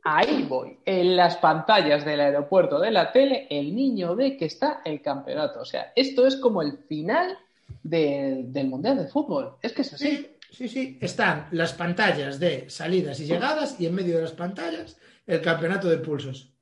[0.04, 0.78] Ahí voy.
[0.84, 5.60] En las pantallas del aeropuerto de la tele, el niño ve que está el campeonato.
[5.60, 7.36] O sea, esto es como el final
[7.82, 9.56] de- del Mundial de Fútbol.
[9.60, 10.08] Es que es así.
[10.08, 10.98] Sí, sí, sí.
[11.00, 14.96] Están las pantallas de salidas y llegadas y en medio de las pantallas
[15.26, 16.52] el campeonato de pulsos.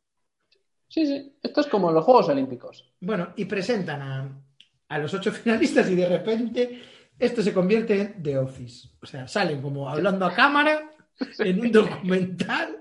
[0.88, 1.36] Sí, sí.
[1.42, 2.90] Esto es como los Juegos Olímpicos.
[3.00, 4.42] Bueno, y presentan a,
[4.88, 6.82] a los ocho finalistas y de repente
[7.18, 8.88] esto se convierte en The Office.
[9.02, 10.90] O sea, salen como hablando a cámara
[11.38, 12.78] en un documental.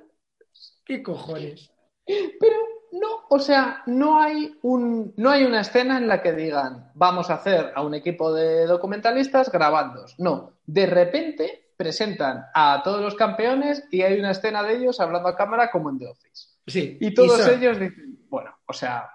[0.86, 1.72] ¿Qué cojones?
[2.06, 2.56] Pero
[2.92, 7.30] no, o sea, no hay, un, no hay una escena en la que digan, vamos
[7.30, 10.06] a hacer a un equipo de documentalistas grabando.
[10.20, 15.28] No, de repente presentan a todos los campeones y hay una escena de ellos hablando
[15.28, 16.50] a cámara como en The Office.
[16.68, 19.10] Sí, Y todos son- ellos dicen, bueno, o sea,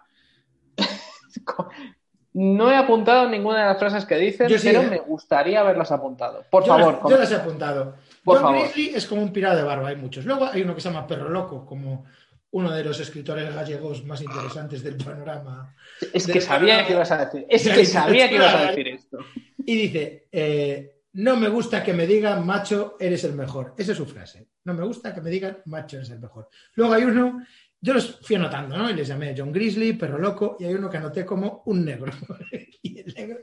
[2.35, 4.87] no he apuntado ninguna de las frases que dicen, sí, pero ¿eh?
[4.89, 6.45] me gustaría haberlas apuntado.
[6.51, 7.95] Por yo, favor, las, yo las he apuntado.
[8.25, 8.63] Por John favor.
[8.63, 10.25] Grizzly es como un pirado de barba, hay muchos.
[10.25, 12.07] Luego hay uno que se llama Perro Loco, como
[12.53, 15.75] uno de los escritores gallegos más interesantes del panorama.
[16.13, 19.19] es que sabía que ibas a decir, es que sabía que ibas a decir esto.
[19.59, 23.75] Y dice, eh, no me gusta que me digan, macho, eres el mejor.
[23.77, 24.49] Esa es su frase.
[24.65, 26.49] No me gusta que me digan, macho, eres el mejor.
[26.75, 27.45] Luego hay uno,
[27.81, 28.91] yo los fui anotando, ¿no?
[28.91, 32.13] Y les llamé John Grizzly, Perro Loco, y hay uno que anoté como un negro.
[32.83, 33.39] y el negro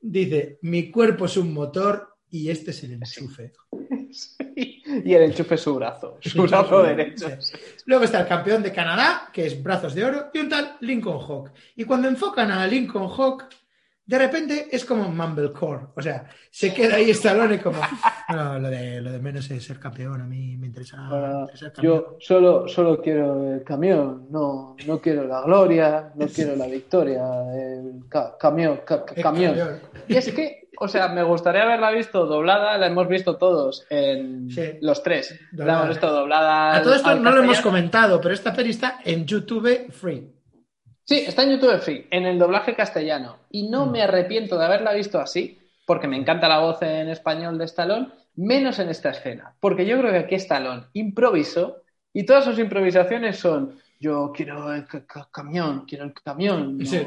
[0.00, 3.52] dice, mi cuerpo es un motor y este es el enchufe.
[5.04, 7.28] Y el enchufe es su brazo, su brazo derecho.
[7.86, 11.18] Luego está el campeón de Canadá, que es brazos de oro, y un tal Lincoln
[11.20, 11.50] Hawk.
[11.76, 13.44] Y cuando enfocan a Lincoln Hawk,
[14.06, 15.86] de repente es como Mumblecore.
[15.96, 17.80] O sea, se queda ahí Stallone como.
[18.28, 20.20] No, lo de, lo de menos es ser campeón.
[20.20, 21.94] A mí me interesa, me interesa el campeón.
[22.10, 27.22] Yo solo, solo quiero el camión, no, no quiero la gloria, no quiero la victoria,
[27.54, 29.54] el ca- camión, ca- El camión.
[29.56, 29.80] campeón.
[30.06, 34.50] Y es que, o sea, me gustaría haberla visto doblada, la hemos visto todos en
[34.50, 34.78] Sí.
[34.80, 35.38] los tres.
[35.52, 36.76] La hemos visto doblada.
[36.76, 40.30] A todo esto no lo hemos comentado, pero esta peli está en YouTube free.
[41.06, 43.36] Sí, está en YouTube Free, en el doblaje castellano.
[43.50, 43.90] Y no Mm.
[43.90, 48.08] me arrepiento de haberla visto así, porque me encanta la voz en español de Stallone,
[48.36, 49.54] menos en esta escena.
[49.60, 51.82] Porque yo creo que aquí Stallone improvisó
[52.14, 56.78] y todas sus improvisaciones son: Yo quiero el ca- ca- camión, quiero el camión.
[56.78, 57.06] No, Sí.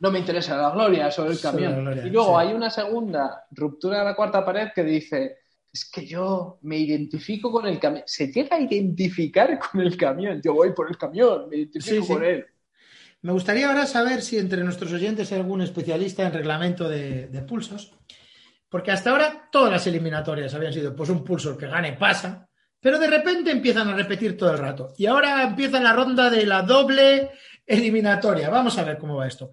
[0.00, 1.80] No me interesa la gloria, solo el camión.
[1.82, 2.46] gloria, y luego sí.
[2.46, 5.36] hay una segunda ruptura de la cuarta pared que dice.
[5.72, 8.02] Es que yo me identifico con el camión.
[8.04, 10.42] Se llega a identificar con el camión.
[10.42, 12.12] Yo voy por el camión, me identifico Sí, sí.
[12.12, 12.44] con él.
[13.22, 17.42] Me gustaría ahora saber si entre nuestros oyentes hay algún especialista en reglamento de, de
[17.42, 17.92] pulsos,
[18.68, 22.48] porque hasta ahora todas las eliminatorias habían sido pues un pulso que gane pasa,
[22.80, 24.94] pero de repente empiezan a repetir todo el rato.
[24.96, 27.30] Y ahora empieza la ronda de la doble
[27.66, 28.50] eliminatoria.
[28.50, 29.52] Vamos a ver cómo va esto.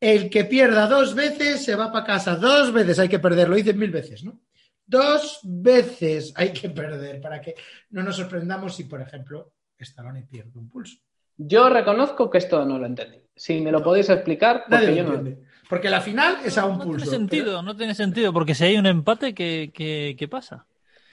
[0.00, 3.56] El que pierda dos veces se va para casa, dos veces hay que perder, lo
[3.56, 4.40] dicen mil veces, ¿no?
[4.86, 7.54] Dos veces hay que perder para que
[7.90, 10.96] no nos sorprendamos si, por ejemplo, Stallone pierde un pulso.
[11.36, 13.18] Yo reconozco que esto no lo entendí.
[13.34, 15.14] Si me lo podéis explicar, porque Nadie yo lo no.
[15.18, 15.48] entiende.
[15.68, 17.04] Porque la final es a un no pulso.
[17.04, 20.66] tiene sentido, no tiene sentido, porque si hay un empate, ¿qué, qué, qué pasa?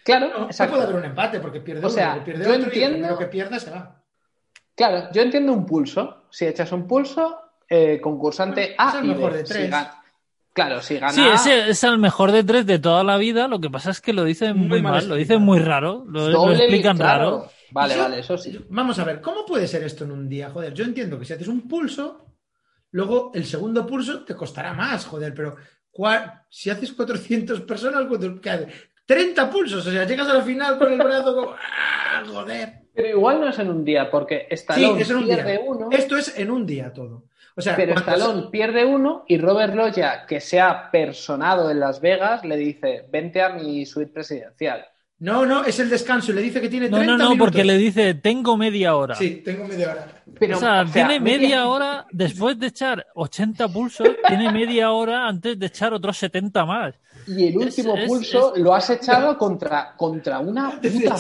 [0.04, 2.60] Claro, no, no puede haber un empate porque pierde O sea, que pierde yo otro
[2.60, 4.02] y el entiendo- primero que pierda se va.
[4.76, 6.28] Claro, yo entiendo un pulso.
[6.32, 9.38] Si echas un pulso, eh, concursante A es el y mejor B.
[9.40, 9.74] de tres.
[10.54, 13.48] Claro, si gana Sí, ese es el mejor de tres de toda la vida.
[13.48, 16.06] Lo que pasa es que lo dicen Muy muy, mal mal, lo dicen muy raro,
[16.08, 17.24] lo, explican claro.
[17.24, 17.52] raro.
[17.72, 18.58] Vale, vale, eso sí.
[18.70, 20.50] Vamos a ver, ¿cómo puede ser esto en un día?
[20.50, 22.26] Joder, yo entiendo que si haces un pulso,
[22.92, 25.58] luego el segundo pulso te costará más, joder, pero
[26.50, 28.68] si haces 400 personas, ¿cuánto- qué haces?
[29.06, 31.52] 30 pulsos, o sea, llegas a la final con el brazo como...
[32.14, 32.86] ¡Ah, joder!
[32.94, 35.60] Pero igual no es en un día, porque Sí, Stallone es en un día.
[35.66, 37.26] uno, Esto es en un día todo.
[37.58, 42.02] O sea, pero Stallone pierde uno y Robert Loya, que se ha personado en Las
[42.02, 44.86] Vegas, le dice, vente a mi suite presidencial.
[45.20, 47.48] No, no, es el descanso, le dice que tiene No, 30 no, no, minutos.
[47.48, 49.16] porque le dice, tengo media hora.
[49.16, 50.08] Sí, tengo media hora.
[50.38, 54.92] Pero, o sea, o sea, tiene media hora, después de echar 80 pulsos, tiene media
[54.92, 56.96] hora antes de echar otros 70 más.
[57.26, 61.16] Y el Es- último es- pulso lo has echado contra, contra una puta.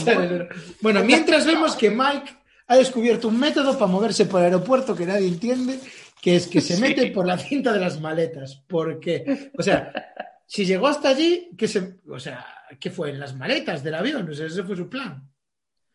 [0.81, 2.35] Bueno, mientras vemos que Mike
[2.67, 5.79] ha descubierto un método para moverse por el aeropuerto que nadie entiende,
[6.25, 8.63] que es que se mete por la cinta de las maletas.
[8.67, 9.93] Porque, o sea,
[10.47, 12.43] si llegó hasta allí, que se, o sea,
[12.79, 13.11] ¿qué fue?
[13.11, 15.21] En las maletas del avión, o sea, ese fue su plan.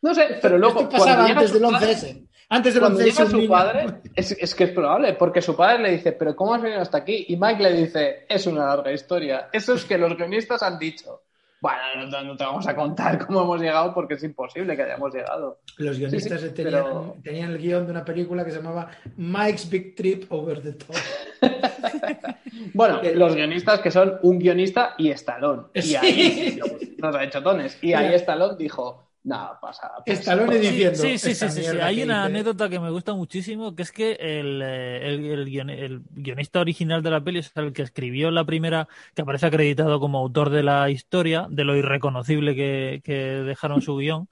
[0.02, 2.26] No sé, pero luego Esto pasaba antes del padre- 11S.
[2.52, 3.04] Antes del Cuando 11S.
[3.04, 6.34] llega su niño- padre, es, es que es probable, porque su padre le dice, pero
[6.36, 7.26] ¿cómo has venido hasta aquí?
[7.28, 9.48] Y Mike le dice, es una larga historia.
[9.52, 11.22] Eso es que los guionistas han dicho.
[11.60, 15.12] Bueno, no, no te vamos a contar cómo hemos llegado porque es imposible que hayamos
[15.14, 15.58] llegado.
[15.76, 18.88] Los guionistas Sí, sí, tenían, pero- tenían el guion de una película que se llamaba
[19.16, 20.96] Mike's Big Trip Over the Top.
[22.74, 25.62] Bueno, los guionistas que son un guionista y Stallone.
[25.74, 25.96] Y Sí.
[25.96, 26.60] ahí
[26.98, 27.78] nos ha hecho tones.
[27.82, 28.14] Y ahí.
[28.14, 29.90] Stallone dijo, no, pasa.
[29.98, 30.12] pasa".
[30.12, 30.96] Stallone Sí, diciendo.
[31.02, 32.26] sí, sí, "Esta sí, sí, Hay una hice".
[32.26, 36.60] anécdota que me gusta muchísimo, que es que el, eh, el, el guion- el guionista
[36.60, 40.50] original de la peli, es el que escribió la primera, que aparece acreditado como autor
[40.50, 44.28] de la historia, de lo irreconocible que, que dejaron su guion,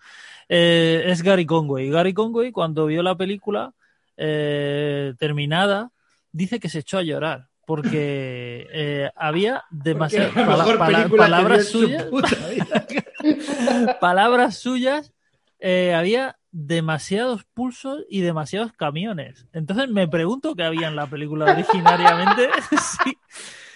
[0.49, 1.91] eh, es Gary Conway.
[1.91, 3.75] Gary Conway, cuando vio la película
[4.17, 5.91] eh, terminada,
[6.33, 7.48] dice que se echó a llorar.
[7.69, 12.07] Porque eh, había demasiadas palabras suyas
[14.01, 15.13] palabras suyas,
[15.61, 19.47] eh, había demasiados pulsos y demasiados camiones.
[19.53, 22.49] Entonces me pregunto qué había en la película originariamente,
[23.05, 23.19] si,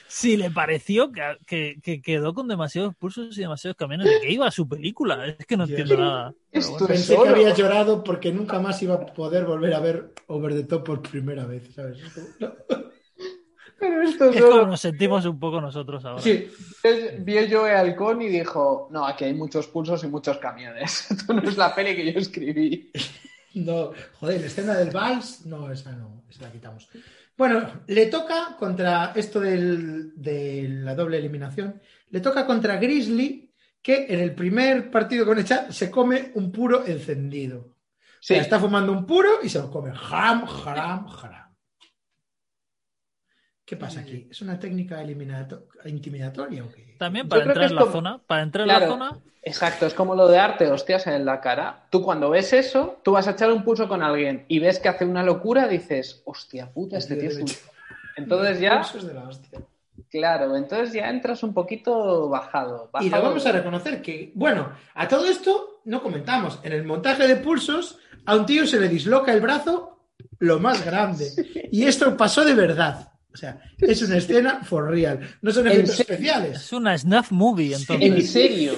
[0.09, 4.07] si le pareció que, que- que quedó con demasiados pulsos y demasiados camiones.
[4.07, 5.27] ¿De qué iba su película?
[5.27, 5.79] Es que no Dios.
[5.81, 6.35] entiendo nada.
[6.51, 6.87] Bueno.
[6.87, 10.65] Pensé que había llorado porque nunca más iba a poder volver a ver Over the
[10.65, 11.99] Top por primera vez, ¿sabes?
[12.41, 12.55] No.
[14.33, 16.23] Es como nos sentimos un poco nosotros ahora.
[16.23, 16.49] Sí,
[16.83, 21.11] Entonces, Vio Joe Halcón y dijo, no, aquí hay muchos pulsos y muchos camiones.
[21.11, 22.91] Esto no es la peli que yo escribí.
[23.55, 23.91] no,
[24.21, 26.89] joder, la escena del vals, no, esa no, esa la quitamos.
[27.37, 31.81] Bueno, le toca contra esto del- de la doble eliminación,
[32.11, 33.51] le toca contra Grizzly,
[33.81, 37.59] que en el primer partido con Echa se come un puro encendido.
[37.59, 37.75] O
[38.25, 39.91] Sí, sea, está fumando un puro y se lo come.
[39.91, 41.42] Haram, haram, haram.
[43.65, 44.27] ¿Qué pasa aquí?
[44.31, 45.03] ¿Es una técnica
[45.85, 46.97] intimidatoria o qué?
[46.99, 48.87] También para entrar en la como- zona, para entrar en Claro.
[48.87, 51.87] la zona, exacto, es como lo de arte, hostias en la cara.
[51.91, 54.89] Tú cuando ves eso, tú vas a echar un pulso con alguien y ves que
[54.89, 57.47] hace una locura, dices, hostia puta, este tío es un...
[58.17, 59.61] Entonces ya, Eso es de la hostia.
[60.11, 62.91] claro, entonces ya entras un poquito bajado.
[63.01, 66.59] Y lo vamos a reconocer que, bueno, a todo esto no comentamos.
[66.63, 70.01] En el montaje de pulsos, a un tío se le disloca el brazo
[70.41, 71.27] lo más grande.
[71.73, 73.12] Y esto pasó de verdad.
[73.33, 75.21] O sea, es una escena for real.
[75.41, 76.57] No son ¿En efectos especiales.
[76.63, 78.31] es una snuff movie, En entonces.
[78.31, 78.75] serio.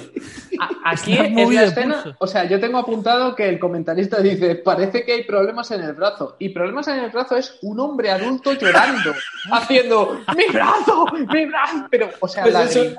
[0.85, 2.03] Aquí es la escena.
[2.03, 2.17] pulso.
[2.19, 5.93] O sea, yo tengo apuntado que el comentarista dice: Parece que hay problemas en el
[5.93, 6.35] brazo.
[6.39, 9.13] Y problemas en el brazo es un hombre adulto llorando,
[9.51, 11.05] haciendo: ¡Mi brazo!
[11.33, 11.87] ¡Mi brazo!
[11.89, 12.95] Pero, o sea, Pues eso-.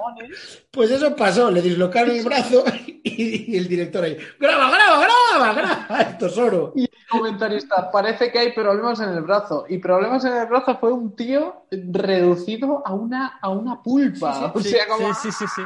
[0.70, 5.06] Pues eso pasó, le dislocaron el brazo y, y el director ahí, graba, graba,
[5.38, 6.72] graba, graba, esto es oro.
[6.74, 9.64] Y el comentarista: Parece que hay problemas en el brazo.
[9.68, 14.52] Y problemas en el brazo fue un tío reducido a una, a una pulpa.
[14.54, 15.14] o Sí, sea, como.
[15.14, 15.62] sí, sí, sí, sí.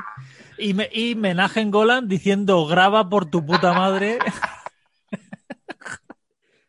[0.60, 4.18] Y, me, y Menagen Golan diciendo graba por tu puta madre.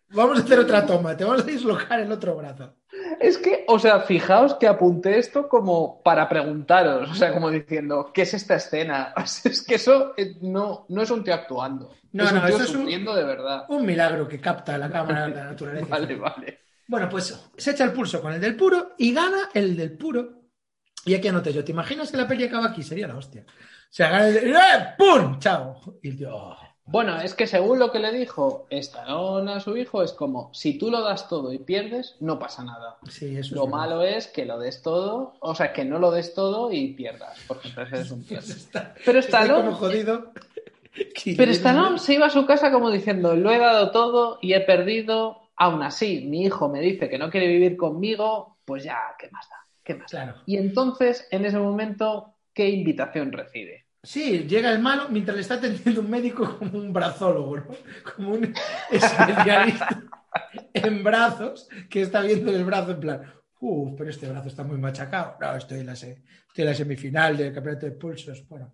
[0.09, 2.76] Vamos a hacer otra toma, te vamos a dislocar el otro brazo.
[3.22, 8.11] Es que, o sea, fijaos que apunté esto como para preguntaros, o sea, como diciendo,
[8.13, 9.13] ¿qué es esta escena?
[9.23, 12.39] O sea, es que eso eh, no, no es un tío actuando, No, es un
[12.39, 13.65] no, tío eso es un- de verdad.
[13.69, 15.85] Un milagro que capta la cámara de la naturaleza.
[15.89, 16.59] Vale, vale.
[16.88, 20.41] Bueno, pues se echa el pulso con el del puro y gana el del puro.
[21.05, 22.84] Y aquí anoté yo, ¿te imaginas que la peli acaba aquí?
[22.84, 23.45] Sería la hostia.
[23.91, 24.38] O sea, gana el.
[24.55, 24.55] ¡Eh!
[24.97, 25.38] ¡Pum!
[25.39, 25.76] ¡Chao!
[26.01, 26.57] Y tío, oh.
[26.85, 30.77] Bueno, es que según lo que le dijo Stallone a su hijo, es como, si
[30.77, 32.97] tú lo das todo y pierdes, no pasa nada.
[33.07, 33.77] Sí, eso Lo es verdad.
[33.88, 37.38] malo es que lo des todo, o sea, que no lo des todo y pierdas,
[37.47, 38.51] porque entonces eres un pierde.
[38.53, 40.31] está, Pero está como Stallone, jodido.
[41.38, 44.59] Pero Stallone se iba a su casa como diciendo, lo he dado todo y he
[44.61, 49.30] perdido, aún así mi hijo me dice que no quiere vivir conmigo, pues ya, ¿qué
[49.31, 49.55] más da?
[49.84, 50.34] ¿Qué más Claro.
[50.34, 50.43] da?
[50.45, 53.85] Y entonces, en ese momento, ¿qué invitación recibe?
[54.03, 57.67] Sí, llega el malo mientras le está atendiendo un médico como un brazólogo, ¿no?
[58.15, 58.53] Como un
[58.91, 60.03] especialista
[60.73, 64.79] en brazos que está viendo el brazo en plan, uff, pero este brazo está muy
[64.79, 65.37] machacado.
[65.39, 66.15] No, estoy en la, estoy
[66.55, 68.47] en la semifinal del campeonato de pulsos.
[68.47, 68.73] Bueno,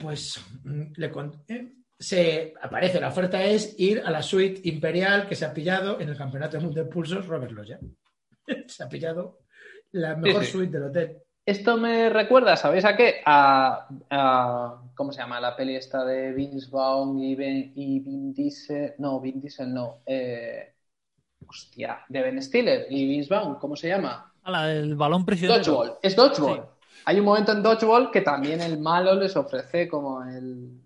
[0.00, 1.12] pues mm, le
[1.48, 6.00] eh, se aparece, la oferta es ir a la suite imperial que se ha pillado
[6.00, 7.78] en el campeonato del mundo de pulsos Robert Loya.
[8.66, 9.40] se ha pillado
[9.92, 10.52] la mejor sí.
[10.52, 11.18] suite del hotel.
[11.54, 13.22] Esto me recuerda, ¿sabéis a qué?
[13.24, 15.40] A, a- ¿cómo se llama?
[15.40, 18.94] La peli esta de Vince Vaughn y, Ben- y Vin Diesel.
[18.98, 20.02] No, Vin Diesel no.
[20.04, 20.74] Eh,
[21.46, 24.34] hostia, de Ben Stiller y Vince Vaughn, ¿cómo se llama?
[24.42, 25.58] A la del balón prisionero.
[25.64, 25.98] Dodgeball.
[26.02, 26.60] Es Dodgeball.
[26.60, 26.70] Sí.
[27.06, 30.80] Hay un momento en Dodgeball que también el malo les ofrece como el,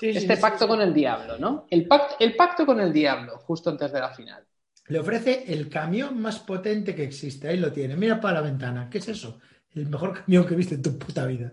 [0.00, 0.68] Sí, este sí, pacto sí.
[0.68, 1.66] con el diablo, ¿no?
[1.70, 4.44] El pacto, el pacto con el diablo, justo antes de la final.
[4.88, 7.48] Le ofrece el camión más potente que existe.
[7.48, 7.96] Ahí lo tiene.
[7.96, 8.88] Mira para la ventana.
[8.90, 9.40] ¿Qué es eso?
[9.76, 11.52] El mejor camión que viste en tu puta vida.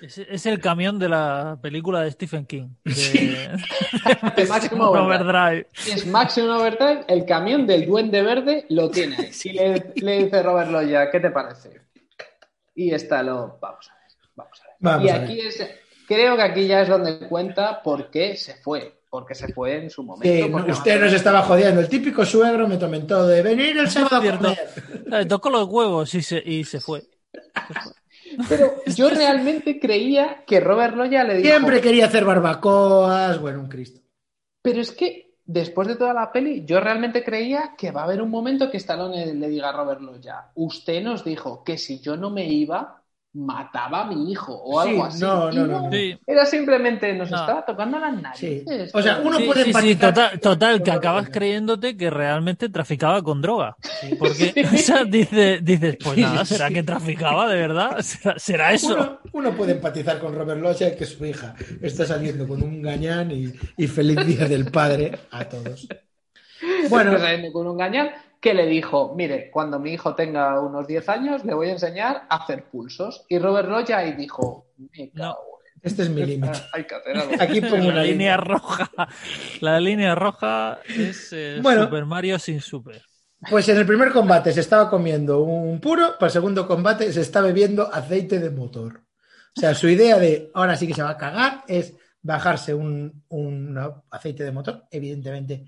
[0.00, 2.68] Es, es el camión de la película de Stephen King.
[2.84, 3.50] De,
[4.36, 5.66] De Máximo Overdrive.
[5.88, 9.30] Es Maximum Overdrive, el camión del Duende Verde lo tiene ahí.
[9.42, 11.80] Y le, le dice Robert Loya, ¿qué te parece?
[12.76, 13.58] Y está lo.
[13.60, 14.76] Vamos a ver, vamos a ver.
[14.78, 15.68] Vamos y a aquí es.
[16.06, 18.97] Creo que aquí ya es donde cuenta por qué se fue.
[19.10, 20.28] Porque se fue en su momento.
[20.28, 21.80] Sí, no, porque usted nos estaba jodiendo.
[21.80, 24.58] El típico suegro me comentó de venir el sábado a comer.
[25.06, 27.04] Le tocó los huevos y se, y se fue.
[28.48, 31.48] Pero yo realmente creía que Robert Loya le dijo.
[31.48, 33.40] Siempre quería hacer barbacoas.
[33.40, 34.00] Bueno, un Cristo.
[34.60, 38.20] Pero es que después de toda la peli, yo realmente creía que va a haber
[38.20, 42.16] un momento que Stallone le diga a Robert Loya, usted nos dijo que si yo
[42.16, 42.97] no me iba,
[43.34, 45.20] mataba a mi hijo o Sí, algo así.
[45.20, 45.92] no, no, no, no.
[45.92, 46.18] Sí.
[46.26, 47.36] Era simplemente nos No.
[47.36, 48.64] estaba tocando las Sí.
[48.64, 48.94] narices.
[48.94, 50.14] O sea, uno Sí, puede sí, sí, empatizar.
[50.14, 53.76] total, total, que acabas creyéndote que realmente traficaba con droga.
[54.18, 57.98] Porque o sea, dice, dices, pues nada, ¿será que traficaba de verdad?
[58.02, 58.94] ¿Será, será eso?
[58.96, 63.30] Uno, uno puede empatizar con Robert Loya que su hija está saliendo con un gañán
[63.30, 65.86] y, y feliz día del padre a todos.
[66.90, 71.08] Bueno, Bueno, con un gañán que le dijo, mire, cuando mi hijo tenga unos 10
[71.08, 73.24] años le voy a enseñar a hacer pulsos.
[73.28, 76.58] Y Robert Loya ahí dijo, me cago en- este es mi límite.
[76.72, 77.32] Hay que hacer algo.
[77.40, 78.36] Aquí pongo La una línea línea.
[78.36, 78.90] roja.
[79.60, 81.84] La línea roja es eh, Bueno.
[81.84, 83.02] Super Mario sin Super.
[83.48, 87.20] Pues en el primer combate se estaba comiendo un puro, para el segundo combate se
[87.20, 89.02] está bebiendo aceite de motor.
[89.56, 93.22] O sea, su idea de ahora sí que se va a cagar es bajarse un,
[93.28, 93.78] un
[94.10, 95.66] aceite de motor, evidentemente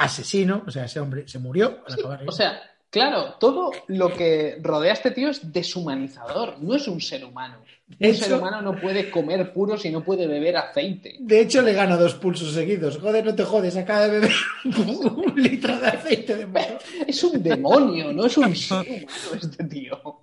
[0.00, 1.78] asesino, o sea, ese hombre se murió.
[1.86, 2.60] al Sí, acabar o sea,
[2.90, 7.62] claro, todo lo que rodea a este tío es deshumanizador, no es un ser humano.
[7.86, 11.16] De Un hecho- ser humano no puede comer puros y no puede beber aceite.
[11.18, 12.98] De hecho, le gana dos pulsos seguidos.
[12.98, 14.32] Joder, no te jodes, acaba de beber
[14.64, 16.78] un litro de aceite de motor.
[17.06, 20.20] Es un demonio, no es un ser humano este tío.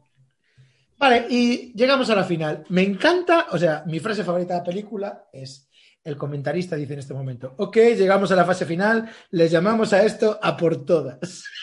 [1.00, 2.64] Vale, y llegamos a la final.
[2.70, 5.67] Me encanta, o sea, mi frase favorita de la película es
[6.08, 10.04] el comentarista dice en este momento, ok, llegamos a la fase final, les llamamos a
[10.04, 11.44] esto a por todas.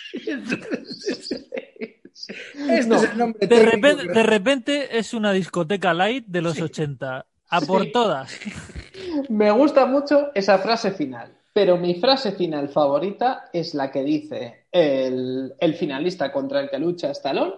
[2.69, 6.61] Este No, es el nombre De repente, de repente es una discoteca light de los
[6.61, 7.27] 80.
[7.49, 7.93] A por Sí.
[7.93, 8.33] todas.
[9.29, 14.67] Me gusta mucho esa frase final, pero mi frase final favorita es la que dice
[14.71, 17.55] el, el finalista contra el que lucha Stallone,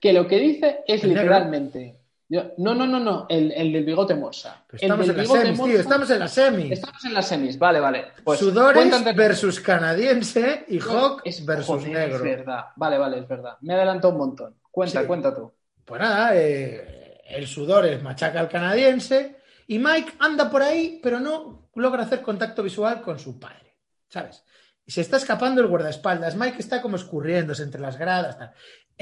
[0.00, 1.99] que lo que dice es literalmente...
[2.30, 4.64] yo- no, no, no, no, el, el del bigote morsa.
[4.72, 6.72] El estamos del en las semis, tío, estamos en las semis.
[6.72, 8.04] Estamos en las semis, vale, vale.
[8.24, 12.16] Pues Sudores versus canadiense y Hawk Es- versus joder, negro.
[12.16, 13.56] Es verdad, vale, vale, es verdad.
[13.60, 14.54] Me adelantó un montón.
[14.70, 15.06] Cuenta, Sí.
[15.06, 15.52] cuenta tú.
[15.84, 19.36] Pues nada, eh, el sudor es machaca al canadiense
[19.66, 23.76] y Mike anda por ahí, pero no logra hacer contacto visual con su padre,
[24.08, 24.44] ¿sabes?
[24.86, 26.34] Y se está escapando el guardaespaldas.
[26.36, 28.38] Mike está como escurriéndose entre las gradas.
[28.38, 28.52] tal.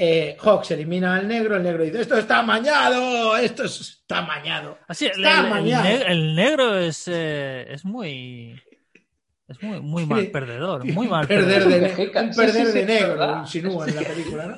[0.01, 4.77] Eh, Hawk se elimina al negro, el negro dice, esto está amañado, esto está amañado.
[4.87, 5.83] Así, el, Está el- el amañado.
[5.83, 8.57] ne- el negro es, eh, es muy.
[9.47, 10.85] Es muy, muy mal perdedor.
[10.85, 11.97] Muy mal perder perdedor.
[11.97, 13.33] de, Un perder sí, sí, de negro, verdad.
[13.35, 14.57] lo insinúa en la película, ¿no?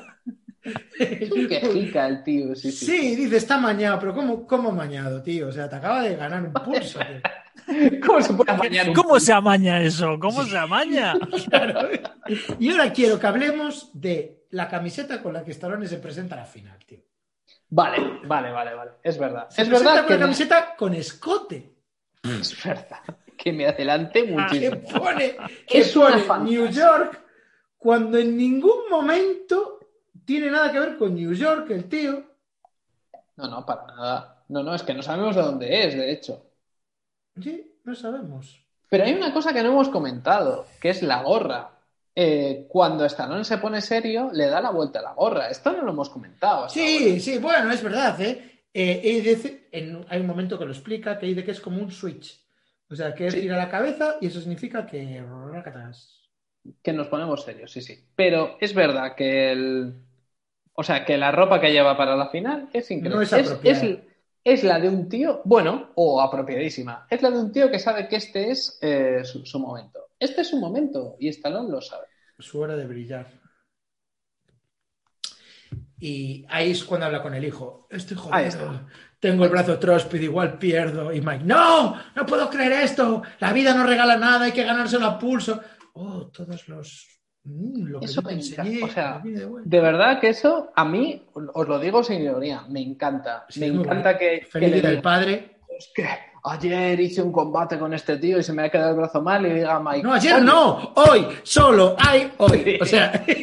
[0.99, 2.85] Es un quejica el tío, sí, sí.
[2.85, 5.47] Sí, dice, está amañado, pero ¿cómo, cómo amañado, tío?
[5.47, 6.99] O sea, te acaba de ganar un pulso.
[6.99, 7.99] tío.
[8.05, 10.19] ¿Cómo se puede amañar ¿Cómo se amaña eso?
[10.19, 11.15] ¿Cómo se amaña?
[11.49, 11.89] Claro.
[12.59, 16.39] Y ahora quiero que hablemos de la camiseta con la que Stallone se presenta a
[16.39, 16.99] la final, tío.
[17.69, 18.91] Vale, vale, vale, vale.
[19.03, 19.49] Es verdad.
[19.49, 21.73] Se es verdad con que la camiseta con escote.
[22.23, 22.99] es verdad
[23.37, 24.81] que me adelanté Que muchísimo.
[24.99, 25.37] pone,
[25.67, 26.43] que Es pone.
[26.43, 27.19] New York
[27.77, 29.79] cuando en ningún momento
[30.23, 32.23] tiene nada que ver con New York, el tío.
[33.37, 34.43] No, no, para nada.
[34.49, 36.45] No, no, es que no sabemos de dónde es, de hecho.
[37.41, 38.63] Sí, no sabemos.
[38.87, 41.71] Pero hay una cosa que no hemos comentado, que es la gorra.
[42.13, 45.47] Eh, cuando Stallone se pone serio, le da la vuelta a la gorra.
[45.49, 46.67] Esto no lo hemos comentado.
[46.69, 47.19] Sí, ahora.
[47.21, 48.63] sí, bueno, es verdad, ¿eh?
[48.73, 51.81] Eh, y dice- en- hay un momento que lo explica, que dice que es como
[51.81, 52.39] un switch.
[52.89, 53.41] O sea, que él Sí.
[53.41, 55.23] gira la cabeza y eso significa que...
[56.83, 57.97] Que nos ponemos serios, sí, sí.
[58.15, 59.93] Pero es verdad que el.
[60.73, 63.15] O sea, que la ropa que lleva para la final es increíble.
[63.15, 63.77] No es apropiada.
[63.77, 63.99] es- es
[64.43, 67.05] la de un tío, bueno, o apropiadísima.
[67.09, 70.07] Es la de un tío que sabe que este es eh, su, su momento.
[70.19, 72.07] Este es su momento y Stallone lo sabe.
[72.37, 73.41] Su hora de brillar.
[75.99, 77.87] Y ahí es cuando habla con el hijo.
[77.89, 78.87] Estoy jodido.
[79.19, 81.13] Tengo el brazo tróspido, igual pierdo.
[81.13, 81.95] Y Mike, ¡no!
[82.15, 83.21] ¡No puedo creer esto!
[83.39, 85.61] La vida no regala nada, hay que ganárselo a pulso.
[85.93, 87.20] Oh, todos los...
[87.43, 91.67] Mm, lo que Eso me enseñé, o sea, de verdad que eso, a mí, os
[91.67, 93.45] lo digo sin ironía, me encanta.
[93.49, 95.57] Sí, me encanta que, que Feliz le día del diga, padre.
[95.75, 96.05] "Es que
[96.43, 99.43] ayer hice un combate con este tío y se me ha quedado el brazo mal
[99.45, 100.03] y diga a Mike.
[100.03, 102.77] No, ayer "Oye", no, hoy, solo hay hoy.
[102.79, 103.23] O sea,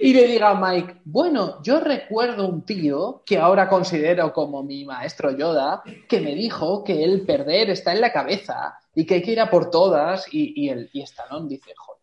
[0.00, 4.86] Y le diga a Mike, bueno, yo recuerdo un tío que ahora considero como mi
[4.86, 9.22] maestro Yoda, que me dijo que el perder está en la cabeza y que hay
[9.22, 10.32] que ir a por todas.
[10.32, 11.98] Y, y, el, y Stallone dice, joder,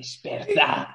[0.00, 0.88] es verdad.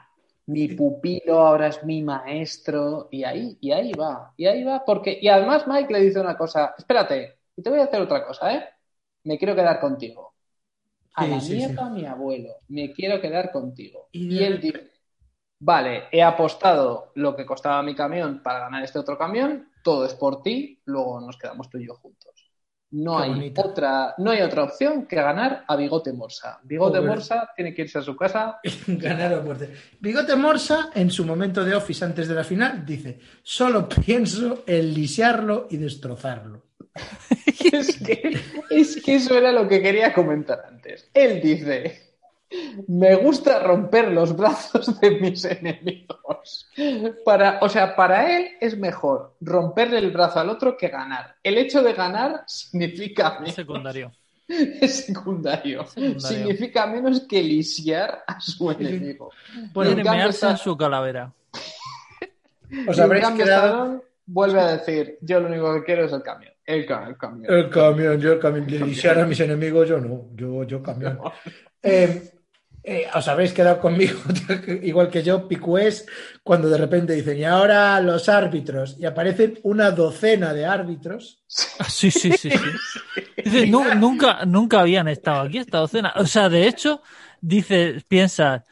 [0.48, 3.08] Mi pupilo ahora es mi maestro.
[3.12, 4.84] Y ahí, y ahí va, y ahí va.
[4.86, 8.26] Porque, y además Mike le dice una cosa, espérate, y te voy a hacer otra
[8.26, 8.70] cosa, ¿eh?
[9.24, 10.34] Me quiero quedar contigo.
[11.14, 11.94] A la sí, mierda sí.
[11.94, 14.10] mi abuelo, me quiero quedar contigo.
[14.12, 14.92] Y Y, él dice,
[15.60, 20.14] vale, he apostado lo que costaba mi camión para ganar este otro camión, todo es
[20.14, 22.35] por ti, luego nos quedamos tú y yo juntos.
[22.96, 26.62] No Qué hay otra, no hay otra opción que ganar a Bigote Morsa.
[26.64, 27.02] Bigote.
[27.02, 28.60] Morsa tiene que irse a su casa.
[28.88, 29.70] ganar a muerte.
[30.00, 34.94] Bigote Morsa, en su momento de office antes de la final, dice: Solo pienso en
[34.94, 36.64] lisiarlo y destrozarlo.
[37.74, 38.40] es, que,
[38.70, 41.10] es que eso era lo que quería comentar antes.
[41.14, 42.05] Él dice,
[42.88, 46.70] me gusta romper los brazos de mis enemigos.
[47.26, 51.36] Para, o sea, para él es mejor romperle el brazo al otro que ganar.
[51.44, 53.56] El hecho de ganar significa menos.
[53.56, 54.12] Secundario.
[54.48, 55.86] Es secundario.
[55.86, 56.20] Secundario.
[56.20, 59.32] Significa menos que lisiar a su enemigo.
[59.74, 61.34] Cambio mearse en su calavera.
[62.88, 63.26] Os habréis.
[63.28, 66.52] Stallone vuelve a decir, yo lo único que quiero es el camión.
[66.66, 67.54] El, ca- el camión.
[67.54, 68.66] El camión, yo el camión.
[68.68, 70.26] Lisiar a mis enemigos, yo no.
[70.36, 71.20] Yo, yo camión.
[71.82, 72.32] Eh,
[72.86, 74.20] eh, os habréis quedado conmigo,
[74.84, 76.06] igual que yo, picués,
[76.44, 81.42] cuando de repente dicen, y ahora los árbitros, y aparecen una docena de árbitros.
[81.80, 82.58] Ah, Sí, sí, sí, sí.
[83.44, 86.14] Dice, "Nu- nunca, nunca habían estado aquí esta docena.
[86.16, 87.02] O sea, de hecho,
[87.42, 88.64] dice, piensa,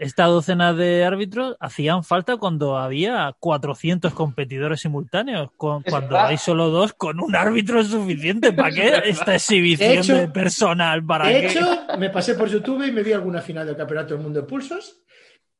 [0.00, 5.50] esta docena de árbitros hacían falta cuando había 400 competidores simultáneos.
[5.56, 6.26] Con- cuando verdad.
[6.28, 8.52] hay solo dos, con un árbitro es suficiente.
[8.52, 11.04] ¿Para qué esta exhibición De personal?
[11.04, 11.46] ¿Para De qué?
[11.48, 11.66] hecho,
[11.98, 15.02] me pasé por YouTube y me vi alguna final del Campeonato del Mundo de Pulsos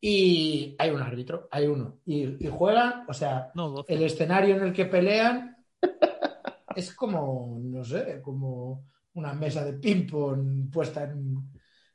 [0.00, 1.98] y hay un árbitro, hay uno.
[2.06, 3.92] Y, y juegan, o sea, No, 12.
[3.92, 5.56] el escenario en el que pelean
[6.76, 8.84] es como, no sé, como
[9.14, 11.50] una mesa de ping-pong puesta en...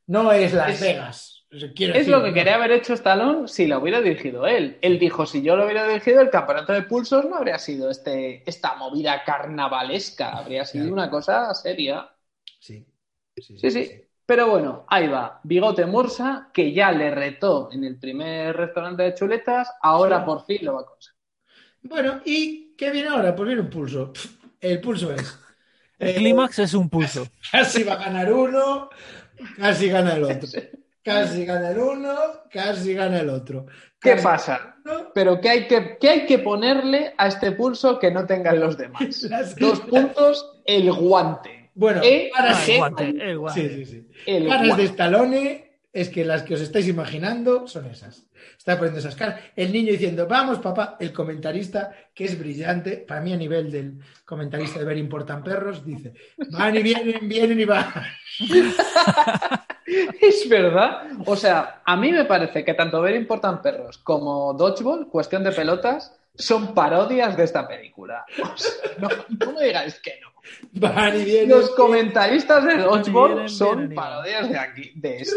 [0.08, 1.46] No es Las Es- Vegas.
[1.76, 2.34] quiero Es decir, lo que ¿no?
[2.34, 4.78] quería haber hecho Stallone si lo hubiera dirigido él.
[4.82, 8.44] Él dijo, si yo lo hubiera dirigido, el campeonato de pulsos no habría sido este,
[8.50, 10.94] esta movida carnavalesca, habría sido Claro.
[10.94, 12.10] una cosa seria.
[12.60, 12.86] Sí,
[13.38, 14.00] sí, Sí, sí.
[14.26, 15.42] Pero bueno, ahí va.
[15.44, 20.26] Bigote Morsa, que ya le retó en el primer restaurante de chuletas, ahora Sí.
[20.26, 21.20] por fin lo va a conseguir.
[21.84, 23.36] Bueno, ¿y qué viene ahora?
[23.36, 24.14] Pues viene un pulso.
[24.62, 25.38] El pulso es...
[26.00, 27.28] El clímax es un pulso.
[27.52, 28.90] Casi va a ganar uno,
[29.58, 30.50] casi gana el otro.
[31.04, 32.16] Casi gana el uno,
[32.50, 33.66] casi gana el otro.
[34.00, 34.76] ¿Qué pasa?
[35.14, 38.78] Pero ¿qué hay que, qué hay que ponerle a este pulso que no tengan los
[38.78, 39.24] demás?
[39.30, 41.72] Las- Dos puntos, el guante.
[41.76, 43.62] Bueno, Eh, para el guante, el guante.
[43.70, 44.08] Sí, sí, sí.
[44.26, 44.84] El Caras de guante.
[44.86, 48.26] Stallone es que las que os estáis imaginando son esas.
[48.58, 49.40] Está poniendo esas caras.
[49.56, 50.98] El niño diciendo, vamos, papá.
[51.00, 55.86] El comentarista, que es brillante, para mí a nivel del comentarista de Ver Importan Perros,
[55.86, 56.14] dice,
[56.50, 57.86] van y vienen, vienen y van.
[60.20, 61.12] Es verdad.
[61.26, 65.52] O sea, a mí me parece que tanto Ver Importan Perros como Dodgeball, cuestión de
[65.52, 68.26] pelotas, son parodias de esta película.
[68.42, 70.34] O sea, no, no me digáis que no.
[71.48, 75.36] Los comentaristas de Dodgeball son parodias de aquí, de esto.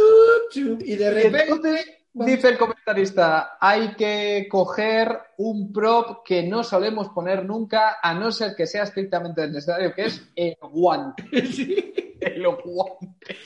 [0.51, 1.43] Chup, chup, Y de repente...
[1.43, 1.87] entonces
[2.25, 8.33] dice el comentarista, hay que coger un prop que no solemos poner nunca, a no
[8.33, 11.25] ser que sea estrictamente necesario, que es el guante.
[11.47, 11.93] Sí.
[12.21, 13.37] El guante.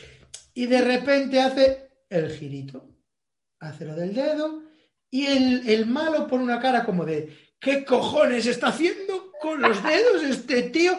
[0.54, 2.88] Y de repente hace el girito.
[3.58, 4.69] Hace lo del dedo.
[5.10, 9.82] Y el, el malo pone una cara como de ¿qué cojones está haciendo con los
[9.82, 10.98] dedos este tío?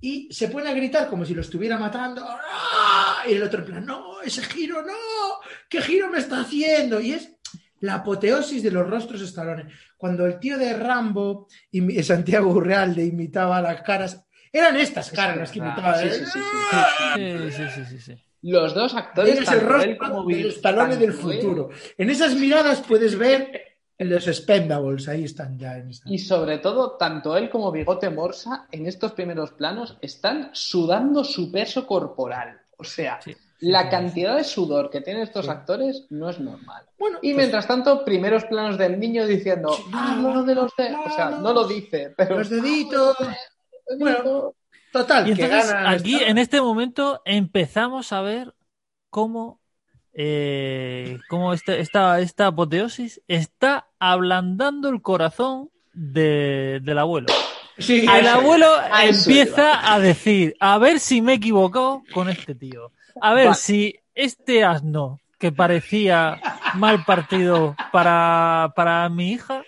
[0.00, 2.22] Y se pone a gritar como si lo estuviera matando.
[2.26, 3.22] ¡Ah!
[3.26, 7.00] Y el otro en plan, no, ese giro no, ¿qué giro me está haciendo?
[7.00, 7.32] Y es
[7.80, 9.72] la apoteosis de los rostros estalones.
[9.96, 15.50] Cuando el tío de Rambo y Santiago Urrealde imitaba las caras, eran estas caras las
[15.50, 15.98] que imitaba.
[15.98, 16.12] Sí, ¿eh?
[16.12, 16.78] sí, sí, sí.
[17.14, 18.25] Sí, sí, sí, sí, sí.
[18.48, 21.70] Los dos actores, Tienes el rostro como de los talones del futuro.
[21.98, 23.62] En esas miradas puedes ver
[23.98, 25.78] los Spendables, ahí están ya.
[25.78, 30.50] En esa- Y sobre todo, tanto él como Bigote Morsa, en estos primeros planos, están
[30.52, 32.60] sudando su peso corporal.
[32.78, 33.88] O sea, Sí, la sí.
[33.88, 35.50] cantidad de sudor que tienen estos Sí.
[35.50, 36.84] actores no es normal.
[36.98, 40.70] Bueno, Y pues, mientras tanto, primeros planos del niño diciendo, ah, no, lo de los
[40.72, 41.40] O sea, no.
[41.40, 42.38] no lo dice, pero...
[42.38, 43.16] los deditos.
[44.00, 44.52] Bueno,
[44.98, 48.54] total, Y entonces aquí, en este momento, empezamos a ver
[49.10, 49.60] cómo,
[50.12, 57.26] eh, cómo este- esta, esta apoteosis está ablandando el corazón de- del abuelo.
[57.78, 58.66] Sí, El abuelo
[59.04, 62.90] eso empieza a decir, a ver si me he equivocado con este tío.
[63.20, 66.40] A ver si este asno que parecía
[66.74, 69.62] mal partido para, para mi hija,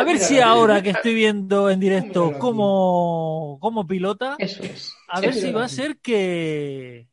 [0.00, 4.94] a ver si ahora que estoy viendo en directo cómo, cómo pilota, Eso es.
[5.08, 7.08] a ver si va a ser que...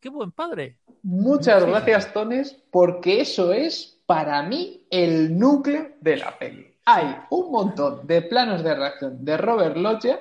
[0.00, 0.76] Qué buen padre.
[1.02, 6.74] Muchas gracias, Tones, porque eso es, para mí, el núcleo de la peli.
[6.84, 10.20] Hay un montón de planos de reacción de Robert Loggia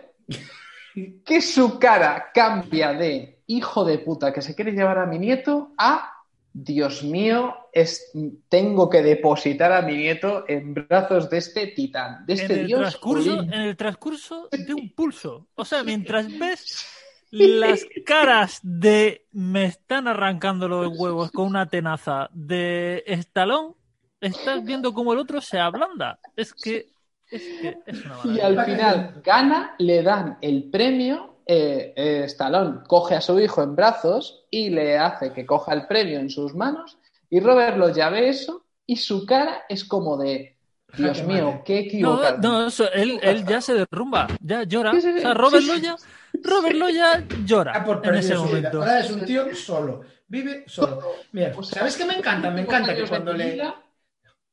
[1.25, 5.71] que su cara cambia de hijo de puta que se quiere llevar a mi nieto
[5.77, 6.13] a
[6.53, 8.11] Dios mío, es,
[8.49, 12.67] tengo que depositar a mi nieto en brazos de este titán, de este en, el
[12.67, 12.79] dios.
[12.79, 15.47] transcurso, en el transcurso de un pulso.
[15.55, 16.87] O sea, mientras ves
[17.31, 23.75] las caras de me están arrancando los huevos con una tenaza de estalón,
[24.19, 26.19] estás viendo cómo el otro se ablanda.
[26.35, 26.87] Es que
[27.29, 31.35] es, que es una Y al final gana, le dan el premio.
[31.45, 35.87] Eh, eh, Stallone coge a su hijo en brazos y le hace que coja el
[35.87, 36.96] premio en sus manos.
[37.29, 40.57] Y Robert lo llave eso y su cara es como de
[40.95, 42.37] Dios Jaque mío, qué No, equivocado.
[42.41, 44.91] no, eso, él, él ya se derrumba, ya llora.
[44.93, 45.63] O sea, Robert.
[45.65, 45.95] Loya,
[46.43, 48.79] Robert Loya llora por en ese momento.
[48.79, 50.01] Ahora es un tío solo.
[50.27, 51.01] Vive solo.
[51.31, 52.49] Mira, ¿sabes qué me encanta?
[52.51, 53.61] Me encanta que cuando le.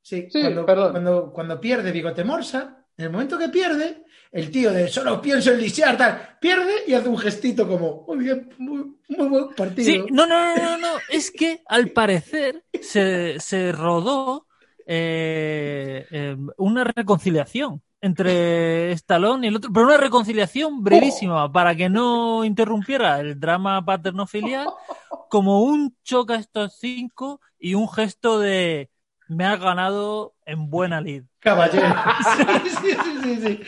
[0.02, 0.92] Sí, Sí, cuando, perdón.
[0.92, 5.52] Cuando, cuando pierde Bigote Morsa, en el momento que pierde, el tío de solo pienso
[5.52, 9.86] en lisiar, tal, pierde y hace un gestito como, muy bien, muy, muy buen partido.
[9.86, 10.88] Sí, no, no, no, no, no.
[11.08, 14.46] Es que al parecer se, se rodó
[14.86, 21.88] eh, eh, una reconciliación entre Stallone y el otro, pero una reconciliación brevísima para que
[21.88, 24.68] no interrumpiera el drama paterno-filial,
[25.30, 28.90] como un choca estos cinco y un gesto de
[29.28, 31.24] me has ganado en buena lid.
[31.40, 31.86] Caballero.
[32.36, 32.44] sí,
[32.82, 33.60] sí, sí, sí, sí.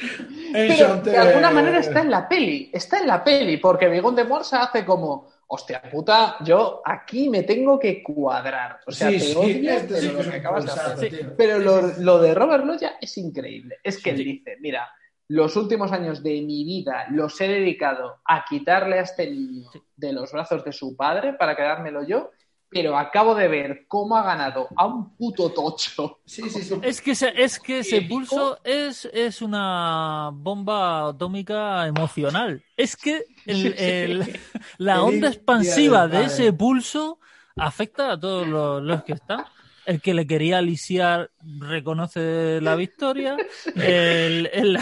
[0.52, 4.24] Pero de alguna manera está en la peli, está en la peli, porque Bigón de
[4.24, 8.80] Morsa hace como, hostia puta, yo aquí me tengo que cuadrar.
[8.86, 11.34] O sea, Sí, te sí, odio, este pero sí que lo que acabas de hacer.
[11.36, 13.76] Pero lo, lo de Robert Loya es increíble.
[13.82, 14.24] Es que él Sí.
[14.24, 14.88] dice, mira,
[15.28, 20.12] los últimos años de mi vida los he dedicado a quitarle a este niño de
[20.12, 22.30] los brazos de su padre para quedármelo yo,
[22.68, 26.20] pero acabo de ver cómo ha ganado a un puto tocho.
[26.26, 26.74] Sí, sí, sí.
[26.82, 32.62] Es que, ese, es que ese pulso es, es una bomba atómica emocional.
[32.76, 34.40] Es que el- el-
[34.78, 37.18] la onda expansiva de ese pulso
[37.56, 39.44] afecta a todos los, los que están.
[39.86, 41.30] El que le quería lisiar
[41.60, 43.36] reconoce la victoria.
[43.76, 44.78] El, el-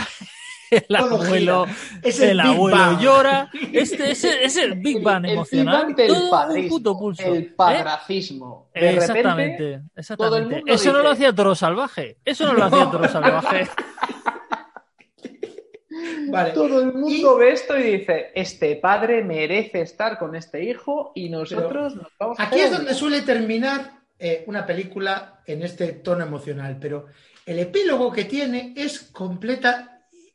[0.88, 1.66] el Todo abuelo.
[2.02, 3.01] Es el el Big abuelo Bang.
[3.01, 3.51] llora.
[3.72, 5.74] Este es el, es el Big Bang El- el emocional.
[5.76, 7.22] Big Bang del Todo un padrismo, puto pulso.
[7.34, 7.52] El ¿eh?
[7.56, 8.70] padracismo.
[8.74, 10.55] De Exactamente, repente, exactamente.
[10.56, 12.18] mundo Eso no lo hacía Toro Salvaje.
[12.24, 13.68] Eso no lo hacía Toro Salvaje.
[16.28, 16.51] Vale.
[16.51, 21.28] Todo el mundo ve esto y dice, este padre merece estar con este hijo y
[21.28, 22.96] nosotros nos vamos a Aquí es donde odiar".
[22.98, 27.06] suele terminar eh, una película en este tono emocional, pero
[27.46, 29.93] el epílogo que tiene es completa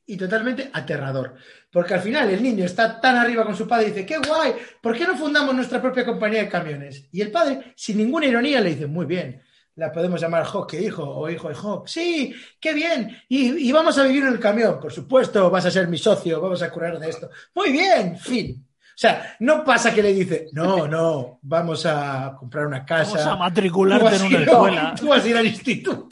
[0.09, 1.35] y totalmente aterrador.
[1.71, 4.53] Porque al final el niño está tan arriba con su padre y dice, qué guay,
[4.81, 7.05] ¿por qué no fundamos nuestra propia compañía de camiones?
[7.11, 9.41] Y el padre, sin ninguna ironía, le dice, muy bien,
[9.75, 11.87] la podemos llamar Hawk, hijo, o hijo de Hawk.
[11.87, 13.17] Sí, qué bien.
[13.27, 14.79] Y, y vamos a vivir en el camión.
[14.79, 17.29] Por supuesto, vas a ser mi socio, vamos a curar de esto.
[17.53, 18.65] Muy bien, fin.
[18.81, 23.17] O sea, no pasa que le dice, no, no, vamos a comprar una casa.
[23.19, 24.95] Vamos a matricularte en una escuela.
[24.99, 26.09] Tú vas a ir al instituto.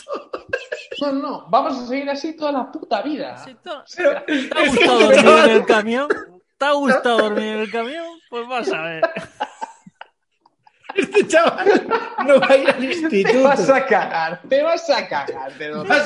[1.02, 3.38] No, no, vamos a seguir así toda la puta vida.
[3.44, 6.08] Sí, to- Pero, ¿Te ha es gustado dormir en el camión?
[6.58, 8.06] ¿Te ha gustado dormir en el camión?
[8.30, 9.02] Pues vas a ver.
[10.96, 11.88] este chaval
[12.26, 13.44] no va a ir al Te instituto.
[13.44, 15.98] vas a cagar, te vas a cagar de Va a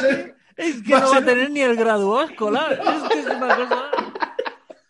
[0.57, 2.73] Es que Va a no va a ser- tener ni el graduado escolar.
[2.73, 3.83] Es que es una cosa.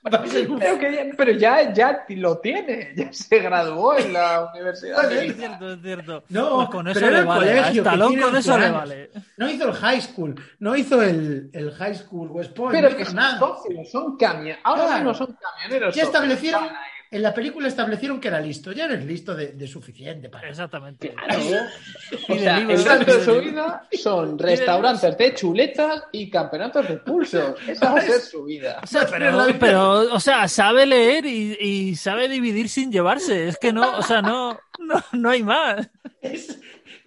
[0.60, 5.12] Pero, que ya, pero ya, ya lo tiene, ya se graduó en la universidad.
[5.12, 6.24] Es cierto, es cierto.
[6.30, 7.46] No, Pues con eso le vale.
[7.52, 8.02] Colegio, tiene con
[8.36, 9.12] 11 eso le vale.
[9.38, 12.98] No hizo el high school, no hizo el, el high school West Point, Pero no
[12.98, 13.38] que son nada.
[13.40, 14.62] socios, son camioneros.
[14.64, 14.98] Ahora Claro.
[14.98, 15.96] mismo son camioneros.
[15.96, 16.64] Ya establecieron.
[17.12, 21.14] En la película establecieron que era listo, ya eres listo de, de suficiente para Exactamente.
[21.14, 21.44] Claro.
[22.30, 27.56] O sea, el resto de su vida son restaurantes de chuletas y campeonatos de pulsos.
[27.68, 28.80] Esa va a ser su vida.
[28.84, 33.48] O sea, pero, pero, o sea, sabe leer y, y sabe dividir sin llevarse.
[33.50, 35.90] Es que no, o sea, no, no, no hay más.
[36.22, 36.60] Es-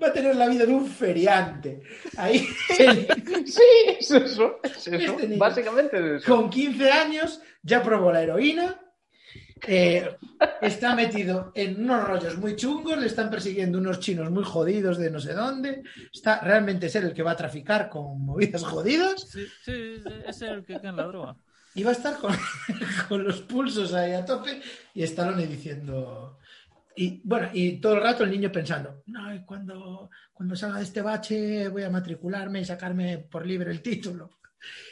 [0.03, 1.81] va a tener la vida de un feriante.
[2.17, 2.47] Ahí,
[3.47, 3.65] Sí,
[3.99, 4.61] es eso.
[4.63, 4.95] Es eso.
[4.97, 5.39] Este niño.
[5.39, 6.35] Básicamente es eso.
[6.37, 8.81] con 15 años, ya probó la heroína.
[9.67, 10.17] Eh,
[10.61, 15.11] está metido en unos rollos muy chungos, le están persiguiendo unos chinos muy jodidos de
[15.11, 15.83] no sé dónde.
[16.13, 19.95] Está realmente ser el que va a traficar con movidas jodidas Sí, sí,
[20.27, 21.37] es el que cae en la droga.
[21.75, 22.33] y va a estar con,
[23.09, 24.61] con los pulsos ahí a tope
[24.95, 26.39] y Stallone diciendo
[26.97, 31.03] y bueno y todo el rato el niño pensando no cuando cuando salga de este
[31.03, 34.31] bache voy a matricularme y sacarme por libre el título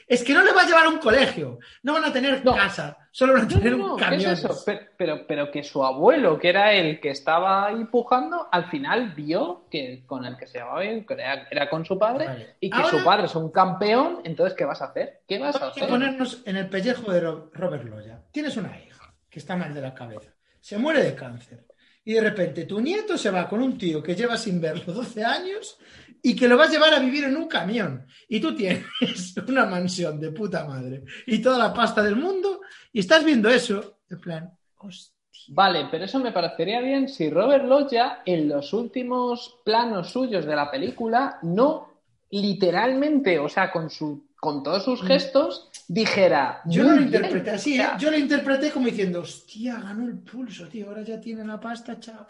[0.08, 2.54] es que no le va a llevar a un colegio no van a tener No.
[2.54, 4.62] casa solo van a tener no, un ¿qué camión es eso?
[4.66, 9.12] Pero, pero, pero que su abuelo, que era el que estaba ahí pujando, al final
[9.14, 12.56] vio que con el que se llevaba bien, que era, era con su padre, Vale.
[12.60, 15.20] y que Ahora- su padre es un campeón, entonces ¿qué vas a hacer?
[15.28, 15.88] ¿Qué vas a Vamos a hacer?
[15.90, 18.22] ponernos en el pellejo de Ro- Robert Loya.
[18.32, 20.30] Tienes una hija que está mal de la cabeza,
[20.60, 21.66] se muere de cáncer
[22.04, 25.22] y de repente tu nieto se va con un tío que lleva sin verlo 12
[25.24, 25.78] años
[26.22, 28.84] y que lo vas a llevar a vivir en un camión y tú tienes
[29.48, 32.60] una mansión de puta madre y toda la pasta del mundo
[32.92, 35.12] y estás viendo eso en plan, hostia.
[35.48, 40.54] Vale, pero eso me parecería bien si Robert Loggia en los últimos planos suyos de
[40.54, 41.88] la película no
[42.30, 46.62] literalmente, o sea, con su con todos sus gestos, dijera.
[46.64, 46.70] Mm.
[46.70, 47.14] Yo "Muy no lo bien".
[47.14, 47.86] interpreté así, ¿eh?
[47.98, 52.00] yo lo interpreté como diciendo, hostia, ganó el pulso, tío, ahora ya tiene la pasta,
[52.00, 52.26] chao.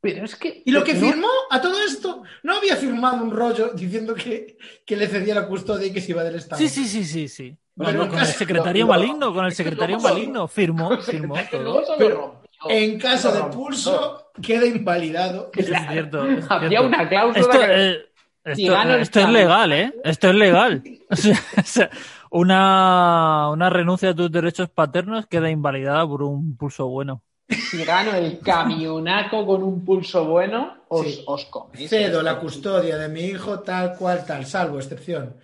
[0.00, 0.62] Pero es que.
[0.64, 4.56] Y lo que no- firmó a todo esto, no había firmado un rollo diciendo que,
[4.86, 6.60] que le cedía la custodia y que se iba del Estado.
[6.60, 7.56] Sí, sí, sí, sí, sí.
[7.74, 11.82] Bueno, con el secretario maligno, con el secretario maligno, firmó, firmó todo.
[11.98, 12.42] Pero.
[12.68, 15.50] En caso de pulso, queda invalidado.
[15.56, 16.26] Es cierto.
[16.26, 17.98] es Había una cláusula Esto, que- eh,
[18.44, 19.94] esto- es legal, ¿eh?
[20.04, 20.82] Esto es legal.
[21.10, 21.16] O
[21.64, 21.88] sea,
[22.30, 27.22] una, una renuncia a tus derechos paternos queda invalidada por un pulso bueno.
[27.48, 31.24] Si gano el camionaco con un pulso bueno, os, Sí.
[31.26, 31.88] os coméis.
[31.88, 35.36] Cedo la custodia de mi hijo tal cual tal, salvo excepción.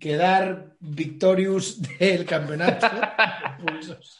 [0.00, 2.86] Quedar victorious del campeonato.
[3.66, 4.18] pulsos.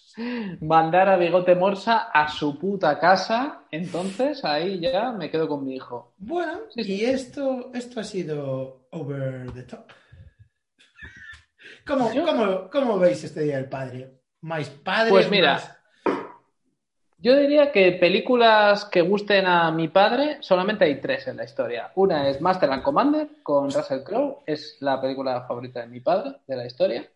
[0.61, 5.77] Mandar a Bigote Morsa a su puta casa, entonces ahí ya me quedo con mi
[5.77, 6.13] hijo.
[6.19, 6.93] Bueno, Sí, sí.
[6.97, 9.87] y esto, esto ha sido over the top.
[11.87, 14.21] ¿Cómo, cómo, cómo veis este Día del Padre?
[14.43, 15.11] ¿Más padres?
[15.11, 15.77] Pues mira, más-
[17.23, 21.93] Yo diría que películas que gusten a mi padre, solamente hay tres en la historia.
[21.95, 26.39] Una es Master and Commander con Russell Crowe, es la película favorita de mi padre
[26.45, 27.09] de la historia.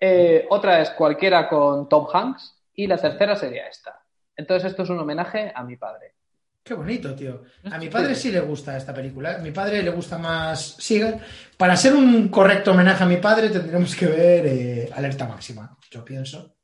[0.00, 4.00] Eh, otra es cualquiera con Tom Hanks y la tercera sería esta.
[4.34, 6.14] Entonces esto es un homenaje a mi padre.
[6.62, 7.42] Qué bonito, tío.
[7.70, 9.34] A mi padre sí le gusta esta película.
[9.34, 11.20] A mi padre le gusta más Seagal.
[11.58, 16.02] Para ser un correcto homenaje a mi padre tendremos que ver eh, Alerta Máxima, yo
[16.02, 16.55] pienso.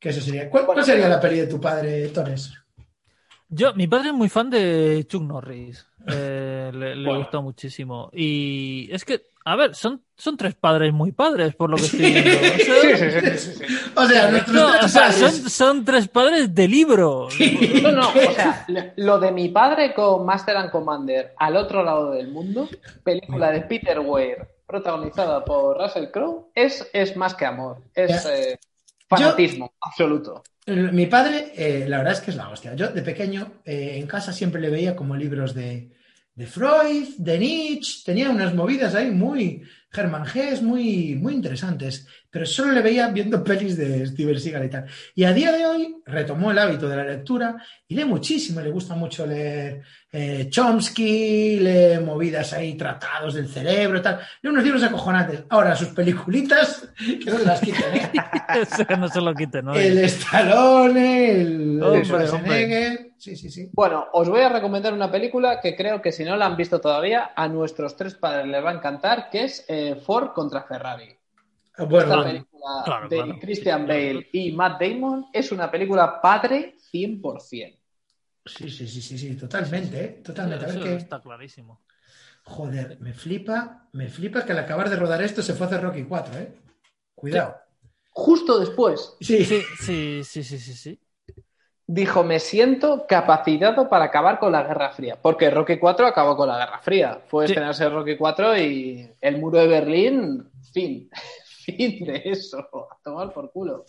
[0.00, 0.48] Que eso sería.
[0.50, 2.52] ¿Cuál, cuál sería la peli de tu padre, Torres?
[3.52, 5.86] Yo, mi padre es muy fan de Chuck Norris.
[6.06, 7.18] Eh, le le Bueno.
[7.20, 8.08] gusta muchísimo.
[8.12, 11.98] Y es que, a ver, son, son tres padres muy padres, por lo que estoy
[12.12, 12.30] viendo.
[13.96, 16.68] O sea, O sea, nuestros no, tres o sea, padres- son, son tres padres de
[16.68, 17.28] libro.
[17.82, 18.64] No, no, o sea,
[18.96, 22.68] lo de mi padre con Master and Commander al otro lado del mundo,
[23.02, 28.58] película de Peter Weir, protagonizada por Russell Crowe, es, es más que amor, es eh,
[29.10, 30.42] fanatismo absoluto.
[30.66, 32.74] Mi padre, eh, la verdad es que es la hostia.
[32.74, 35.90] Yo de pequeño eh, en casa siempre le veía como libros de,
[36.34, 39.62] de Freud, de Nietzsche, tenía unas movidas ahí muy
[39.92, 44.70] Germán Gess, muy, muy interesantes, pero solo le veía viendo pelis de Steven Seagal y
[44.70, 44.86] tal.
[45.16, 47.56] Y a día de hoy retomó el hábito de la lectura
[47.88, 49.82] y lee muchísimo, le gusta mucho leer
[50.12, 54.20] eh, Chomsky, lee movidas ahí, tratados del cerebro y tal.
[54.42, 55.44] Lee unos libros acojonantes.
[55.48, 58.12] Ahora, sus peliculitas, que no se las quiten, ¿eh?
[58.62, 59.74] Eso que no se lo quiten, ¿no?
[59.74, 63.09] El Stallone, el Hombre, Schwarzenegger.
[63.20, 63.68] Sí, sí, sí.
[63.72, 66.80] Bueno, os voy a recomendar una película que creo que si no la han visto
[66.80, 71.04] todavía, a nuestros tres padres les va a encantar, que es eh, Ford contra Ferrari.
[71.06, 73.38] Esta Bueno, película claro, de.
[73.40, 77.78] Christian Bale y Matt Damon es una película padre 100%.
[78.46, 80.08] sí, sí, sí, sí, sí, totalmente, ¿eh?
[80.24, 80.64] Totalmente.
[80.64, 81.80] A ver Eso qué- está clarísimo.
[82.44, 85.82] Joder, me flipa, me flipa que al acabar de rodar esto se fue a hacer
[85.82, 86.52] Rocky 4, ¿eh?
[87.14, 87.56] Cuidado.
[88.12, 91.00] Justo después Sí, Sí, sí, sí, sí, sí, sí.
[91.92, 95.18] Dijo, me siento capacitado para acabar con la Guerra Fría.
[95.20, 97.20] Porque Rocky 4 acabó con la Guerra Fría.
[97.26, 97.52] Fue Sí.
[97.52, 101.10] estrenarse Rocky 4 y el muro de Berlín, fin.
[101.64, 102.58] fin de eso.
[102.90, 103.84] A tomar por culo.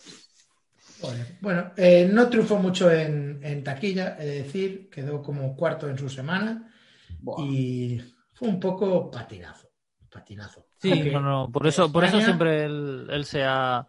[1.40, 6.08] Bueno, eh, no triunfó mucho en, en taquilla, de decir, quedó como cuarto en su
[6.08, 6.72] semana
[7.20, 7.42] Buah.
[7.44, 8.00] y
[8.32, 9.68] fue un poco patinazo.
[10.10, 10.66] Patinazo.
[10.78, 13.86] Sí, Aunque no, no, por eso, por eso siempre él, él se ha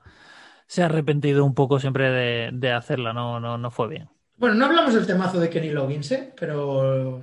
[0.74, 4.10] se ha arrepentido un poco siempre de, de hacerla, no, no, no fue bien.
[4.38, 6.34] Bueno, no hablamos del temazo de Kenny Loggins, ¿eh?
[6.40, 7.22] pero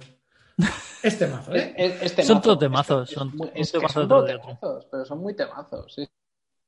[1.02, 1.74] es temazo, ¿eh?
[1.76, 2.26] Es- es- temazo.
[2.26, 5.18] Son todos temazos, Es- son es muy- un es que temazo son temazos, pero son
[5.20, 6.08] muy temazos, sí.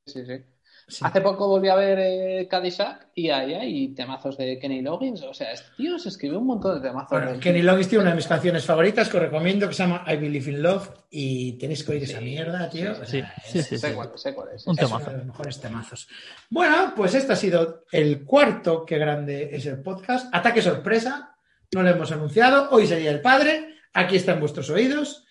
[0.07, 0.43] Sí, sí.
[0.87, 1.03] Sí.
[1.05, 5.21] Hace poco volví a ver eh, Caddyshack y ahí hay temazos de Kenny Loggins.
[5.23, 7.09] O sea, este tío se escribió un montón de temazos.
[7.09, 10.03] Bueno, Kenny Loggins tiene una de mis canciones favoritas que os recomiendo que se llama
[10.07, 12.93] I Believe in Love y tenéis que oír esa mierda, tío.
[13.05, 14.67] sí, sí, sí, sé cuál, sé cuál es.
[14.67, 14.97] Un Es temazo.
[15.03, 16.07] uno de los mejores temazos.
[16.49, 20.33] Bueno, pues este ha sido el cuarto, que grande es el podcast.
[20.35, 21.35] Ataque sorpresa,
[21.73, 22.67] no lo hemos anunciado.
[22.71, 25.22] Hoy sería el padre, aquí está en vuestros oídos.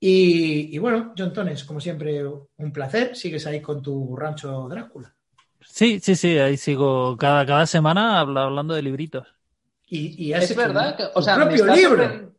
[0.00, 3.16] Y, y bueno, John Tones, como siempre, un placer.
[3.16, 5.14] Sigues ahí con tu rancho Drácula.
[5.60, 9.26] Sí, sí, sí, ahí sigo cada, cada semana habla- hablando de libritos.
[9.90, 12.32] Y, Es hecho verdad un- que, o sea, propio libro.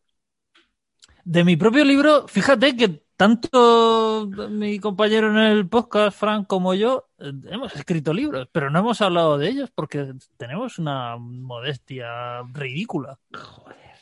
[1.26, 7.10] De mi propio libro, fíjate que tanto mi compañero en el podcast, Frank, como yo,
[7.20, 13.20] eh, hemos escrito libros, pero no hemos hablado de ellos porque tenemos una modestia ridícula.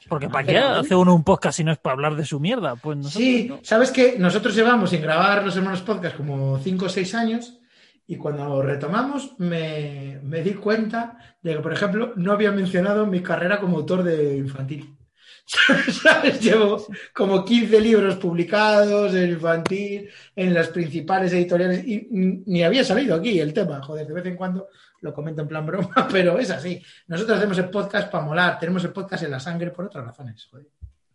[0.10, 2.76] Porque ¿para qué hace uno un podcast si no es para hablar de su mierda?
[2.76, 3.60] Pues nosotros Sí, no.
[3.64, 7.60] sabes que nosotros llevamos sin grabar los hermanos podcast como 5 o 6 años
[8.08, 13.22] y cuando retomamos me, me di cuenta de que, por ejemplo, no había mencionado mi
[13.22, 14.94] carrera como autor de infantil.
[16.04, 16.42] ¿Sabes?
[16.42, 23.16] Llevo como 15 libros publicados en infantil, en las principales editoriales y ni había salido
[23.16, 23.82] aquí el tema.
[23.82, 24.68] Joder, de vez en cuando
[25.02, 26.82] lo comento en plan broma, pero es así.
[27.08, 30.48] Nosotros hacemos el podcast para molar, tenemos el podcast en la sangre por otras razones.
[30.50, 30.68] Joder.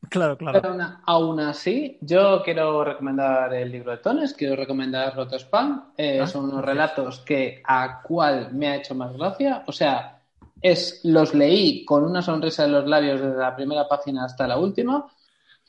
[0.09, 0.61] Claro, claro.
[0.61, 5.93] Pero aún, aún así, yo quiero recomendar el libro de Tones, quiero recomendar Roto Spam.
[5.97, 9.63] Eh, Ah, son unos relatos que a cuál me ha hecho más gracia.
[9.67, 10.21] O sea,
[10.61, 14.59] es los leí con una sonrisa en los labios desde la primera página hasta la
[14.59, 15.07] última.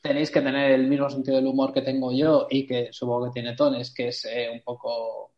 [0.01, 3.31] Tenéis que tener el mismo sentido del humor que tengo yo y que supongo que
[3.31, 5.32] tiene Tones, que es eh, un poco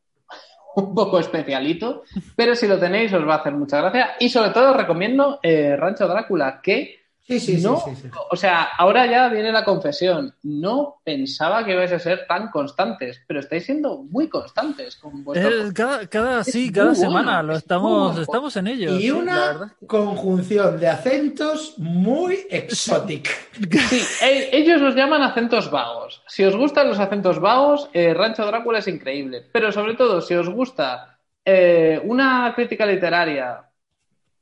[0.76, 2.04] un poco especialito,
[2.36, 4.16] pero si lo tenéis os va a hacer mucha gracia.
[4.20, 8.10] Y sobre todo os recomiendo eh, Rancho Drácula, que Sí, sí, no, sí, sí, sí.
[8.30, 10.36] o sea, ahora ya viene la confesión.
[10.44, 15.50] No pensaba que ibais a ser tan constantes, pero estáis siendo muy constantes con vuestro.
[15.74, 19.00] Cada, cada, Es sí, cada bueno, semana lo estamos, estamos en ello.
[19.00, 23.32] Y una conjunción de acentos muy exótica.
[23.90, 26.22] Sí, e- ellos los llaman acentos vagos.
[26.28, 29.44] Si os gustan los acentos vagos, eh, Rancho Drácula es increíble.
[29.52, 33.65] Pero sobre todo, si os gusta eh, una crítica literaria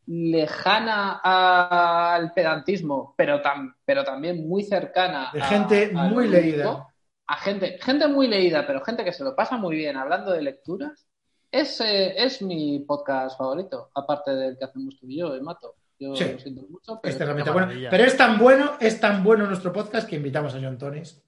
[0.08, 6.88] lejana al pedantismo, pero, tam- pero también muy cercana De a- gente a muy leída.
[7.26, 10.42] A gente, gente muy leída, pero gente que se lo pasa muy bien hablando de
[10.42, 11.08] lecturas,
[11.52, 15.76] es, eh, es mi podcast favorito, aparte del que hacemos tú y yo, el Mato.
[16.00, 16.26] Yo Sí.
[16.34, 17.72] lo siento mucho, pero Este qué bueno.
[17.90, 21.24] Pero es tan bueno, es tan bueno nuestro podcast que invitamos a John Tones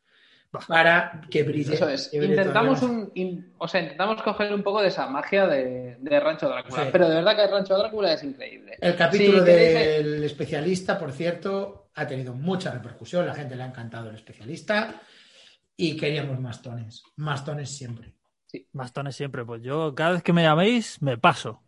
[0.68, 1.74] para que brille.
[1.76, 2.10] Eso es.
[2.10, 2.90] que brille Intentamos más.
[2.92, 6.84] un, in- o sea, intentamos coger un poco de esa magia de, de Rancho Drácula.
[6.84, 6.90] Sí.
[6.92, 8.78] Pero de verdad que Rancho Drácula es increíble.
[8.80, 13.26] El capítulo del especialista, por cierto, ha tenido mucha repercusión.
[13.26, 15.02] La gente le ha encantado el especialista
[15.78, 17.04] y queríamos más tones.
[17.18, 18.14] Más tones siempre.
[18.72, 21.62] Bastones siempre, pues yo cada vez que me llaméis me paso.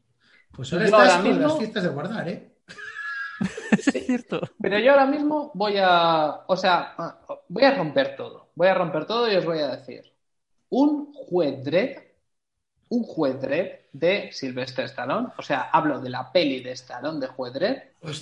[0.54, 2.57] Pues ahora estás ahora con mismo- las fiestas de guardar, ¿eh?
[3.72, 4.42] es cierto.
[4.62, 6.96] Pero yo ahora mismo voy a, o sea,
[7.48, 8.50] voy a romper todo.
[8.56, 10.04] Voy a romper todo y os voy a decir.
[10.70, 11.64] Un juez
[12.90, 13.42] un juez
[13.92, 17.54] de Sylvester Stallone, o sea, hablo de la peli de Stallone de juez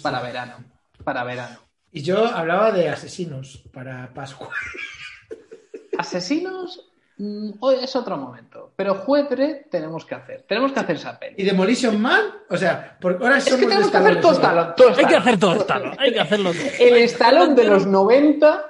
[0.01, 0.55] para verano,
[1.03, 1.59] para verano.
[1.91, 4.49] Y yo hablaba de asesinos para Pascua.
[5.97, 6.91] Asesinos,
[7.59, 11.35] hoy es otro momento, pero juez Dredd tenemos que hacer, tenemos que hacer esa ¿Y
[11.35, 11.43] peli.
[11.43, 12.21] Demolition Man?
[12.49, 14.31] O sea, porque ahora Es que tenemos que hacer Stallone, todo.
[14.33, 16.63] Stallone, todo Hay que hacer todo Stallone, hay que hacerlo todo.
[16.79, 18.65] El Stallone de los 90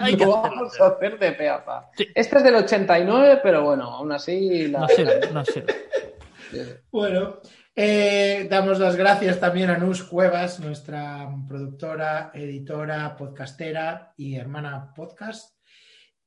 [0.00, 0.56] Hay que lo hacerlo.
[0.56, 1.90] vamos a hacer de pe a pa.
[1.96, 2.06] Sí.
[2.14, 4.68] Este es del 89, pero bueno, aún así...
[4.68, 4.80] La...
[4.80, 5.74] No sirve, no sirve.
[6.90, 7.38] Bueno,
[7.74, 15.54] eh, damos las gracias también a Nus Cuevas, nuestra productora, editora, podcastera y hermana podcast.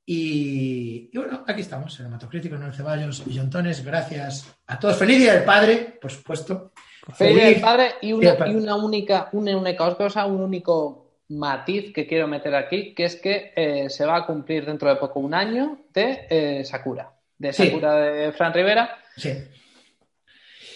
[0.09, 3.83] Y, y bueno, aquí estamos, el Hematocrítico, Noel Ceballos y Jontones.
[3.83, 4.97] Gracias a todos.
[4.97, 6.71] Feliz Día del Padre, por supuesto.
[7.13, 8.51] Feliz Día del Padre y una, Padre.
[8.53, 13.17] y una única, una única cosa, un único matiz que quiero meter aquí, que es
[13.17, 17.51] que eh, se va a cumplir dentro de poco un año de eh, Sakura, de
[17.51, 17.65] Sí.
[17.67, 18.97] Sakura de Fran Rivera.
[19.17, 19.33] Sí.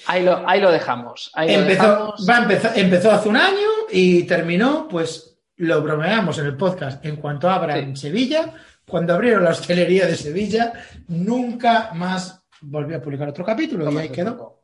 [0.08, 1.32] Ahí lo, ahí lo dejamos.
[1.36, 2.30] Ahí lo Empezó, dejamos.
[2.30, 7.06] va a empezar- empezó hace un año y terminó, pues lo bromeamos en el podcast.
[7.06, 7.80] En cuanto abra Sí.
[7.80, 8.54] en Sevilla,
[8.92, 10.74] cuando abrieron la hostelería de Sevilla,
[11.08, 14.60] nunca más volvió a publicar otro capítulo y ahí quedó.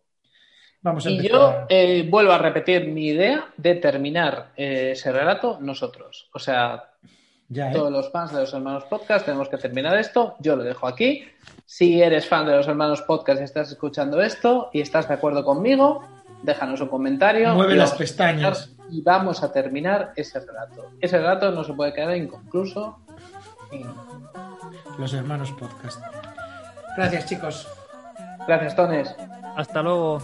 [0.82, 5.58] Vamos a Y yo eh, vuelvo a repetir mi idea de terminar eh, ese relato
[5.60, 6.30] nosotros.
[6.34, 6.92] O sea,
[7.50, 7.74] Ya, ¿eh?
[7.74, 10.36] todos los fans de los hermanos podcast tenemos que terminar esto.
[10.40, 11.24] Yo lo dejo aquí.
[11.66, 15.44] Si eres fan de los hermanos podcast y estás escuchando esto y estás de acuerdo
[15.44, 16.04] conmigo,
[16.44, 17.56] déjanos un comentario.
[17.56, 18.74] Mueve las pestañas.
[18.92, 20.92] Y vamos a terminar ese relato.
[21.02, 23.00] Ese relato no se puede quedar inconcluso.
[23.72, 23.84] Y-
[24.98, 26.02] Los hermanos podcast.
[26.96, 27.68] Gracias, chicos.
[28.48, 29.16] Gracias, Tones.
[29.56, 30.22] Hasta luego.